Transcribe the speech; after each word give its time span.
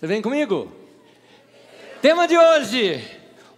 Você 0.00 0.06
vem 0.06 0.22
comigo? 0.22 0.72
Tema 2.00 2.26
de 2.26 2.34
hoje: 2.34 3.06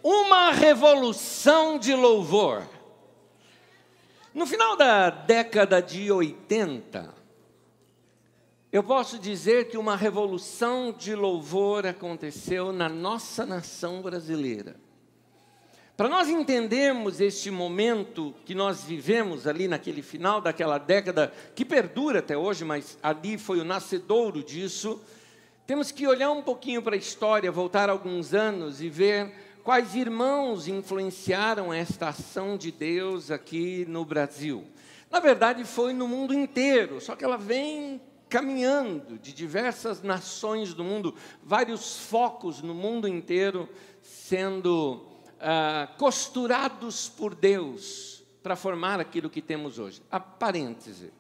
uma 0.03 0.51
revolução 0.51 1.79
de 1.79 1.95
louvor. 1.95 2.65
No 4.35 4.45
final 4.45 4.77
da 4.77 5.09
década 5.09 5.81
de 5.81 6.11
80, 6.11 7.15
eu 8.73 8.83
posso 8.83 9.21
dizer 9.21 9.69
que 9.69 9.79
uma 9.79 9.95
revolução 9.95 10.93
de 10.93 11.15
louvor 11.15 11.87
aconteceu 11.87 12.73
na 12.73 12.89
nossa 12.89 13.47
nação 13.47 14.03
brasileira. 14.03 14.75
Para 15.97 16.09
nós 16.09 16.29
entendermos 16.29 17.21
este 17.21 17.53
momento 17.53 18.35
que 18.45 18.53
nós 18.53 18.83
vivemos 18.83 19.47
ali 19.47 19.69
naquele 19.69 20.03
final 20.03 20.41
daquela 20.41 20.79
década, 20.79 21.33
que 21.55 21.65
perdura 21.65 22.19
até 22.19 22.37
hoje, 22.37 22.65
mas 22.65 22.99
ali 23.01 23.39
foi 23.39 23.61
o 23.61 23.65
nascedouro 23.65 24.43
disso, 24.43 25.01
temos 25.67 25.91
que 25.91 26.07
olhar 26.07 26.31
um 26.31 26.43
pouquinho 26.43 26.83
para 26.83 26.95
a 26.95 26.99
história, 26.99 27.51
voltar 27.51 27.89
alguns 27.89 28.35
anos 28.35 28.81
e 28.81 28.89
ver 28.89 29.33
quais 29.63 29.95
irmãos 29.95 30.67
influenciaram 30.67 31.73
esta 31.73 32.09
ação 32.09 32.57
de 32.57 32.73
Deus 32.73 33.31
aqui 33.31 33.85
no 33.89 34.05
Brasil. 34.05 34.65
Na 35.11 35.21
verdade, 35.21 35.65
foi 35.65 35.93
no 35.93 36.09
mundo 36.09 36.35
inteiro, 36.35 37.01
só 37.01 37.15
que 37.15 37.25
ela 37.25 37.37
vem 37.37 38.01
caminhando 38.29 39.19
de 39.19 39.33
diversas 39.33 40.03
nações 40.03 40.73
do 40.73 40.83
mundo, 40.83 41.15
vários 41.45 41.99
focos 41.99 42.63
no 42.63 42.75
mundo 42.75 43.07
inteiro 43.07 43.69
sendo 44.01 45.07
ah, 45.39 45.89
costurados 45.99 47.09
por 47.11 47.35
Deus 47.35 48.25
para 48.43 48.57
formar 48.57 48.99
aquilo 48.99 49.29
que 49.29 49.43
temos 49.43 49.79
hoje. 49.79 50.03
A 50.11 50.19
parêntese. 50.19 51.13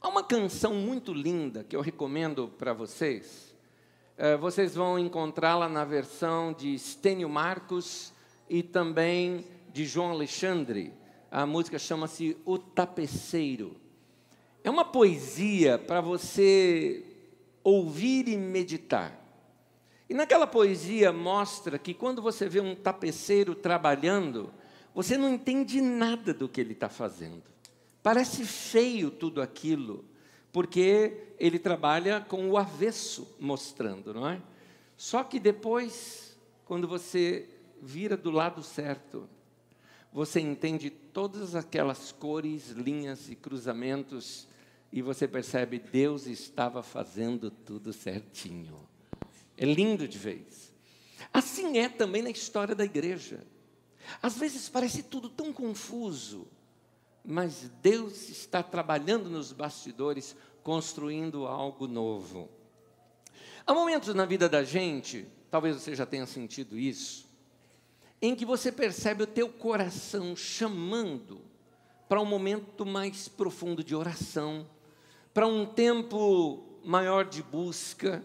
Há 0.00 0.08
uma 0.08 0.22
canção 0.22 0.74
muito 0.74 1.12
linda 1.12 1.64
que 1.64 1.74
eu 1.74 1.80
recomendo 1.80 2.48
para 2.58 2.72
vocês, 2.72 3.45
vocês 4.40 4.74
vão 4.74 4.98
encontrá-la 4.98 5.68
na 5.68 5.84
versão 5.84 6.52
de 6.52 6.78
Stênio 6.78 7.28
Marcos 7.28 8.12
e 8.48 8.62
também 8.62 9.44
de 9.72 9.84
João 9.84 10.10
Alexandre. 10.10 10.92
A 11.30 11.44
música 11.44 11.78
chama-se 11.78 12.36
O 12.44 12.58
Tapeceiro. 12.58 13.76
É 14.64 14.70
uma 14.70 14.84
poesia 14.84 15.78
para 15.78 16.00
você 16.00 17.04
ouvir 17.62 18.28
e 18.28 18.36
meditar. 18.36 19.22
E 20.08 20.14
naquela 20.14 20.46
poesia 20.46 21.12
mostra 21.12 21.78
que 21.78 21.92
quando 21.92 22.22
você 22.22 22.48
vê 22.48 22.60
um 22.60 22.74
tapeceiro 22.74 23.54
trabalhando, 23.54 24.52
você 24.94 25.18
não 25.18 25.34
entende 25.34 25.80
nada 25.80 26.32
do 26.32 26.48
que 26.48 26.60
ele 26.60 26.72
está 26.72 26.88
fazendo. 26.88 27.42
Parece 28.02 28.44
feio 28.44 29.10
tudo 29.10 29.42
aquilo 29.42 30.04
porque 30.56 31.34
ele 31.38 31.58
trabalha 31.58 32.18
com 32.18 32.48
o 32.48 32.56
avesso 32.56 33.36
mostrando, 33.38 34.14
não 34.14 34.26
é? 34.26 34.40
Só 34.96 35.22
que 35.22 35.38
depois, 35.38 36.34
quando 36.64 36.88
você 36.88 37.46
vira 37.82 38.16
do 38.16 38.30
lado 38.30 38.62
certo, 38.62 39.28
você 40.10 40.40
entende 40.40 40.88
todas 40.88 41.54
aquelas 41.54 42.10
cores, 42.10 42.70
linhas 42.70 43.28
e 43.28 43.36
cruzamentos 43.36 44.48
e 44.90 45.02
você 45.02 45.28
percebe 45.28 45.78
Deus 45.78 46.26
estava 46.26 46.82
fazendo 46.82 47.50
tudo 47.50 47.92
certinho. 47.92 48.80
É 49.58 49.66
lindo 49.66 50.08
de 50.08 50.16
vez. 50.16 50.72
Assim 51.34 51.76
é 51.76 51.86
também 51.86 52.22
na 52.22 52.30
história 52.30 52.74
da 52.74 52.86
igreja. 52.86 53.46
Às 54.22 54.38
vezes 54.38 54.70
parece 54.70 55.02
tudo 55.02 55.28
tão 55.28 55.52
confuso, 55.52 56.48
mas 57.26 57.68
Deus 57.82 58.28
está 58.28 58.62
trabalhando 58.62 59.28
nos 59.28 59.52
bastidores, 59.52 60.36
construindo 60.62 61.46
algo 61.46 61.88
novo. 61.88 62.48
Há 63.66 63.74
momentos 63.74 64.14
na 64.14 64.24
vida 64.24 64.48
da 64.48 64.62
gente, 64.62 65.26
talvez 65.50 65.74
você 65.74 65.94
já 65.96 66.06
tenha 66.06 66.24
sentido 66.24 66.78
isso, 66.78 67.26
em 68.22 68.34
que 68.34 68.46
você 68.46 68.70
percebe 68.70 69.24
o 69.24 69.26
teu 69.26 69.48
coração 69.48 70.36
chamando 70.36 71.40
para 72.08 72.20
um 72.20 72.24
momento 72.24 72.86
mais 72.86 73.26
profundo 73.26 73.82
de 73.82 73.94
oração, 73.94 74.64
para 75.34 75.48
um 75.48 75.66
tempo 75.66 76.64
maior 76.84 77.24
de 77.24 77.42
busca. 77.42 78.24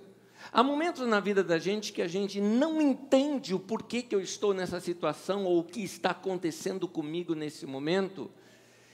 Há 0.51 0.61
momentos 0.61 1.07
na 1.07 1.19
vida 1.19 1.43
da 1.43 1.57
gente 1.57 1.91
que 1.91 2.01
a 2.03 2.07
gente 2.07 2.39
não 2.39 2.79
entende 2.79 3.55
o 3.55 3.59
porquê 3.59 4.03
que 4.03 4.13
eu 4.13 4.21
estou 4.21 4.53
nessa 4.53 4.79
situação 4.79 5.45
ou 5.45 5.59
o 5.59 5.63
que 5.63 5.83
está 5.83 6.11
acontecendo 6.11 6.87
comigo 6.87 7.33
nesse 7.33 7.65
momento, 7.65 8.29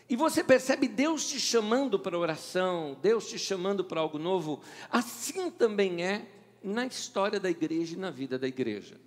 e 0.10 0.16
você 0.16 0.44
percebe 0.44 0.88
Deus 0.88 1.28
te 1.28 1.40
chamando 1.40 2.00
para 2.00 2.18
oração, 2.18 2.98
Deus 3.02 3.28
te 3.28 3.38
chamando 3.38 3.84
para 3.84 4.00
algo 4.00 4.18
novo. 4.18 4.62
Assim 4.90 5.52
também 5.52 6.04
é 6.04 6.26
na 6.64 6.86
história 6.86 7.40
da 7.40 7.50
igreja 7.50 7.96
e 7.96 8.00
na 8.00 8.10
vida 8.10 8.40
da 8.40 8.48
igreja. 8.48 9.00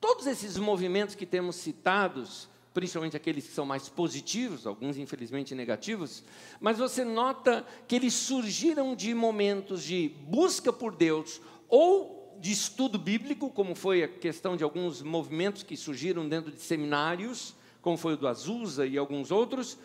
Todos 0.00 0.26
esses 0.26 0.56
movimentos 0.56 1.14
que 1.14 1.26
temos 1.26 1.56
citados, 1.56 2.48
principalmente 2.72 3.16
aqueles 3.16 3.46
que 3.46 3.52
são 3.52 3.66
mais 3.66 3.90
positivos, 3.90 4.66
alguns 4.66 4.96
infelizmente 4.96 5.54
negativos, 5.54 6.24
mas 6.58 6.78
você 6.78 7.04
nota 7.04 7.66
que 7.86 7.94
eles 7.94 8.14
surgiram 8.14 8.96
de 8.96 9.12
momentos 9.12 9.82
de 9.82 10.08
busca 10.22 10.72
por 10.72 10.96
Deus 10.96 11.40
ou 11.68 12.38
de 12.40 12.50
estudo 12.50 12.98
bíblico, 12.98 13.50
como 13.50 13.74
foi 13.74 14.02
a 14.02 14.08
questão 14.08 14.56
de 14.56 14.64
alguns 14.64 15.02
movimentos 15.02 15.62
que 15.62 15.76
surgiram 15.76 16.26
dentro 16.26 16.50
de 16.50 16.62
seminários, 16.62 17.54
como 17.82 17.98
foi 17.98 18.14
o 18.14 18.16
do 18.16 18.26
Azusa 18.26 18.86
e 18.86 18.96
alguns 18.96 19.30
outros, 19.30 19.76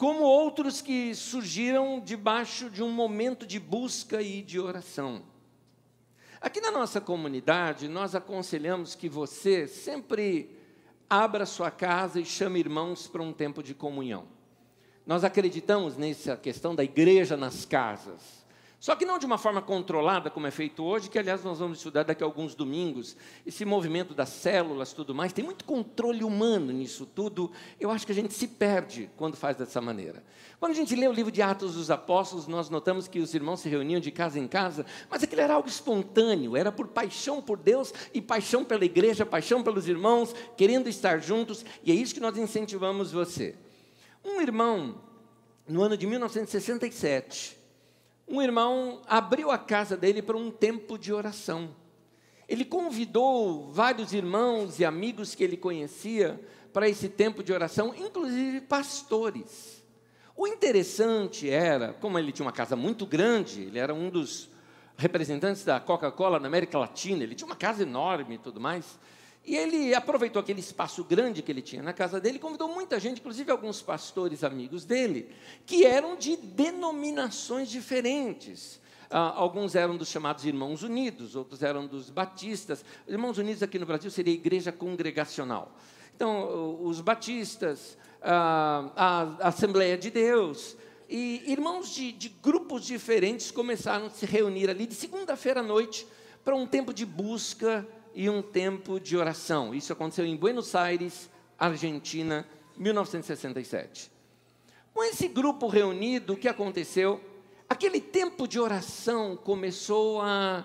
como 0.00 0.22
outros 0.22 0.80
que 0.80 1.14
surgiram 1.14 2.00
debaixo 2.00 2.70
de 2.70 2.82
um 2.82 2.90
momento 2.90 3.46
de 3.46 3.60
busca 3.60 4.22
e 4.22 4.40
de 4.40 4.58
oração. 4.58 5.22
Aqui 6.40 6.58
na 6.58 6.70
nossa 6.70 7.02
comunidade, 7.02 7.86
nós 7.86 8.14
aconselhamos 8.14 8.94
que 8.94 9.10
você 9.10 9.68
sempre 9.68 10.56
abra 11.06 11.44
sua 11.44 11.70
casa 11.70 12.18
e 12.18 12.24
chame 12.24 12.58
irmãos 12.58 13.06
para 13.06 13.20
um 13.20 13.30
tempo 13.30 13.62
de 13.62 13.74
comunhão. 13.74 14.26
Nós 15.04 15.22
acreditamos 15.22 15.98
nessa 15.98 16.34
questão 16.34 16.74
da 16.74 16.82
igreja 16.82 17.36
nas 17.36 17.66
casas. 17.66 18.39
Só 18.80 18.96
que 18.96 19.04
não 19.04 19.18
de 19.18 19.26
uma 19.26 19.36
forma 19.36 19.60
controlada, 19.60 20.30
como 20.30 20.46
é 20.46 20.50
feito 20.50 20.82
hoje, 20.82 21.10
que 21.10 21.18
aliás 21.18 21.44
nós 21.44 21.58
vamos 21.58 21.76
estudar 21.76 22.02
daqui 22.02 22.22
a 22.22 22.26
alguns 22.26 22.54
domingos. 22.54 23.14
Esse 23.44 23.62
movimento 23.66 24.14
das 24.14 24.30
células, 24.30 24.94
tudo 24.94 25.14
mais, 25.14 25.34
tem 25.34 25.44
muito 25.44 25.66
controle 25.66 26.24
humano 26.24 26.72
nisso 26.72 27.04
tudo. 27.04 27.52
Eu 27.78 27.90
acho 27.90 28.06
que 28.06 28.12
a 28.12 28.14
gente 28.14 28.32
se 28.32 28.48
perde 28.48 29.10
quando 29.18 29.36
faz 29.36 29.54
dessa 29.54 29.82
maneira. 29.82 30.24
Quando 30.58 30.72
a 30.72 30.74
gente 30.74 30.96
lê 30.96 31.06
o 31.06 31.12
livro 31.12 31.30
de 31.30 31.42
Atos 31.42 31.74
dos 31.74 31.90
Apóstolos, 31.90 32.46
nós 32.46 32.70
notamos 32.70 33.06
que 33.06 33.18
os 33.18 33.34
irmãos 33.34 33.60
se 33.60 33.68
reuniam 33.68 34.00
de 34.00 34.10
casa 34.10 34.38
em 34.38 34.48
casa, 34.48 34.86
mas 35.10 35.22
aquilo 35.22 35.42
era 35.42 35.52
algo 35.52 35.68
espontâneo, 35.68 36.56
era 36.56 36.72
por 36.72 36.88
paixão 36.88 37.42
por 37.42 37.58
Deus 37.58 37.92
e 38.14 38.22
paixão 38.22 38.64
pela 38.64 38.86
igreja, 38.86 39.26
paixão 39.26 39.62
pelos 39.62 39.88
irmãos, 39.88 40.34
querendo 40.56 40.88
estar 40.88 41.20
juntos, 41.20 41.66
e 41.84 41.92
é 41.92 41.94
isso 41.94 42.14
que 42.14 42.20
nós 42.20 42.38
incentivamos 42.38 43.12
você. 43.12 43.56
Um 44.24 44.40
irmão, 44.40 45.02
no 45.68 45.82
ano 45.82 45.98
de 45.98 46.06
1967, 46.06 47.59
um 48.30 48.40
irmão 48.40 49.02
abriu 49.08 49.50
a 49.50 49.58
casa 49.58 49.96
dele 49.96 50.22
para 50.22 50.36
um 50.36 50.52
tempo 50.52 50.96
de 50.96 51.12
oração. 51.12 51.74
Ele 52.48 52.64
convidou 52.64 53.72
vários 53.72 54.12
irmãos 54.12 54.78
e 54.78 54.84
amigos 54.84 55.34
que 55.34 55.42
ele 55.42 55.56
conhecia 55.56 56.40
para 56.72 56.88
esse 56.88 57.08
tempo 57.08 57.42
de 57.42 57.52
oração, 57.52 57.92
inclusive 57.92 58.60
pastores. 58.60 59.82
O 60.36 60.46
interessante 60.46 61.50
era, 61.50 61.92
como 61.94 62.18
ele 62.18 62.30
tinha 62.30 62.46
uma 62.46 62.52
casa 62.52 62.76
muito 62.76 63.04
grande, 63.04 63.62
ele 63.62 63.78
era 63.80 63.92
um 63.92 64.08
dos 64.08 64.48
representantes 64.96 65.64
da 65.64 65.80
Coca-Cola 65.80 66.38
na 66.38 66.46
América 66.46 66.78
Latina, 66.78 67.24
ele 67.24 67.34
tinha 67.34 67.46
uma 67.46 67.56
casa 67.56 67.82
enorme 67.82 68.36
e 68.36 68.38
tudo 68.38 68.60
mais. 68.60 68.98
E 69.44 69.56
ele 69.56 69.94
aproveitou 69.94 70.40
aquele 70.40 70.60
espaço 70.60 71.02
grande 71.02 71.42
que 71.42 71.50
ele 71.50 71.62
tinha 71.62 71.82
na 71.82 71.92
casa 71.92 72.20
dele, 72.20 72.38
convidou 72.38 72.68
muita 72.68 73.00
gente, 73.00 73.20
inclusive 73.20 73.50
alguns 73.50 73.80
pastores 73.80 74.44
amigos 74.44 74.84
dele, 74.84 75.30
que 75.64 75.84
eram 75.86 76.16
de 76.16 76.36
denominações 76.36 77.68
diferentes. 77.68 78.80
Ah, 79.10 79.32
alguns 79.34 79.74
eram 79.74 79.96
dos 79.96 80.08
chamados 80.08 80.44
Irmãos 80.44 80.82
Unidos, 80.82 81.34
outros 81.34 81.62
eram 81.62 81.86
dos 81.86 82.10
Batistas. 82.10 82.84
Irmãos 83.08 83.38
Unidos 83.38 83.62
aqui 83.62 83.78
no 83.78 83.86
Brasil 83.86 84.10
seria 84.10 84.32
igreja 84.32 84.70
congregacional. 84.70 85.74
Então, 86.14 86.78
os 86.84 87.00
Batistas, 87.00 87.96
ah, 88.22 89.36
a 89.40 89.48
Assembleia 89.48 89.96
de 89.96 90.10
Deus, 90.10 90.76
e 91.08 91.42
irmãos 91.50 91.92
de, 91.92 92.12
de 92.12 92.28
grupos 92.28 92.84
diferentes 92.84 93.50
começaram 93.50 94.06
a 94.06 94.10
se 94.10 94.26
reunir 94.26 94.70
ali 94.70 94.86
de 94.86 94.94
segunda-feira 94.94 95.58
à 95.58 95.62
noite 95.62 96.06
para 96.44 96.54
um 96.54 96.66
tempo 96.66 96.94
de 96.94 97.04
busca 97.04 97.84
e 98.14 98.28
um 98.28 98.42
tempo 98.42 98.98
de 98.98 99.16
oração. 99.16 99.74
Isso 99.74 99.92
aconteceu 99.92 100.24
em 100.24 100.36
Buenos 100.36 100.74
Aires, 100.74 101.30
Argentina, 101.58 102.46
1967. 102.76 104.10
Com 104.92 105.04
esse 105.04 105.28
grupo 105.28 105.68
reunido, 105.68 106.32
o 106.32 106.36
que 106.36 106.48
aconteceu? 106.48 107.20
Aquele 107.68 108.00
tempo 108.00 108.48
de 108.48 108.58
oração 108.58 109.36
começou 109.36 110.20
a 110.20 110.64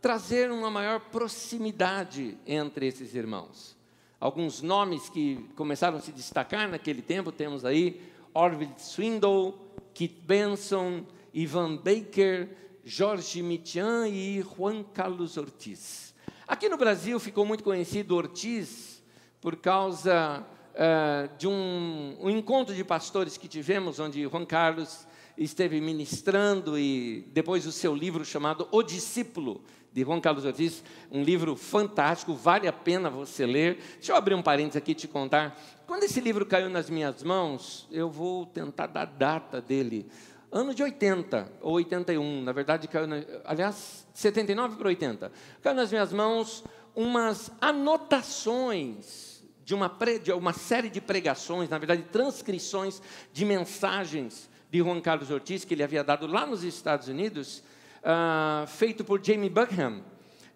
trazer 0.00 0.50
uma 0.50 0.70
maior 0.70 1.00
proximidade 1.00 2.38
entre 2.46 2.86
esses 2.86 3.14
irmãos. 3.14 3.76
Alguns 4.20 4.62
nomes 4.62 5.08
que 5.08 5.48
começaram 5.56 5.98
a 5.98 6.00
se 6.00 6.12
destacar 6.12 6.68
naquele 6.68 7.02
tempo, 7.02 7.32
temos 7.32 7.64
aí 7.64 8.00
Orville 8.32 8.72
Swindle, 8.78 9.54
Kit 9.92 10.14
Benson, 10.20 11.04
Ivan 11.32 11.76
Baker, 11.76 12.48
Jorge 12.84 13.42
Mitian 13.42 14.08
e 14.08 14.42
Juan 14.42 14.82
Carlos 14.82 15.36
Ortiz. 15.36 16.13
Aqui 16.46 16.68
no 16.68 16.76
Brasil 16.76 17.18
ficou 17.18 17.46
muito 17.46 17.64
conhecido 17.64 18.14
Ortiz 18.14 19.02
por 19.40 19.56
causa 19.56 20.44
uh, 20.74 21.36
de 21.38 21.48
um, 21.48 22.18
um 22.20 22.28
encontro 22.28 22.74
de 22.74 22.84
pastores 22.84 23.38
que 23.38 23.48
tivemos, 23.48 23.98
onde 23.98 24.22
Juan 24.28 24.44
Carlos 24.44 25.06
esteve 25.38 25.80
ministrando 25.80 26.78
e 26.78 27.26
depois 27.32 27.66
o 27.66 27.72
seu 27.72 27.94
livro 27.94 28.26
chamado 28.26 28.68
O 28.70 28.82
Discípulo, 28.82 29.62
de 29.90 30.02
Juan 30.02 30.20
Carlos 30.20 30.44
Ortiz, 30.44 30.84
um 31.10 31.22
livro 31.22 31.56
fantástico, 31.56 32.34
vale 32.34 32.68
a 32.68 32.72
pena 32.72 33.08
você 33.08 33.46
ler. 33.46 33.78
Deixa 33.94 34.12
eu 34.12 34.16
abrir 34.16 34.34
um 34.34 34.42
parênteses 34.42 34.76
aqui 34.76 34.90
e 34.90 34.94
te 34.94 35.08
contar. 35.08 35.58
Quando 35.86 36.02
esse 36.02 36.20
livro 36.20 36.44
caiu 36.44 36.68
nas 36.68 36.90
minhas 36.90 37.22
mãos, 37.22 37.88
eu 37.90 38.10
vou 38.10 38.44
tentar 38.44 38.88
dar 38.88 39.06
data 39.06 39.62
dele. 39.62 40.06
Ano 40.54 40.72
de 40.72 40.84
80 40.84 41.50
ou 41.60 41.72
81, 41.72 42.42
na 42.42 42.52
verdade 42.52 42.86
caiu, 42.86 43.08
na, 43.08 43.16
aliás, 43.44 44.06
79 44.14 44.76
para 44.76 44.86
80. 44.86 45.32
Caiu 45.60 45.74
nas 45.74 45.90
minhas 45.90 46.12
mãos 46.12 46.62
umas 46.94 47.50
anotações 47.60 49.42
de 49.64 49.74
uma, 49.74 49.90
pre, 49.90 50.20
de 50.20 50.30
uma 50.32 50.52
série 50.52 50.88
de 50.88 51.00
pregações, 51.00 51.68
na 51.68 51.76
verdade, 51.76 52.04
transcrições 52.04 53.02
de 53.32 53.44
mensagens 53.44 54.48
de 54.70 54.78
Juan 54.78 55.00
Carlos 55.00 55.28
Ortiz, 55.28 55.64
que 55.64 55.74
ele 55.74 55.82
havia 55.82 56.04
dado 56.04 56.28
lá 56.28 56.46
nos 56.46 56.62
Estados 56.62 57.08
Unidos, 57.08 57.64
uh, 58.04 58.64
feito 58.68 59.02
por 59.02 59.20
Jamie 59.20 59.50
Buckham, 59.50 60.04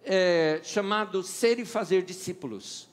é, 0.05 0.61
chamado 0.63 1.25
Ser 1.25 1.59
e 1.59 1.65
Fazer 1.65 2.03
Discípulos. 2.03 2.89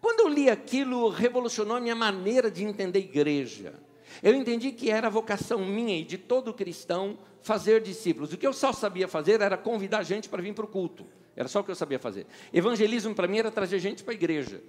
Quando 0.00 0.20
eu 0.22 0.28
li 0.28 0.50
aquilo, 0.50 1.08
revolucionou 1.08 1.76
a 1.76 1.80
minha 1.80 1.94
maneira 1.94 2.50
de 2.50 2.64
entender 2.64 2.98
igreja. 2.98 3.74
Eu 4.22 4.34
entendi 4.34 4.72
que 4.72 4.90
era 4.90 5.06
a 5.06 5.10
vocação 5.10 5.64
minha 5.64 5.96
e 5.98 6.04
de 6.04 6.18
todo 6.18 6.52
cristão 6.52 7.18
fazer 7.42 7.80
discípulos. 7.80 8.32
O 8.32 8.36
que 8.36 8.46
eu 8.46 8.52
só 8.52 8.72
sabia 8.72 9.08
fazer 9.08 9.40
era 9.40 9.56
convidar 9.56 10.02
gente 10.02 10.28
para 10.28 10.42
vir 10.42 10.54
para 10.54 10.64
o 10.64 10.68
culto. 10.68 11.06
Era 11.36 11.48
só 11.48 11.60
o 11.60 11.64
que 11.64 11.70
eu 11.70 11.74
sabia 11.74 11.98
fazer. 11.98 12.26
Evangelismo 12.52 13.14
para 13.14 13.28
mim 13.28 13.38
era 13.38 13.50
trazer 13.50 13.78
gente 13.78 14.02
para 14.02 14.12
a 14.12 14.16
igreja. 14.16 14.60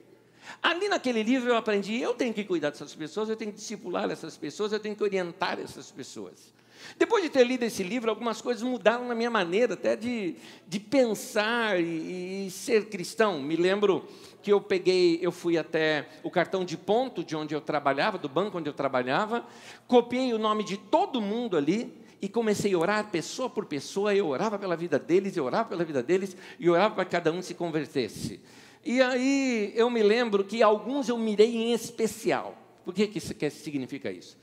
Ali 0.62 0.88
naquele 0.88 1.24
livro 1.24 1.50
eu 1.50 1.56
aprendi, 1.56 2.00
eu 2.00 2.13
tenho 2.13 2.34
que 2.34 2.44
cuidar 2.44 2.69
dessas 2.69 2.94
pessoas, 2.96 3.30
eu 3.30 3.36
tenho 3.36 3.51
que 3.51 3.57
discipular 3.57 4.10
essas 4.10 4.38
pessoas, 4.38 4.72
eu 4.72 4.80
tenho 4.80 4.96
que 4.96 5.04
orientar 5.04 5.60
essas 5.60 5.92
pessoas. 5.92 6.54
Depois 6.98 7.24
de 7.24 7.30
ter 7.30 7.46
lido 7.46 7.64
esse 7.64 7.84
livro, 7.84 8.10
algumas 8.10 8.42
coisas 8.42 8.64
mudaram 8.64 9.08
na 9.08 9.16
minha 9.16 9.30
maneira 9.30 9.74
até 9.74 9.96
de, 9.96 10.36
de 10.68 10.80
pensar 10.80 11.80
e, 11.80 12.48
e 12.48 12.52
ser 12.52 12.90
cristão. 12.90 13.42
Me 13.42 13.56
lembro 13.56 14.08
que 14.42 14.52
eu 14.52 14.62
peguei, 14.62 15.20
eu 15.22 15.31
fui 15.31 15.58
até 15.58 16.08
o 16.24 16.31
cartão 16.31 16.64
de 16.64 16.78
ponto 16.78 17.24
de 17.24 17.36
onde 17.36 17.54
eu 17.54 17.62
trabalhava, 17.62 18.18
do 18.18 18.30
banco 18.30 18.58
onde 18.58 18.70
eu 18.70 18.74
trabalhava, 18.74 19.46
copiei 19.88 20.34
o 20.34 20.38
nome 20.38 20.64
de 20.64 20.78
todo 20.78 21.22
mundo 21.22 21.58
ali 21.58 21.94
e 22.22 22.28
comecei 22.28 22.74
a 22.74 22.78
orar 22.78 23.10
pessoa 23.10 23.50
por 23.50 23.66
pessoa, 23.66 24.14
eu 24.14 24.28
orava 24.28 24.58
pela 24.58 24.76
vida 24.76 24.98
deles, 24.98 25.36
eu 25.36 25.46
orava 25.46 25.70
pela 25.70 25.84
vida 25.84 26.04
deles 26.04 26.36
e 26.60 26.70
orava 26.70 26.96
para 26.96 27.06
que 27.06 27.12
cada 27.12 27.31
um 27.31 27.42
se 27.42 27.54
convertesse. 27.54 28.40
E 28.84 29.02
aí 29.02 29.74
eu 29.76 29.90
me 29.90 30.02
lembro 30.02 30.44
que 30.44 30.64
alguns 30.64 31.10
eu 31.10 31.18
mirei 31.18 31.56
em 31.56 31.74
especial. 31.74 32.58
Por 32.86 32.94
que, 32.94 33.08
que, 33.08 33.20
que 33.20 33.50
significa 33.50 34.12
isso? 34.12 34.38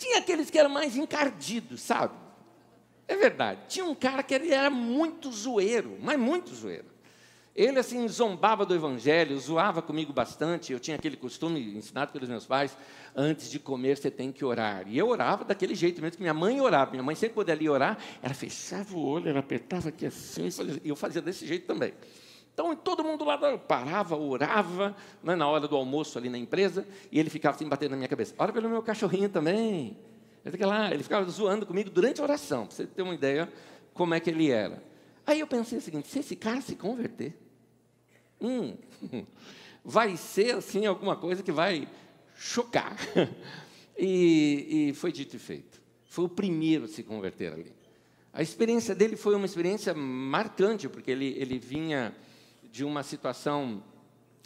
Tinha 0.00 0.16
aqueles 0.16 0.48
que 0.48 0.58
eram 0.58 0.70
mais 0.70 0.96
encardidos, 0.96 1.82
sabe? 1.82 2.14
É 3.06 3.14
verdade. 3.14 3.60
Tinha 3.68 3.84
um 3.84 3.94
cara 3.94 4.22
que 4.22 4.32
ele 4.32 4.50
era 4.50 4.70
muito 4.70 5.30
zoeiro, 5.30 5.98
mas 6.00 6.18
muito 6.18 6.54
zoeiro. 6.54 6.86
Ele, 7.54 7.78
assim, 7.78 8.08
zombava 8.08 8.64
do 8.64 8.74
evangelho, 8.74 9.38
zoava 9.38 9.82
comigo 9.82 10.10
bastante. 10.10 10.72
Eu 10.72 10.80
tinha 10.80 10.96
aquele 10.96 11.18
costume, 11.18 11.76
ensinado 11.76 12.12
pelos 12.12 12.30
meus 12.30 12.46
pais, 12.46 12.74
antes 13.14 13.50
de 13.50 13.58
comer 13.58 13.98
você 13.98 14.10
tem 14.10 14.32
que 14.32 14.42
orar. 14.42 14.88
E 14.88 14.96
eu 14.96 15.06
orava 15.06 15.44
daquele 15.44 15.74
jeito 15.74 16.00
mesmo 16.00 16.16
que 16.16 16.22
minha 16.22 16.32
mãe 16.32 16.58
orava. 16.62 16.92
Minha 16.92 17.02
mãe 17.02 17.14
sempre 17.14 17.34
quando 17.34 17.50
ela 17.50 17.62
ia 17.62 17.70
orar, 17.70 17.98
ela 18.22 18.32
fechava 18.32 18.96
o 18.96 19.04
olho, 19.04 19.28
ela 19.28 19.40
apertava 19.40 19.90
aqui 19.90 20.06
assim, 20.06 20.48
e 20.82 20.88
eu 20.88 20.96
fazia 20.96 21.20
desse 21.20 21.46
jeito 21.46 21.66
também. 21.66 21.92
Então 22.60 22.76
todo 22.76 23.02
mundo 23.02 23.24
lá 23.24 23.38
parava, 23.56 24.14
orava, 24.16 24.94
né, 25.22 25.34
na 25.34 25.48
hora 25.48 25.66
do 25.66 25.74
almoço 25.74 26.18
ali 26.18 26.28
na 26.28 26.36
empresa, 26.36 26.86
e 27.10 27.18
ele 27.18 27.30
ficava 27.30 27.56
assim 27.56 27.66
batendo 27.66 27.92
na 27.92 27.96
minha 27.96 28.08
cabeça. 28.08 28.34
Ora 28.36 28.52
pelo 28.52 28.68
meu 28.68 28.82
cachorrinho 28.82 29.30
também. 29.30 29.96
Ele 30.44 31.02
ficava 31.02 31.24
zoando 31.30 31.64
comigo 31.64 31.88
durante 31.88 32.20
a 32.20 32.24
oração, 32.24 32.66
para 32.66 32.76
você 32.76 32.86
ter 32.86 33.00
uma 33.00 33.14
ideia 33.14 33.50
como 33.94 34.12
é 34.12 34.20
que 34.20 34.28
ele 34.28 34.50
era. 34.50 34.82
Aí 35.26 35.40
eu 35.40 35.46
pensei 35.46 35.78
o 35.78 35.80
seguinte: 35.80 36.08
se 36.08 36.18
esse 36.18 36.36
cara 36.36 36.60
se 36.60 36.76
converter, 36.76 37.34
hum, 38.38 38.76
vai 39.82 40.18
ser 40.18 40.56
assim 40.56 40.84
alguma 40.84 41.16
coisa 41.16 41.42
que 41.42 41.52
vai 41.52 41.88
chocar. 42.36 42.96
E, 44.02 44.88
e 44.88 44.94
foi 44.94 45.12
dito 45.12 45.36
e 45.36 45.38
feito. 45.38 45.78
Foi 46.06 46.24
o 46.24 46.28
primeiro 46.28 46.86
a 46.86 46.88
se 46.88 47.02
converter 47.02 47.52
ali. 47.52 47.70
A 48.32 48.40
experiência 48.40 48.94
dele 48.94 49.14
foi 49.14 49.34
uma 49.34 49.44
experiência 49.44 49.92
marcante, 49.92 50.88
porque 50.88 51.10
ele, 51.10 51.34
ele 51.36 51.58
vinha 51.58 52.14
de 52.70 52.84
uma 52.84 53.02
situação, 53.02 53.82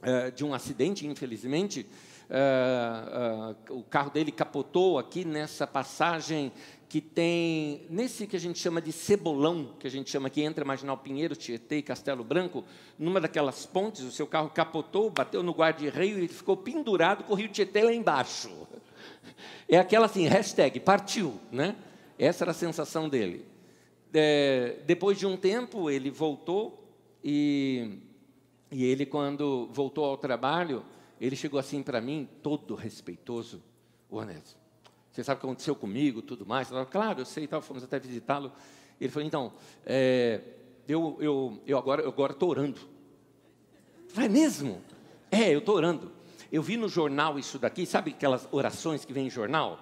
uh, 0.03 0.32
de 0.32 0.44
um 0.44 0.55
acidente, 0.55 1.06
infelizmente. 1.06 1.87
Uh, 2.25 3.71
uh, 3.71 3.79
o 3.79 3.82
carro 3.82 4.11
dele 4.11 4.32
capotou 4.32 4.99
aqui 4.99 5.25
nessa 5.25 5.67
passagem 5.67 6.50
que 6.88 7.00
tem, 7.00 7.87
nesse 7.91 8.26
que 8.26 8.37
a 8.37 8.41
gente 8.41 8.59
chama 8.59 8.81
de 8.81 8.93
cebolão, 8.93 9.75
que 9.81 9.87
a 9.87 9.91
gente 9.91 10.09
chama 10.09 10.29
aqui 10.29 10.43
entre 10.43 10.65
Marginal 10.65 10.97
Pinheiro, 10.97 11.35
Tietê 11.35 11.79
e 11.79 11.82
Castelo 11.82 12.23
Branco, 12.23 12.65
numa 12.99 13.21
daquelas 13.21 13.67
pontes, 13.67 14.03
o 14.03 14.12
seu 14.12 14.26
carro 14.26 14.49
capotou, 14.49 15.11
bateu 15.11 15.43
no 15.43 15.53
guarda-reio 15.53 16.23
e 16.23 16.29
ficou 16.29 16.56
pendurado 16.56 17.25
com 17.25 17.32
o 17.32 17.37
rio 17.37 17.49
Tietê 17.49 17.82
lá 17.82 17.93
embaixo. 17.93 18.50
É 19.67 19.79
aquela 19.79 20.06
assim, 20.06 20.26
hashtag, 20.26 20.79
partiu, 20.79 21.41
né? 21.50 21.75
Essa 22.19 22.44
era 22.44 22.50
a 22.50 22.55
sensação 22.55 23.09
dele. 23.09 23.44
É, 24.12 24.76
depois 24.87 25.19
de 25.19 25.26
um 25.26 25.37
tempo, 25.37 25.91
ele 25.91 26.11
voltou 26.11 26.87
e 27.25 27.99
e 28.75 28.85
ele, 28.85 29.06
quando 29.06 29.69
voltou 29.71 30.05
ao 30.05 30.17
trabalho, 30.17 30.85
ele 31.21 31.37
chegou 31.37 31.61
assim 31.61 31.81
para 31.81 32.00
mim, 32.00 32.29
todo 32.43 32.75
respeitoso, 32.75 33.62
o 34.11 34.17
Onésio, 34.17 34.56
você 35.12 35.23
sabe 35.23 35.38
o 35.38 35.41
que 35.41 35.47
aconteceu 35.47 35.76
comigo, 35.76 36.21
tudo 36.21 36.44
mais? 36.44 36.69
Eu 36.69 36.75
falei, 36.75 36.91
claro, 36.91 37.21
eu 37.21 37.25
sei, 37.25 37.47
tal, 37.47 37.62
fomos 37.62 37.85
até 37.85 38.00
visitá-lo. 38.00 38.50
Ele 39.00 39.12
falou, 39.12 39.25
então, 39.25 39.53
é, 39.87 40.41
eu, 40.88 41.17
eu, 41.21 41.62
eu 41.65 41.79
agora 41.79 42.03
eu 42.03 42.09
agora 42.09 42.32
estou 42.32 42.50
orando. 42.50 42.81
Vai 44.12 44.29
mesmo? 44.29 44.82
É, 45.31 45.55
eu 45.55 45.61
estou 45.61 45.76
orando. 45.76 46.11
Eu 46.50 46.61
vi 46.61 46.76
no 46.76 46.88
jornal 46.88 47.38
isso 47.38 47.61
daqui, 47.61 47.87
sabe 47.87 48.11
aquelas 48.11 48.49
orações 48.50 49.05
que 49.05 49.12
vem 49.12 49.29
em 49.29 49.31
jornal? 49.31 49.79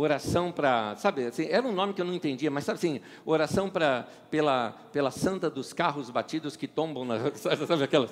Oração 0.00 0.50
para, 0.50 0.96
sabe, 0.96 1.26
assim, 1.26 1.46
era 1.46 1.66
um 1.66 1.72
nome 1.72 1.92
que 1.92 2.00
eu 2.00 2.04
não 2.04 2.14
entendia, 2.14 2.50
mas 2.50 2.64
sabe 2.64 2.78
assim, 2.78 3.00
oração 3.24 3.68
para 3.68 4.08
pela 4.30 4.72
pela 4.92 5.10
santa 5.10 5.50
dos 5.50 5.72
carros 5.72 6.10
batidos 6.10 6.56
que 6.56 6.66
tombam 6.66 7.04
na, 7.04 7.32
sabe 7.36 7.84
aquelas? 7.84 8.10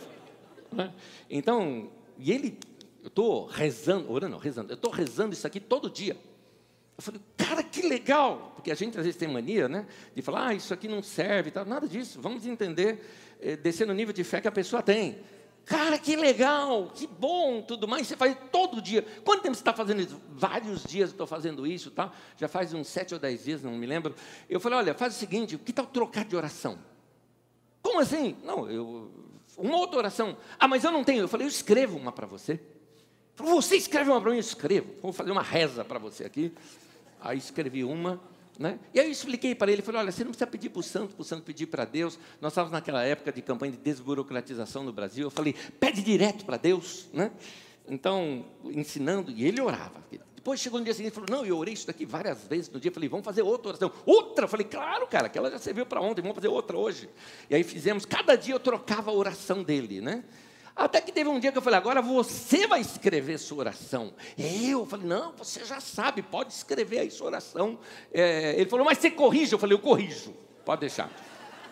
Né? 0.70 0.92
Então, 1.30 1.90
e 2.18 2.32
ele, 2.32 2.58
eu 3.02 3.08
estou 3.08 3.46
rezando, 3.46 4.12
orando, 4.12 4.32
não, 4.32 4.38
rezando, 4.38 4.72
eu 4.72 4.76
estou 4.76 4.90
rezando 4.90 5.32
isso 5.32 5.46
aqui 5.46 5.60
todo 5.60 5.88
dia. 5.88 6.16
Eu 6.96 7.02
falei, 7.02 7.20
cara, 7.36 7.62
que 7.62 7.82
legal, 7.82 8.52
porque 8.56 8.70
a 8.72 8.74
gente 8.74 8.98
às 8.98 9.04
vezes 9.04 9.18
tem 9.18 9.28
mania, 9.28 9.68
né, 9.68 9.86
de 10.14 10.20
falar, 10.20 10.48
ah, 10.48 10.54
isso 10.54 10.74
aqui 10.74 10.88
não 10.88 11.02
serve, 11.02 11.50
tal, 11.50 11.64
nada 11.64 11.86
disso. 11.86 12.20
Vamos 12.20 12.44
entender, 12.44 13.00
eh, 13.40 13.56
descer 13.56 13.86
no 13.86 13.94
nível 13.94 14.12
de 14.12 14.24
fé 14.24 14.40
que 14.40 14.48
a 14.48 14.52
pessoa 14.52 14.82
tem. 14.82 15.18
Cara, 15.68 15.98
que 15.98 16.16
legal, 16.16 16.90
que 16.94 17.06
bom, 17.06 17.60
tudo 17.60 17.86
mais. 17.86 18.06
Você 18.06 18.16
faz 18.16 18.36
todo 18.50 18.80
dia. 18.80 19.02
Quanto 19.22 19.42
tempo 19.42 19.54
você 19.54 19.60
está 19.60 19.74
fazendo 19.74 20.00
isso? 20.00 20.18
Vários 20.30 20.82
dias 20.82 21.10
eu 21.10 21.14
estou 21.14 21.26
fazendo 21.26 21.66
isso, 21.66 21.90
tá? 21.90 22.10
Já 22.38 22.48
faz 22.48 22.72
uns 22.72 22.88
sete 22.88 23.12
ou 23.12 23.20
dez 23.20 23.44
dias, 23.44 23.62
não 23.62 23.72
me 23.72 23.86
lembro. 23.86 24.14
Eu 24.48 24.58
falei, 24.60 24.78
olha, 24.78 24.94
faz 24.94 25.14
o 25.14 25.18
seguinte, 25.18 25.58
que 25.58 25.72
tal 25.72 25.86
trocar 25.86 26.24
de 26.24 26.34
oração? 26.34 26.78
Como 27.82 28.00
assim? 28.00 28.34
Não, 28.42 28.68
eu 28.70 29.10
uma 29.58 29.76
outra 29.76 29.98
oração. 29.98 30.36
Ah, 30.58 30.68
mas 30.68 30.84
eu 30.84 30.92
não 30.92 31.02
tenho. 31.02 31.22
Eu 31.22 31.28
falei, 31.28 31.44
eu 31.44 31.50
escrevo 31.50 31.98
uma 31.98 32.12
para 32.12 32.26
você. 32.26 32.60
Você 33.36 33.76
escreve 33.76 34.10
uma 34.10 34.20
para 34.20 34.30
mim? 34.30 34.36
Eu 34.36 34.40
escrevo. 34.40 34.94
Vou 35.02 35.12
fazer 35.12 35.32
uma 35.32 35.42
reza 35.42 35.84
para 35.84 35.98
você 35.98 36.24
aqui. 36.24 36.52
Aí 37.20 37.36
escrevi 37.36 37.84
uma. 37.84 38.20
Né? 38.58 38.80
E 38.92 38.98
aí 38.98 39.06
eu 39.06 39.12
expliquei 39.12 39.54
para 39.54 39.70
ele, 39.70 39.82
falei, 39.82 40.00
olha, 40.00 40.10
você 40.10 40.24
não 40.24 40.32
precisa 40.32 40.46
pedir 40.46 40.70
para 40.70 40.80
o 40.80 40.82
santo, 40.82 41.14
para 41.14 41.22
o 41.22 41.24
santo 41.24 41.44
pedir 41.44 41.66
para 41.66 41.84
Deus. 41.84 42.18
Nós 42.40 42.52
estávamos 42.52 42.72
naquela 42.72 43.04
época 43.04 43.30
de 43.30 43.40
campanha 43.40 43.70
de 43.70 43.78
desburocratização 43.78 44.82
no 44.82 44.92
Brasil. 44.92 45.26
Eu 45.26 45.30
falei, 45.30 45.54
pede 45.78 46.02
direto 46.02 46.44
para 46.44 46.56
Deus. 46.56 47.06
Né? 47.12 47.30
Então, 47.86 48.44
ensinando, 48.64 49.30
e 49.30 49.44
ele 49.44 49.60
orava. 49.60 50.02
Depois 50.34 50.60
chegou 50.60 50.80
no 50.80 50.84
dia 50.84 50.94
seguinte 50.94 51.12
e 51.12 51.14
falou, 51.14 51.28
não, 51.30 51.46
eu 51.46 51.56
orei 51.56 51.74
isso 51.74 51.86
daqui 51.86 52.04
várias 52.04 52.48
vezes 52.48 52.68
no 52.70 52.80
dia. 52.80 52.88
Eu 52.88 52.94
falei, 52.94 53.08
vamos 53.08 53.24
fazer 53.24 53.42
outra 53.42 53.68
oração. 53.68 53.92
Outra? 54.04 54.44
Eu 54.46 54.48
falei, 54.48 54.66
claro, 54.66 55.06
cara, 55.06 55.26
aquela 55.26 55.50
já 55.50 55.58
serviu 55.58 55.86
para 55.86 56.00
ontem, 56.00 56.20
vamos 56.20 56.34
fazer 56.34 56.48
outra 56.48 56.76
hoje. 56.76 57.08
E 57.48 57.54
aí 57.54 57.62
fizemos, 57.62 58.04
cada 58.04 58.34
dia 58.34 58.54
eu 58.54 58.60
trocava 58.60 59.10
a 59.10 59.14
oração 59.14 59.62
dele, 59.62 60.00
né? 60.00 60.24
Até 60.78 61.00
que 61.00 61.10
teve 61.10 61.28
um 61.28 61.40
dia 61.40 61.50
que 61.50 61.58
eu 61.58 61.62
falei, 61.62 61.76
agora 61.76 62.00
você 62.00 62.64
vai 62.68 62.80
escrever 62.80 63.36
sua 63.36 63.58
oração. 63.58 64.12
Eu 64.38 64.86
falei, 64.86 65.08
não, 65.08 65.32
você 65.32 65.64
já 65.64 65.80
sabe, 65.80 66.22
pode 66.22 66.52
escrever 66.52 67.00
aí 67.00 67.10
sua 67.10 67.26
oração. 67.26 67.80
É, 68.14 68.54
ele 68.54 68.70
falou, 68.70 68.86
mas 68.86 68.98
você 68.98 69.10
corrige? 69.10 69.52
Eu 69.52 69.58
falei, 69.58 69.74
eu 69.74 69.80
corrijo, 69.80 70.32
pode 70.64 70.82
deixar. 70.82 71.10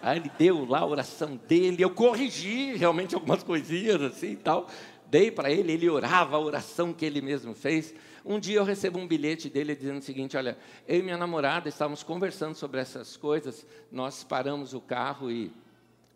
Aí 0.02 0.18
ele 0.18 0.30
deu 0.36 0.64
lá 0.64 0.80
a 0.80 0.86
oração 0.86 1.36
dele, 1.36 1.84
eu 1.84 1.90
corrigi 1.90 2.74
realmente 2.74 3.14
algumas 3.14 3.44
coisinhas 3.44 4.02
assim 4.02 4.32
e 4.32 4.36
tal. 4.36 4.68
Dei 5.08 5.30
para 5.30 5.52
ele, 5.52 5.72
ele 5.72 5.88
orava 5.88 6.34
a 6.34 6.40
oração 6.40 6.92
que 6.92 7.04
ele 7.04 7.20
mesmo 7.20 7.54
fez. 7.54 7.94
Um 8.24 8.40
dia 8.40 8.56
eu 8.56 8.64
recebo 8.64 8.98
um 8.98 9.06
bilhete 9.06 9.48
dele 9.48 9.76
dizendo 9.76 9.98
o 9.98 10.02
seguinte: 10.02 10.36
Olha, 10.36 10.58
eu 10.86 10.98
e 10.98 11.02
minha 11.02 11.16
namorada 11.16 11.68
estávamos 11.68 12.02
conversando 12.02 12.56
sobre 12.56 12.80
essas 12.80 13.16
coisas, 13.16 13.64
nós 13.90 14.24
paramos 14.24 14.74
o 14.74 14.80
carro 14.80 15.30
e 15.30 15.52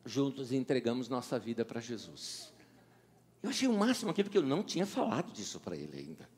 juntos 0.05 0.51
entregamos 0.51 1.09
nossa 1.09 1.39
vida 1.39 1.65
para 1.65 1.81
Jesus. 1.81 2.50
Eu 3.43 3.51
achei 3.51 3.69
o 3.69 3.73
máximo 3.73 4.11
aquilo 4.11 4.29
que 4.29 4.39
eu 4.39 4.43
não 4.43 4.63
tinha 4.63 4.87
falado 4.87 5.33
disso 5.33 5.59
para 5.61 5.77
ele 5.77 5.97
ainda. 5.97 6.29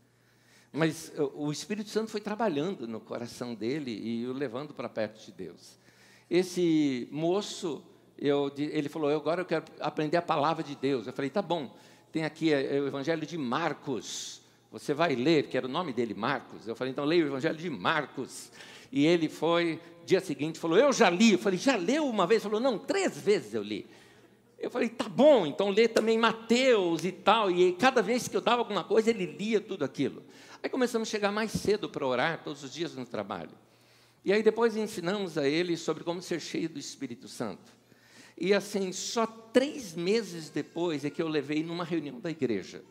Mas 0.73 1.13
o 1.35 1.53
Espírito 1.53 1.91
Santo 1.91 2.11
foi 2.11 2.21
trabalhando 2.21 2.89
no 2.89 2.99
coração 2.99 3.55
dele 3.55 3.91
e 3.91 4.27
o 4.27 4.33
levando 4.33 4.73
para 4.73 4.89
perto 4.89 5.23
de 5.23 5.31
Deus. 5.31 5.79
Esse 6.31 7.09
moço, 7.11 7.85
eu, 8.19 8.51
ele 8.57 8.89
falou: 8.89 9.15
agora 9.15 9.43
eu 9.43 9.45
quero 9.45 9.65
aprender 9.81 10.17
a 10.17 10.23
palavra 10.23 10.63
de 10.63 10.75
Deus. 10.75 11.07
Eu 11.07 11.13
falei: 11.13 11.31
tá 11.31 11.43
bom, 11.43 11.77
tem 12.11 12.25
aqui 12.25 12.51
é 12.51 12.81
o 12.81 12.87
Evangelho 12.87 13.27
de 13.27 13.37
Marcos. 13.37 14.41
Você 14.71 14.95
vai 14.95 15.15
ler, 15.15 15.49
que 15.49 15.59
era 15.59 15.67
o 15.67 15.71
nome 15.71 15.93
dele, 15.93 16.15
Marcos. 16.15 16.67
Eu 16.67 16.75
falei: 16.75 16.93
então 16.93 17.05
leia 17.05 17.25
o 17.25 17.29
Evangelho 17.29 17.59
de 17.59 17.69
Marcos. 17.69 18.51
E 18.91 19.05
ele 19.05 19.29
foi, 19.29 19.79
dia 20.07 20.23
seguinte, 20.23 20.59
falou: 20.59 20.79
eu 20.79 20.91
já 20.91 21.11
li. 21.11 21.33
Eu 21.33 21.39
falei: 21.39 21.59
já 21.59 21.77
leu 21.77 22.07
uma 22.07 22.27
vez? 22.27 22.43
Ele 22.43 22.51
falou: 22.51 22.61
não, 22.61 22.79
três 22.79 23.19
vezes 23.19 23.53
eu 23.53 23.63
li. 23.63 23.87
Eu 24.63 24.71
falei, 24.71 24.89
tá 24.89 25.09
bom, 25.09 25.45
então 25.45 25.71
lê 25.71 25.89
também 25.89 26.17
Mateus 26.17 27.05
e 27.05 27.11
tal. 27.11 27.51
E 27.51 27.73
cada 27.73 28.01
vez 28.01 28.29
que 28.29 28.37
eu 28.37 28.41
dava 28.41 28.63
alguma 28.63 28.85
coisa, 28.85 29.11
ele 29.11 29.27
lia 29.27 29.61
tudo 29.61 29.85
aquilo. 29.85 30.23
Aí 30.63 30.71
começamos 30.71 31.09
a 31.09 31.11
chegar 31.11 31.33
mais 31.33 31.51
cedo 31.51 31.89
para 31.89 32.07
orar, 32.07 32.45
todos 32.45 32.63
os 32.63 32.73
dias 32.73 32.95
no 32.95 33.05
trabalho. 33.05 33.51
E 34.25 34.33
aí 34.33 34.41
depois 34.41 34.77
ensinamos 34.77 35.37
a 35.37 35.49
ele 35.49 35.77
sobre 35.77 36.05
como 36.05 36.23
ser 36.23 36.41
cheio 36.41 36.69
do 36.69 36.79
Espírito 36.79 37.27
Santo. 37.27 37.73
E 38.39 38.55
assim, 38.55 38.93
só 38.93 39.27
três 39.27 39.95
meses 39.95 40.49
depois 40.49 41.05
é 41.05 41.11
que 41.11 41.21
eu 41.21 41.27
levei 41.27 41.65
numa 41.65 41.85
reunião 41.85 42.21
da 42.21 42.31
igreja. 42.31 42.85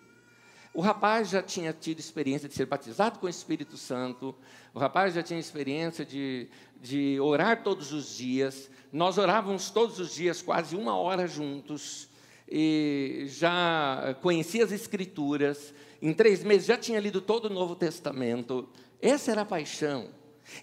O 0.74 0.82
rapaz 0.82 1.30
já 1.30 1.42
tinha 1.42 1.74
tido 1.74 2.00
experiência 2.00 2.48
de 2.48 2.56
ser 2.56 2.66
batizado 2.66 3.20
com 3.20 3.26
o 3.26 3.30
Espírito 3.30 3.78
Santo, 3.78 4.36
o 4.74 4.80
rapaz 4.80 5.14
já 5.14 5.24
tinha 5.24 5.40
experiência 5.40 6.06
de, 6.06 6.50
de 6.82 7.20
orar 7.20 7.64
todos 7.64 7.92
os 7.92 8.16
dias. 8.16 8.70
Nós 8.92 9.18
orávamos 9.18 9.70
todos 9.70 10.00
os 10.00 10.14
dias, 10.14 10.42
quase 10.42 10.76
uma 10.76 10.96
hora 10.98 11.28
juntos, 11.28 12.10
e 12.48 13.26
já 13.28 14.18
conhecia 14.22 14.66
as 14.66 14.72
Escrituras, 14.72 15.74
em 16.02 16.14
três 16.14 16.44
meses 16.44 16.68
já 16.68 16.78
tinha 16.78 17.00
lido 17.00 17.22
todo 17.22 17.46
o 17.46 17.54
Novo 17.54 17.76
Testamento. 17.76 18.68
Essa 19.02 19.32
era 19.32 19.42
a 19.42 19.46
paixão. 19.46 20.10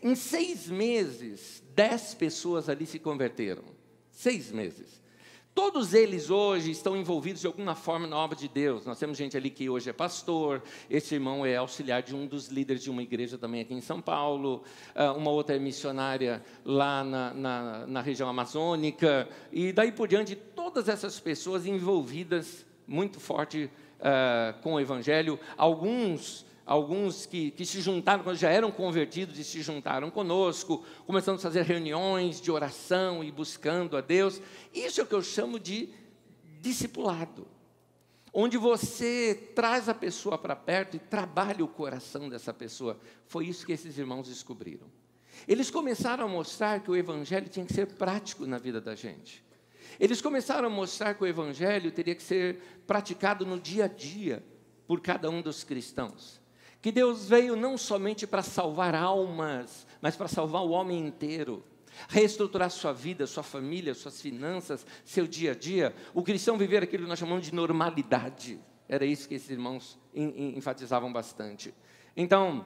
Em 0.02 0.14
seis 0.14 0.66
meses, 0.66 1.62
dez 1.74 2.12
pessoas 2.14 2.68
ali 2.68 2.84
se 2.84 2.98
converteram. 2.98 3.62
Seis 4.10 4.50
meses. 4.50 5.00
Todos 5.60 5.92
eles 5.92 6.30
hoje 6.30 6.70
estão 6.70 6.96
envolvidos 6.96 7.40
de 7.40 7.48
alguma 7.48 7.74
forma 7.74 8.06
na 8.06 8.16
obra 8.16 8.36
de 8.38 8.46
Deus. 8.46 8.86
Nós 8.86 8.96
temos 8.96 9.18
gente 9.18 9.36
ali 9.36 9.50
que 9.50 9.68
hoje 9.68 9.90
é 9.90 9.92
pastor, 9.92 10.62
esse 10.88 11.16
irmão 11.16 11.44
é 11.44 11.56
auxiliar 11.56 12.00
de 12.00 12.14
um 12.14 12.28
dos 12.28 12.46
líderes 12.46 12.80
de 12.80 12.88
uma 12.88 13.02
igreja 13.02 13.36
também 13.36 13.62
aqui 13.62 13.74
em 13.74 13.80
São 13.80 14.00
Paulo, 14.00 14.62
ah, 14.94 15.12
uma 15.14 15.32
outra 15.32 15.56
é 15.56 15.58
missionária 15.58 16.44
lá 16.64 17.02
na, 17.02 17.34
na, 17.34 17.86
na 17.88 18.00
região 18.00 18.28
amazônica, 18.28 19.28
e 19.50 19.72
daí 19.72 19.90
por 19.90 20.06
diante, 20.06 20.36
todas 20.36 20.88
essas 20.88 21.18
pessoas 21.18 21.66
envolvidas 21.66 22.64
muito 22.86 23.18
forte 23.18 23.68
uh, 23.98 24.62
com 24.62 24.74
o 24.74 24.80
Evangelho, 24.80 25.40
alguns 25.56 26.46
alguns 26.68 27.24
que, 27.24 27.50
que, 27.50 27.64
se 27.64 27.80
juntaram, 27.80 28.34
já 28.34 28.50
eram 28.50 28.70
convertidos 28.70 29.38
e 29.38 29.42
se 29.42 29.62
juntaram 29.62 30.10
conosco, 30.10 30.84
começando 31.06 31.36
a 31.36 31.40
fazer 31.40 31.62
reuniões 31.62 32.42
de 32.42 32.50
oração 32.50 33.24
e 33.24 33.32
buscando 33.32 33.96
a 33.96 34.02
Deus. 34.02 34.38
Isso 34.74 35.00
é 35.00 35.04
o 35.04 35.06
que 35.06 35.14
eu 35.14 35.22
chamo 35.22 35.58
de 35.58 35.88
discipulado, 36.60 37.48
onde 38.34 38.58
você 38.58 39.50
traz 39.54 39.88
a 39.88 39.94
pessoa 39.94 40.36
para 40.36 40.54
perto 40.54 40.94
e 40.94 41.00
trabalha 41.00 41.64
o 41.64 41.68
coração 41.68 42.28
dessa 42.28 42.52
pessoa. 42.52 43.00
Foi 43.26 43.46
isso 43.46 43.64
que 43.64 43.72
esses 43.72 43.96
irmãos 43.96 44.28
descobriram. 44.28 44.86
Eles 45.46 45.70
começaram 45.70 46.26
a 46.26 46.28
mostrar 46.28 46.80
que 46.80 46.90
o 46.90 46.96
Evangelho 46.96 47.48
tinha 47.48 47.64
que 47.64 47.72
ser 47.72 47.86
prático 47.86 48.44
na 48.44 48.58
vida 48.58 48.78
da 48.78 48.94
gente. 48.94 49.42
Eles 49.98 50.20
começaram 50.20 50.66
a 50.68 50.70
mostrar 50.70 51.14
que 51.14 51.22
o 51.22 51.26
Evangelho 51.26 51.90
teria 51.90 52.14
que 52.14 52.22
ser 52.22 52.58
praticado 52.86 53.46
no 53.46 53.58
dia 53.58 53.86
a 53.86 53.88
dia 53.88 54.44
por 54.86 55.00
cada 55.00 55.30
um 55.30 55.40
dos 55.40 55.64
cristãos. 55.64 56.37
Que 56.80 56.92
Deus 56.92 57.28
veio 57.28 57.56
não 57.56 57.76
somente 57.76 58.26
para 58.26 58.42
salvar 58.42 58.94
almas, 58.94 59.86
mas 60.00 60.16
para 60.16 60.28
salvar 60.28 60.62
o 60.62 60.70
homem 60.70 61.06
inteiro. 61.06 61.64
Reestruturar 62.08 62.70
sua 62.70 62.92
vida, 62.92 63.26
sua 63.26 63.42
família, 63.42 63.94
suas 63.94 64.20
finanças, 64.20 64.86
seu 65.04 65.26
dia 65.26 65.52
a 65.52 65.54
dia. 65.54 65.94
O 66.14 66.22
cristão 66.22 66.56
viver 66.56 66.82
aquilo 66.82 67.02
que 67.04 67.08
nós 67.08 67.18
chamamos 67.18 67.44
de 67.44 67.54
normalidade. 67.54 68.60
Era 68.88 69.04
isso 69.04 69.28
que 69.28 69.34
esses 69.34 69.50
irmãos 69.50 69.98
enfatizavam 70.14 71.12
bastante. 71.12 71.74
Então, 72.16 72.64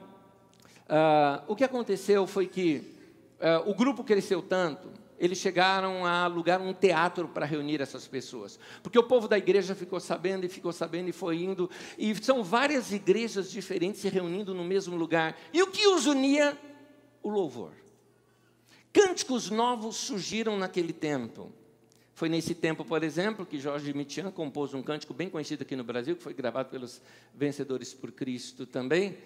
uh, 0.83 1.43
o 1.47 1.55
que 1.55 1.63
aconteceu 1.63 2.27
foi 2.27 2.47
que 2.47 2.95
uh, 3.39 3.69
o 3.69 3.75
grupo 3.75 4.03
cresceu 4.03 4.41
tanto, 4.41 4.89
eles 5.23 5.37
chegaram 5.37 6.05
a 6.05 6.25
alugar 6.25 6.61
um 6.61 6.73
teatro 6.73 7.29
para 7.29 7.45
reunir 7.45 7.79
essas 7.79 8.05
pessoas. 8.05 8.59
Porque 8.81 8.99
o 8.99 9.03
povo 9.03 9.25
da 9.25 9.37
igreja 9.37 9.73
ficou 9.73 9.97
sabendo 9.97 10.45
e 10.45 10.49
ficou 10.49 10.73
sabendo 10.73 11.07
e 11.07 11.13
foi 11.13 11.37
indo. 11.37 11.69
E 11.97 12.13
são 12.21 12.43
várias 12.43 12.91
igrejas 12.91 13.49
diferentes 13.49 14.01
se 14.01 14.09
reunindo 14.09 14.53
no 14.53 14.65
mesmo 14.65 14.97
lugar. 14.97 15.37
E 15.53 15.63
o 15.63 15.67
que 15.67 15.87
os 15.87 16.07
unia? 16.07 16.57
O 17.21 17.29
louvor. 17.29 17.71
Cânticos 18.91 19.49
novos 19.49 19.95
surgiram 19.95 20.57
naquele 20.57 20.91
tempo. 20.91 21.53
Foi 22.13 22.27
nesse 22.27 22.53
tempo, 22.53 22.83
por 22.83 23.01
exemplo, 23.01 23.45
que 23.45 23.57
Jorge 23.57 23.93
Mitian 23.93 24.29
compôs 24.29 24.73
um 24.73 24.83
cântico 24.83 25.13
bem 25.13 25.29
conhecido 25.29 25.63
aqui 25.63 25.73
no 25.73 25.85
Brasil, 25.85 26.17
que 26.17 26.21
foi 26.21 26.33
gravado 26.33 26.69
pelos 26.69 27.01
Vencedores 27.33 27.93
por 27.93 28.11
Cristo 28.11 28.65
também, 28.65 29.17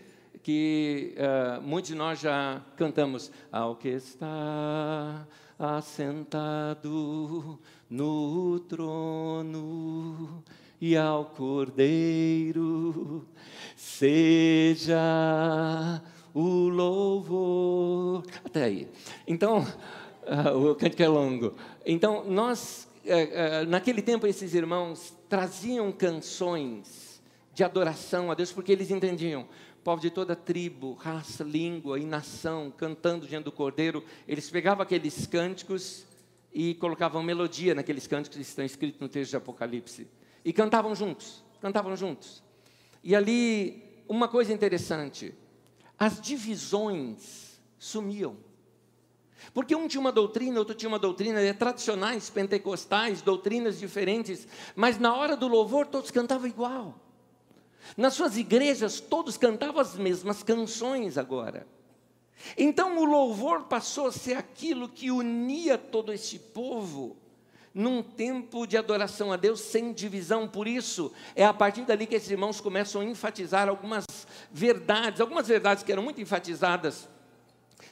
que 0.44 1.16
uh, 1.18 1.60
muitos 1.60 1.89
de 1.89 1.96
nós 1.96 2.20
já 2.20 2.63
cantamos. 2.77 3.32
Ao 3.51 3.75
que 3.75 3.89
está 3.89 5.27
assentado 5.60 7.60
no 7.90 8.60
trono 8.62 10.44
e 10.80 10.96
ao 10.96 11.26
Cordeiro 11.26 13.28
seja 13.76 15.02
o 16.34 16.70
louvor. 16.70 18.24
Até 18.46 18.66
aí. 18.66 18.88
Então, 19.28 19.60
uh, 19.60 19.66
o 20.72 20.76
cântico 20.76 21.02
é 21.02 21.08
longo. 21.08 21.56
Então, 21.86 22.24
nós, 22.26 22.88
uh, 23.06 23.64
uh, 23.64 23.70
naquele 23.70 24.04
tempo, 24.04 24.28
esses 24.28 24.54
irmãos 24.54 25.18
traziam 25.28 25.92
canções 25.92 27.20
de 27.54 27.64
adoração 27.64 28.30
a 28.30 28.36
Deus, 28.36 28.52
porque 28.52 28.72
eles 28.72 28.92
entendiam 28.92 29.48
povo 29.88 30.01
de 30.01 30.10
toda 30.10 30.36
tribo, 30.36 30.96
raça, 30.96 31.46
língua 31.46 31.98
e 31.98 32.06
nação, 32.06 32.70
cantando 32.70 33.25
diante 33.25 33.46
do 33.46 33.53
Cordeiro, 33.53 34.03
eles 34.27 34.50
pegavam 34.50 34.84
aqueles 34.84 35.25
cânticos 35.25 36.06
e 36.53 36.75
colocavam 36.75 37.24
melodia 37.24 37.74
naqueles 37.74 38.06
cânticos 38.06 38.36
que 38.36 38.41
estão 38.41 38.65
escritos 38.65 39.00
no 39.00 39.08
texto 39.08 39.29
de 39.29 39.38
Apocalipse. 39.38 40.06
E 40.44 40.51
cantavam 40.51 40.94
juntos, 40.94 41.41
cantavam 41.62 41.96
juntos. 41.96 42.44
E 43.01 43.15
ali, 43.15 43.82
uma 44.10 44.27
coisa 44.27 44.51
interessante, 44.51 45.34
as 45.98 46.20
divisões 46.20 47.58
sumiam. 47.79 48.36
Porque 49.53 49.74
um 49.74 49.88
tinha 49.88 50.01
uma 50.01 50.12
doutrina, 50.12 50.60
outro 50.60 50.75
tinha 50.75 50.89
uma 50.89 51.00
doutrina, 51.00 51.39
é, 51.39 51.53
tradicionais, 51.53 52.29
pentecostais, 52.29 53.22
doutrinas 53.22 53.79
diferentes, 53.79 54.50
mas 54.75 55.00
na 55.00 55.15
hora 55.15 55.38
do 55.38 55.48
louvor 55.48 55.88
todos 55.88 56.12
cantavam 56.12 56.46
igual. 56.46 57.07
Nas 57.96 58.13
suas 58.13 58.38
igrejas, 58.38 59.00
todos 59.00 59.38
cantavam 59.38 59.79
as 59.79 59.96
mesmas 59.96 60.44
canções 60.44 61.17
agora. 61.17 61.65
Então 62.58 62.98
o 63.00 63.06
louvor 63.06 63.63
passou 63.63 64.08
a 64.08 64.12
ser 64.12 64.36
aquilo 64.36 64.89
que 64.89 65.12
unia 65.12 65.77
todo 65.77 66.13
esse 66.13 66.38
povo 66.38 67.15
num 67.74 68.01
tempo 68.01 68.65
de 68.65 68.75
adoração 68.75 69.32
a 69.32 69.38
Deus 69.38 69.62
sem 69.62 69.94
divisão. 69.94 70.48
Por 70.48 70.67
isso, 70.67 71.12
é 71.36 71.46
a 71.46 71.53
partir 71.53 71.84
dali 71.84 72.08
que 72.08 72.15
esses 72.15 72.32
irmãos 72.32 72.60
começam 72.60 73.01
a 73.01 73.06
enfatizar 73.06 73.70
algumas 73.70 74.06
verdades, 74.51 75.22
algumas 75.22 75.48
verdades 75.48 75.84
que 75.84 75.91
eram 75.91 76.03
muito 76.03 76.20
enfatizadas 76.20 77.08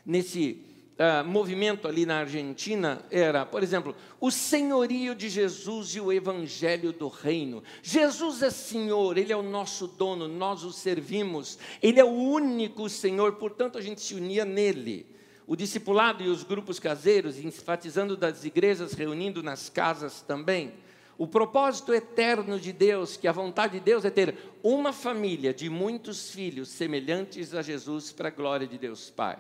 nesse 0.06 0.75
uh, 0.98 1.28
movimento 1.28 1.88
ali 1.88 2.06
na 2.06 2.20
Argentina 2.20 3.02
era, 3.12 3.46
por 3.46 3.62
exemplo, 3.62 3.96
o 4.20 4.32
senhorio 4.32 5.14
de 5.16 5.30
Jesus 5.30 5.96
e 5.96 6.00
o 6.00 6.12
evangelho 6.12 6.92
do 6.92 7.08
reino. 7.08 7.64
Jesus 7.82 8.42
é 8.42 8.50
Senhor, 8.50 9.18
Ele 9.18 9.32
é 9.32 9.38
o 9.38 9.44
nosso 9.44 9.88
dono, 9.88 10.28
nós 10.28 10.64
o 10.64 10.72
servimos, 10.72 11.58
Ele 11.82 12.00
é 12.00 12.06
o 12.06 12.14
único 12.14 12.90
Senhor, 12.90 13.34
portanto 13.34 13.78
a 13.78 13.82
gente 13.82 14.02
se 14.02 14.16
unia 14.16 14.46
nele. 14.46 15.06
O 15.48 15.56
discipulado 15.56 16.24
e 16.24 16.28
os 16.28 16.44
grupos 16.44 16.80
caseiros, 16.80 17.38
enfatizando 17.38 18.18
das 18.18 18.44
igrejas, 18.44 18.94
reunindo 18.94 19.44
nas 19.44 19.70
casas 19.70 20.22
também. 20.22 20.74
O 21.18 21.28
propósito 21.28 21.94
eterno 21.94 22.60
de 22.60 22.74
Deus, 22.74 23.16
que 23.16 23.28
a 23.28 23.32
vontade 23.32 23.74
de 23.74 23.80
Deus 23.80 24.04
é 24.04 24.10
ter 24.10 24.36
uma 24.64 24.92
família 24.92 25.54
de 25.54 25.70
muitos 25.70 26.32
filhos 26.32 26.70
semelhantes 26.70 27.54
a 27.54 27.62
Jesus 27.62 28.12
para 28.12 28.28
a 28.28 28.32
glória 28.32 28.68
de 28.68 28.78
Deus 28.78 29.12
Pai. 29.12 29.38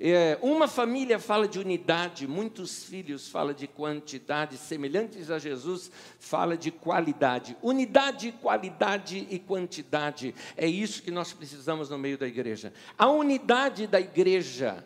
É, 0.00 0.36
uma 0.42 0.66
família 0.66 1.18
fala 1.18 1.46
de 1.46 1.58
unidade, 1.58 2.26
muitos 2.26 2.84
filhos 2.84 3.28
fala 3.28 3.54
de 3.54 3.66
quantidade, 3.66 4.56
semelhantes 4.56 5.30
a 5.30 5.38
Jesus, 5.38 5.90
fala 6.18 6.56
de 6.56 6.70
qualidade. 6.70 7.56
Unidade, 7.62 8.32
qualidade 8.32 9.26
e 9.30 9.38
quantidade. 9.38 10.34
É 10.56 10.66
isso 10.66 11.02
que 11.02 11.10
nós 11.10 11.32
precisamos 11.32 11.88
no 11.88 11.98
meio 11.98 12.18
da 12.18 12.26
igreja. 12.26 12.72
A 12.98 13.08
unidade 13.08 13.86
da 13.86 14.00
igreja. 14.00 14.84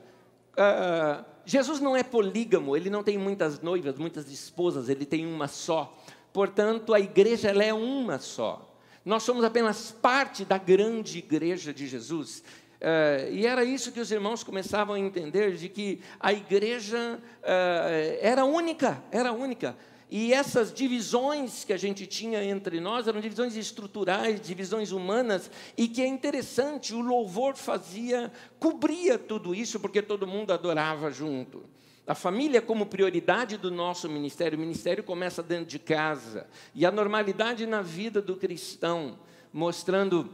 Uh, 0.53 1.25
Jesus 1.47 1.81
não 1.81 1.97
é 1.97 2.03
polígamo, 2.03 2.77
ele 2.77 2.91
não 2.91 3.03
tem 3.03 3.17
muitas 3.17 3.61
noivas, 3.61 3.97
muitas 3.97 4.31
esposas, 4.31 4.89
ele 4.89 5.07
tem 5.07 5.25
uma 5.25 5.49
só. 5.49 5.97
Portanto, 6.33 6.93
a 6.93 7.01
igreja 7.01 7.49
ela 7.49 7.65
é 7.65 7.73
uma 7.73 8.19
só. 8.19 8.69
Nós 9.05 9.23
somos 9.23 9.43
apenas 9.43 9.91
parte 9.91 10.45
da 10.45 10.59
grande 10.59 11.19
igreja 11.19 11.73
de 11.73 11.87
Jesus. 11.87 12.43
Uh, 12.79 13.33
e 13.33 13.45
era 13.45 13.65
isso 13.65 13.91
que 13.91 13.99
os 13.99 14.11
irmãos 14.13 14.45
começavam 14.45 14.95
a 14.95 14.99
entender, 15.01 15.57
de 15.57 15.69
que 15.69 16.01
a 16.21 16.33
igreja 16.33 17.19
uh, 17.19 18.19
era 18.21 18.45
única, 18.45 19.03
era 19.11 19.33
única. 19.33 19.77
E 20.11 20.33
essas 20.33 20.73
divisões 20.73 21.65
que 21.65 21.73
a 21.73 21.77
gente 21.77 22.07
tinha 22.07 22.43
entre 22.43 22.81
nós 22.81 23.07
eram 23.07 23.21
divisões 23.21 23.57
estruturais, 23.57 24.41
divisões 24.41 24.91
humanas, 24.91 25.51
e 25.77 25.87
que 25.87 26.01
é 26.01 26.07
interessante, 26.07 26.95
o 26.95 27.01
louvor 27.01 27.57
fazia, 27.57 28.33
cobria 28.59 29.19
tudo 29.19 29.55
isso, 29.55 29.79
porque 29.79 30.01
todo 30.01 30.27
mundo 30.27 30.53
adorava 30.53 31.11
junto. 31.11 31.65
A 32.07 32.15
família 32.15 32.63
como 32.63 32.87
prioridade 32.87 33.59
do 33.59 33.71
nosso 33.71 34.09
ministério, 34.09 34.57
o 34.57 34.61
ministério 34.61 35.05
começa 35.05 35.43
dentro 35.43 35.67
de 35.67 35.79
casa, 35.79 36.47
e 36.75 36.87
a 36.87 36.91
normalidade 36.91 37.67
na 37.67 37.83
vida 37.83 38.23
do 38.23 38.35
cristão, 38.35 39.19
mostrando 39.53 40.31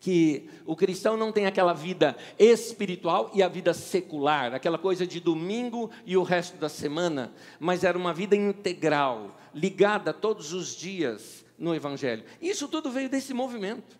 que 0.00 0.48
o 0.66 0.74
cristão 0.74 1.16
não 1.16 1.32
tem 1.32 1.46
aquela 1.46 1.72
vida 1.72 2.16
espiritual 2.38 3.30
e 3.34 3.42
a 3.42 3.48
vida 3.48 3.74
secular, 3.74 4.54
aquela 4.54 4.78
coisa 4.78 5.06
de 5.06 5.20
domingo 5.20 5.90
e 6.06 6.16
o 6.16 6.22
resto 6.22 6.56
da 6.56 6.68
semana, 6.68 7.32
mas 7.60 7.84
era 7.84 7.96
uma 7.96 8.14
vida 8.14 8.34
integral, 8.34 9.36
ligada 9.54 10.12
todos 10.12 10.52
os 10.52 10.74
dias 10.74 11.44
no 11.58 11.74
Evangelho. 11.74 12.24
Isso 12.40 12.68
tudo 12.68 12.90
veio 12.90 13.08
desse 13.08 13.32
movimento. 13.32 13.98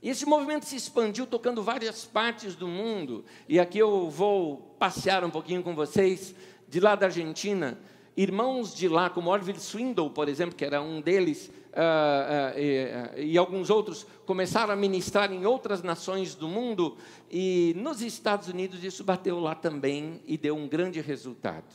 E 0.00 0.10
esse 0.10 0.24
movimento 0.24 0.64
se 0.64 0.76
expandiu 0.76 1.26
tocando 1.26 1.62
várias 1.62 2.04
partes 2.04 2.54
do 2.54 2.68
mundo, 2.68 3.24
e 3.48 3.58
aqui 3.58 3.78
eu 3.78 4.08
vou 4.08 4.76
passear 4.78 5.24
um 5.24 5.30
pouquinho 5.30 5.62
com 5.62 5.74
vocês, 5.74 6.34
de 6.68 6.78
lá 6.78 6.94
da 6.94 7.06
Argentina, 7.06 7.76
irmãos 8.16 8.74
de 8.74 8.88
lá, 8.88 9.10
como 9.10 9.30
Orville 9.30 9.58
Swindle, 9.58 10.10
por 10.10 10.28
exemplo, 10.28 10.54
que 10.54 10.64
era 10.64 10.80
um 10.80 11.00
deles, 11.00 11.50
uh, 11.72 12.56
uh, 12.56 13.18
e, 13.18 13.32
e, 13.32 13.38
alguns 13.38 13.70
outros 13.70 14.06
começaram 14.26 14.72
a 14.72 14.76
ministrar 14.76 15.32
em 15.32 15.46
outras 15.46 15.82
nações 15.82 16.34
do 16.34 16.48
mundo, 16.48 16.96
e 17.30 17.74
nos 17.76 18.02
Estados 18.02 18.48
Unidos 18.48 18.82
isso 18.82 19.04
bateu 19.04 19.38
lá 19.38 19.54
também 19.54 20.22
e 20.26 20.36
deu 20.36 20.56
um 20.56 20.68
grande 20.68 21.00
resultado. 21.00 21.66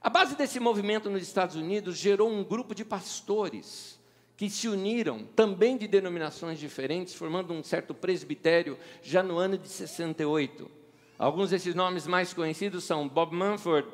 A 0.00 0.10
base 0.10 0.36
desse 0.36 0.58
movimento 0.58 1.08
nos 1.08 1.22
Estados 1.22 1.54
Unidos 1.54 1.96
gerou 1.96 2.28
um 2.28 2.42
grupo 2.42 2.74
de 2.74 2.84
pastores 2.84 4.00
que 4.36 4.50
se 4.50 4.68
uniram, 4.68 5.24
também 5.36 5.76
de 5.76 5.86
denominações 5.86 6.58
diferentes, 6.58 7.14
formando 7.14 7.52
um 7.52 7.62
certo 7.62 7.94
presbitério 7.94 8.76
já 9.00 9.22
no 9.22 9.38
ano 9.38 9.56
de 9.56 9.68
68. 9.68 10.68
Alguns 11.16 11.50
desses 11.50 11.74
nomes 11.74 12.06
mais 12.08 12.34
conhecidos 12.34 12.82
são 12.82 13.08
Bob 13.08 13.32
Mumford, 13.32 13.86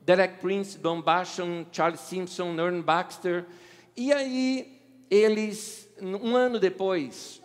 Derek 0.00 0.40
Prince, 0.40 0.76
Don 0.76 1.00
Basham, 1.00 1.64
Charles 1.70 2.00
Simpson, 2.00 2.52
Norman 2.52 2.82
Baxter, 2.82 3.46
e 3.96 4.12
aí, 4.12 4.80
eles, 5.10 5.88
um 6.00 6.34
ano 6.34 6.58
depois, 6.58 7.42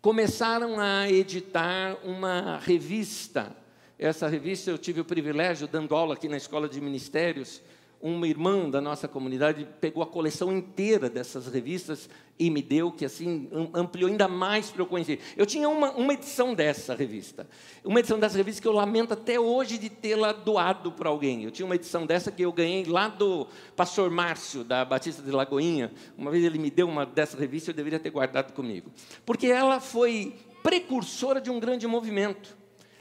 começaram 0.00 0.80
a 0.80 1.10
editar 1.10 1.98
uma 2.04 2.58
revista. 2.58 3.54
Essa 3.98 4.28
revista 4.28 4.70
eu 4.70 4.78
tive 4.78 5.00
o 5.00 5.04
privilégio, 5.04 5.68
dando 5.68 5.94
aula 5.94 6.14
aqui 6.14 6.28
na 6.28 6.38
Escola 6.38 6.68
de 6.68 6.80
Ministérios, 6.80 7.60
uma 8.00 8.26
irmã 8.26 8.68
da 8.70 8.80
nossa 8.80 9.06
comunidade 9.06 9.66
pegou 9.80 10.02
a 10.02 10.06
coleção 10.06 10.50
inteira 10.50 11.10
dessas 11.10 11.46
revistas 11.46 12.08
e 12.38 12.48
me 12.48 12.62
deu, 12.62 12.90
que 12.90 13.04
assim 13.04 13.50
ampliou 13.74 14.08
ainda 14.08 14.26
mais 14.26 14.70
para 14.70 14.80
eu 14.80 14.86
conhecer. 14.86 15.20
Eu 15.36 15.44
tinha 15.44 15.68
uma, 15.68 15.92
uma 15.92 16.14
edição 16.14 16.54
dessa 16.54 16.94
revista, 16.94 17.46
uma 17.84 17.98
edição 17.98 18.18
dessa 18.18 18.38
revista 18.38 18.62
que 18.62 18.66
eu 18.66 18.72
lamento 18.72 19.12
até 19.12 19.38
hoje 19.38 19.76
de 19.76 19.90
tê-la 19.90 20.32
doado 20.32 20.92
para 20.92 21.10
alguém. 21.10 21.44
Eu 21.44 21.50
tinha 21.50 21.66
uma 21.66 21.74
edição 21.74 22.06
dessa 22.06 22.32
que 22.32 22.42
eu 22.42 22.52
ganhei 22.52 22.84
lá 22.86 23.08
do 23.08 23.46
pastor 23.76 24.10
Márcio, 24.10 24.64
da 24.64 24.82
Batista 24.82 25.22
de 25.22 25.30
Lagoinha. 25.30 25.92
Uma 26.16 26.30
vez 26.30 26.42
ele 26.42 26.58
me 26.58 26.70
deu 26.70 26.88
uma 26.88 27.04
dessa 27.04 27.36
revista, 27.36 27.70
eu 27.70 27.74
deveria 27.74 27.98
ter 27.98 28.10
guardado 28.10 28.54
comigo. 28.54 28.90
Porque 29.26 29.48
ela 29.48 29.78
foi 29.78 30.34
precursora 30.62 31.40
de 31.42 31.50
um 31.50 31.60
grande 31.60 31.86
movimento. 31.86 32.59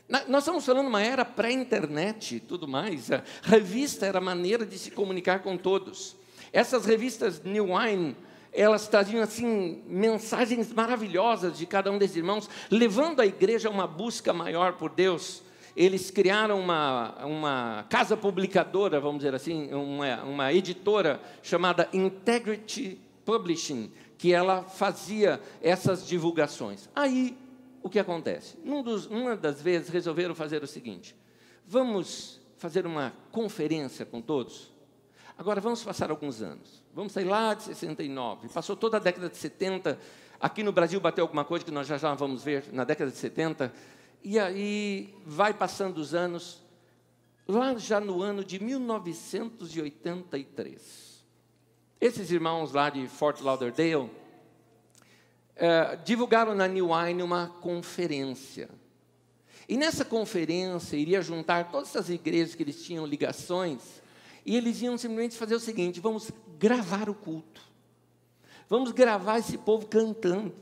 Nós 0.10 0.39
estamos 0.39 0.65
falando 0.65 0.88
uma 0.88 1.04
era 1.04 1.24
pré-internet 1.24 2.38
e 2.38 2.39
tudo 2.39 2.67
mais. 2.67 3.12
A 3.12 3.22
revista 3.43 4.08
era 4.08 4.17
a 4.17 4.22
maneira 4.22 4.65
de 4.65 4.80
se 4.80 4.89
comunicar 4.89 5.43
com 5.43 5.56
todos. 5.56 6.15
Essas 6.52 6.84
revistas 6.88 7.43
New 7.43 7.76
Wine, 7.76 8.17
elas 8.52 8.88
traziam 8.88 9.22
assim 9.22 9.84
mensagens 9.86 10.74
maravilhosas 10.74 11.56
de 11.56 11.67
cada 11.67 11.91
um 11.91 12.00
desses 12.00 12.17
irmãos, 12.17 12.50
levando 12.72 13.19
a 13.19 13.26
igreja 13.28 13.69
a 13.69 13.72
uma 13.72 13.86
busca 13.86 14.34
maior 14.34 14.74
por 14.74 14.89
Deus. 14.89 15.43
Eles 15.76 16.10
criaram 16.10 16.60
uma, 16.60 17.15
uma 17.24 17.86
casa 17.88 18.17
publicadora, 18.17 19.00
vamos 19.00 19.19
dizer 19.19 19.36
assim, 19.36 19.72
uma, 19.72 20.24
uma 20.24 20.52
editora 20.52 21.22
chamada 21.43 21.88
Integrity 21.93 23.00
Publishing, 23.24 23.91
que 24.17 24.34
ela 24.34 24.63
fazia 24.63 25.39
essas 25.62 26.08
divulgações. 26.08 26.89
Aí 26.95 27.38
o 27.82 27.89
que 27.89 27.98
acontece? 28.00 28.58
Dos, 28.84 29.08
uma 29.08 29.36
das 29.36 29.60
vezes 29.62 29.89
resolveram 29.89 30.34
fazer 30.36 30.63
o 30.63 30.68
seguinte: 30.68 31.15
vamos 31.65 32.39
fazer 32.58 32.86
uma 32.86 33.13
conferência 33.32 34.06
com 34.06 34.22
todos. 34.22 34.72
Agora 35.38 35.60
vamos 35.62 35.82
passar 35.84 36.12
alguns 36.12 36.42
anos. 36.42 36.84
Vamos 36.94 37.13
sair 37.13 37.24
lá 37.24 37.54
de 37.54 37.63
69. 37.63 38.50
Passou 38.50 38.76
toda 38.76 38.98
a 38.98 39.00
década 39.00 39.30
de 39.30 39.38
70. 39.38 39.98
Aqui 40.39 40.63
no 40.63 40.74
Brasil 40.74 41.00
bateu 41.00 41.24
alguma 41.24 41.46
coisa 41.46 41.63
que 41.63 41.72
nós 41.72 41.88
já 41.88 41.98
já 41.98 42.13
vamos 42.13 42.44
ver 42.44 42.65
na 42.74 42.84
década 42.84 43.10
de 43.10 43.18
70. 43.18 43.72
E 44.22 44.38
aí 44.38 45.15
vai 45.26 45.54
passando 45.54 46.00
os 46.00 46.13
anos. 46.13 46.62
Lá 47.48 47.74
já 47.78 48.02
no 48.02 48.22
ano 48.22 48.44
de 48.44 48.62
1983. 48.62 51.24
Esses 52.02 52.32
irmãos 52.32 52.74
lá 52.74 52.89
de 52.89 53.08
Fort 53.08 53.39
Lauderdale 53.42 54.10
é, 55.60 55.98
divulgaram 55.98 56.56
na 56.56 56.67
New 56.67 56.91
Wine 56.93 57.22
uma 57.22 57.48
conferência. 57.60 58.69
E 59.67 59.76
nessa 59.78 60.06
conferência 60.06 60.95
iria 60.95 61.22
juntar 61.22 61.69
todas 61.69 61.89
essas 61.89 62.10
igrejas 62.10 62.56
que 62.56 62.63
eles 62.63 62.82
tinham 62.82 63.06
ligações, 63.06 64.02
e 64.45 64.56
eles 64.56 64.82
iam 64.82 64.98
simplesmente 64.98 65.38
fazer 65.38 65.56
o 65.56 65.60
seguinte: 65.60 66.00
vamos 66.00 66.32
gravar 66.58 67.10
o 67.10 67.13
culto, 67.13 67.62
vamos 68.69 68.91
gravar 68.91 69.39
esse 69.39 69.58
povo 69.58 69.86
cantando. 69.86 70.56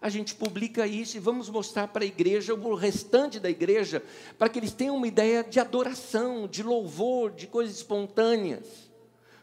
A 0.00 0.08
gente 0.08 0.34
publica 0.34 0.86
isso 0.86 1.16
e 1.16 1.20
vamos 1.20 1.48
mostrar 1.48 1.88
para 1.88 2.04
a 2.04 2.06
igreja, 2.06 2.54
o 2.54 2.74
restante 2.74 3.38
da 3.40 3.48
igreja, 3.48 4.02
para 4.38 4.48
que 4.48 4.58
eles 4.58 4.72
tenham 4.72 4.96
uma 4.96 5.06
ideia 5.06 5.42
de 5.42 5.58
adoração, 5.58 6.46
de 6.46 6.62
louvor, 6.62 7.30
de 7.30 7.46
coisas 7.46 7.76
espontâneas. 7.76 8.90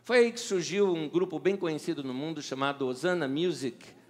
Foi 0.03 0.19
aí 0.19 0.31
que 0.31 0.39
surgiu 0.39 0.93
um 0.93 1.09
grupo 1.09 1.39
bem 1.39 1.55
conhecido 1.55 2.03
no 2.03 2.13
mundo 2.13 2.41
chamado 2.43 2.85
Osana 2.85 3.27
Music, 3.27 4.00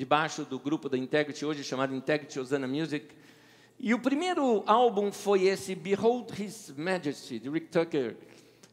debaixo 0.00 0.46
do 0.46 0.58
grupo 0.58 0.88
da 0.88 0.96
Integrity, 0.96 1.44
hoje 1.44 1.62
chamado 1.62 1.94
Integrity 1.94 2.40
Hosanna 2.40 2.66
Music. 2.66 3.04
E 3.78 3.92
o 3.92 3.98
primeiro 3.98 4.62
álbum 4.66 5.12
foi 5.12 5.42
esse 5.42 5.74
Behold 5.74 6.40
His 6.40 6.72
Majesty, 6.74 7.38
de 7.38 7.50
Rick 7.50 7.66
Tucker. 7.66 8.16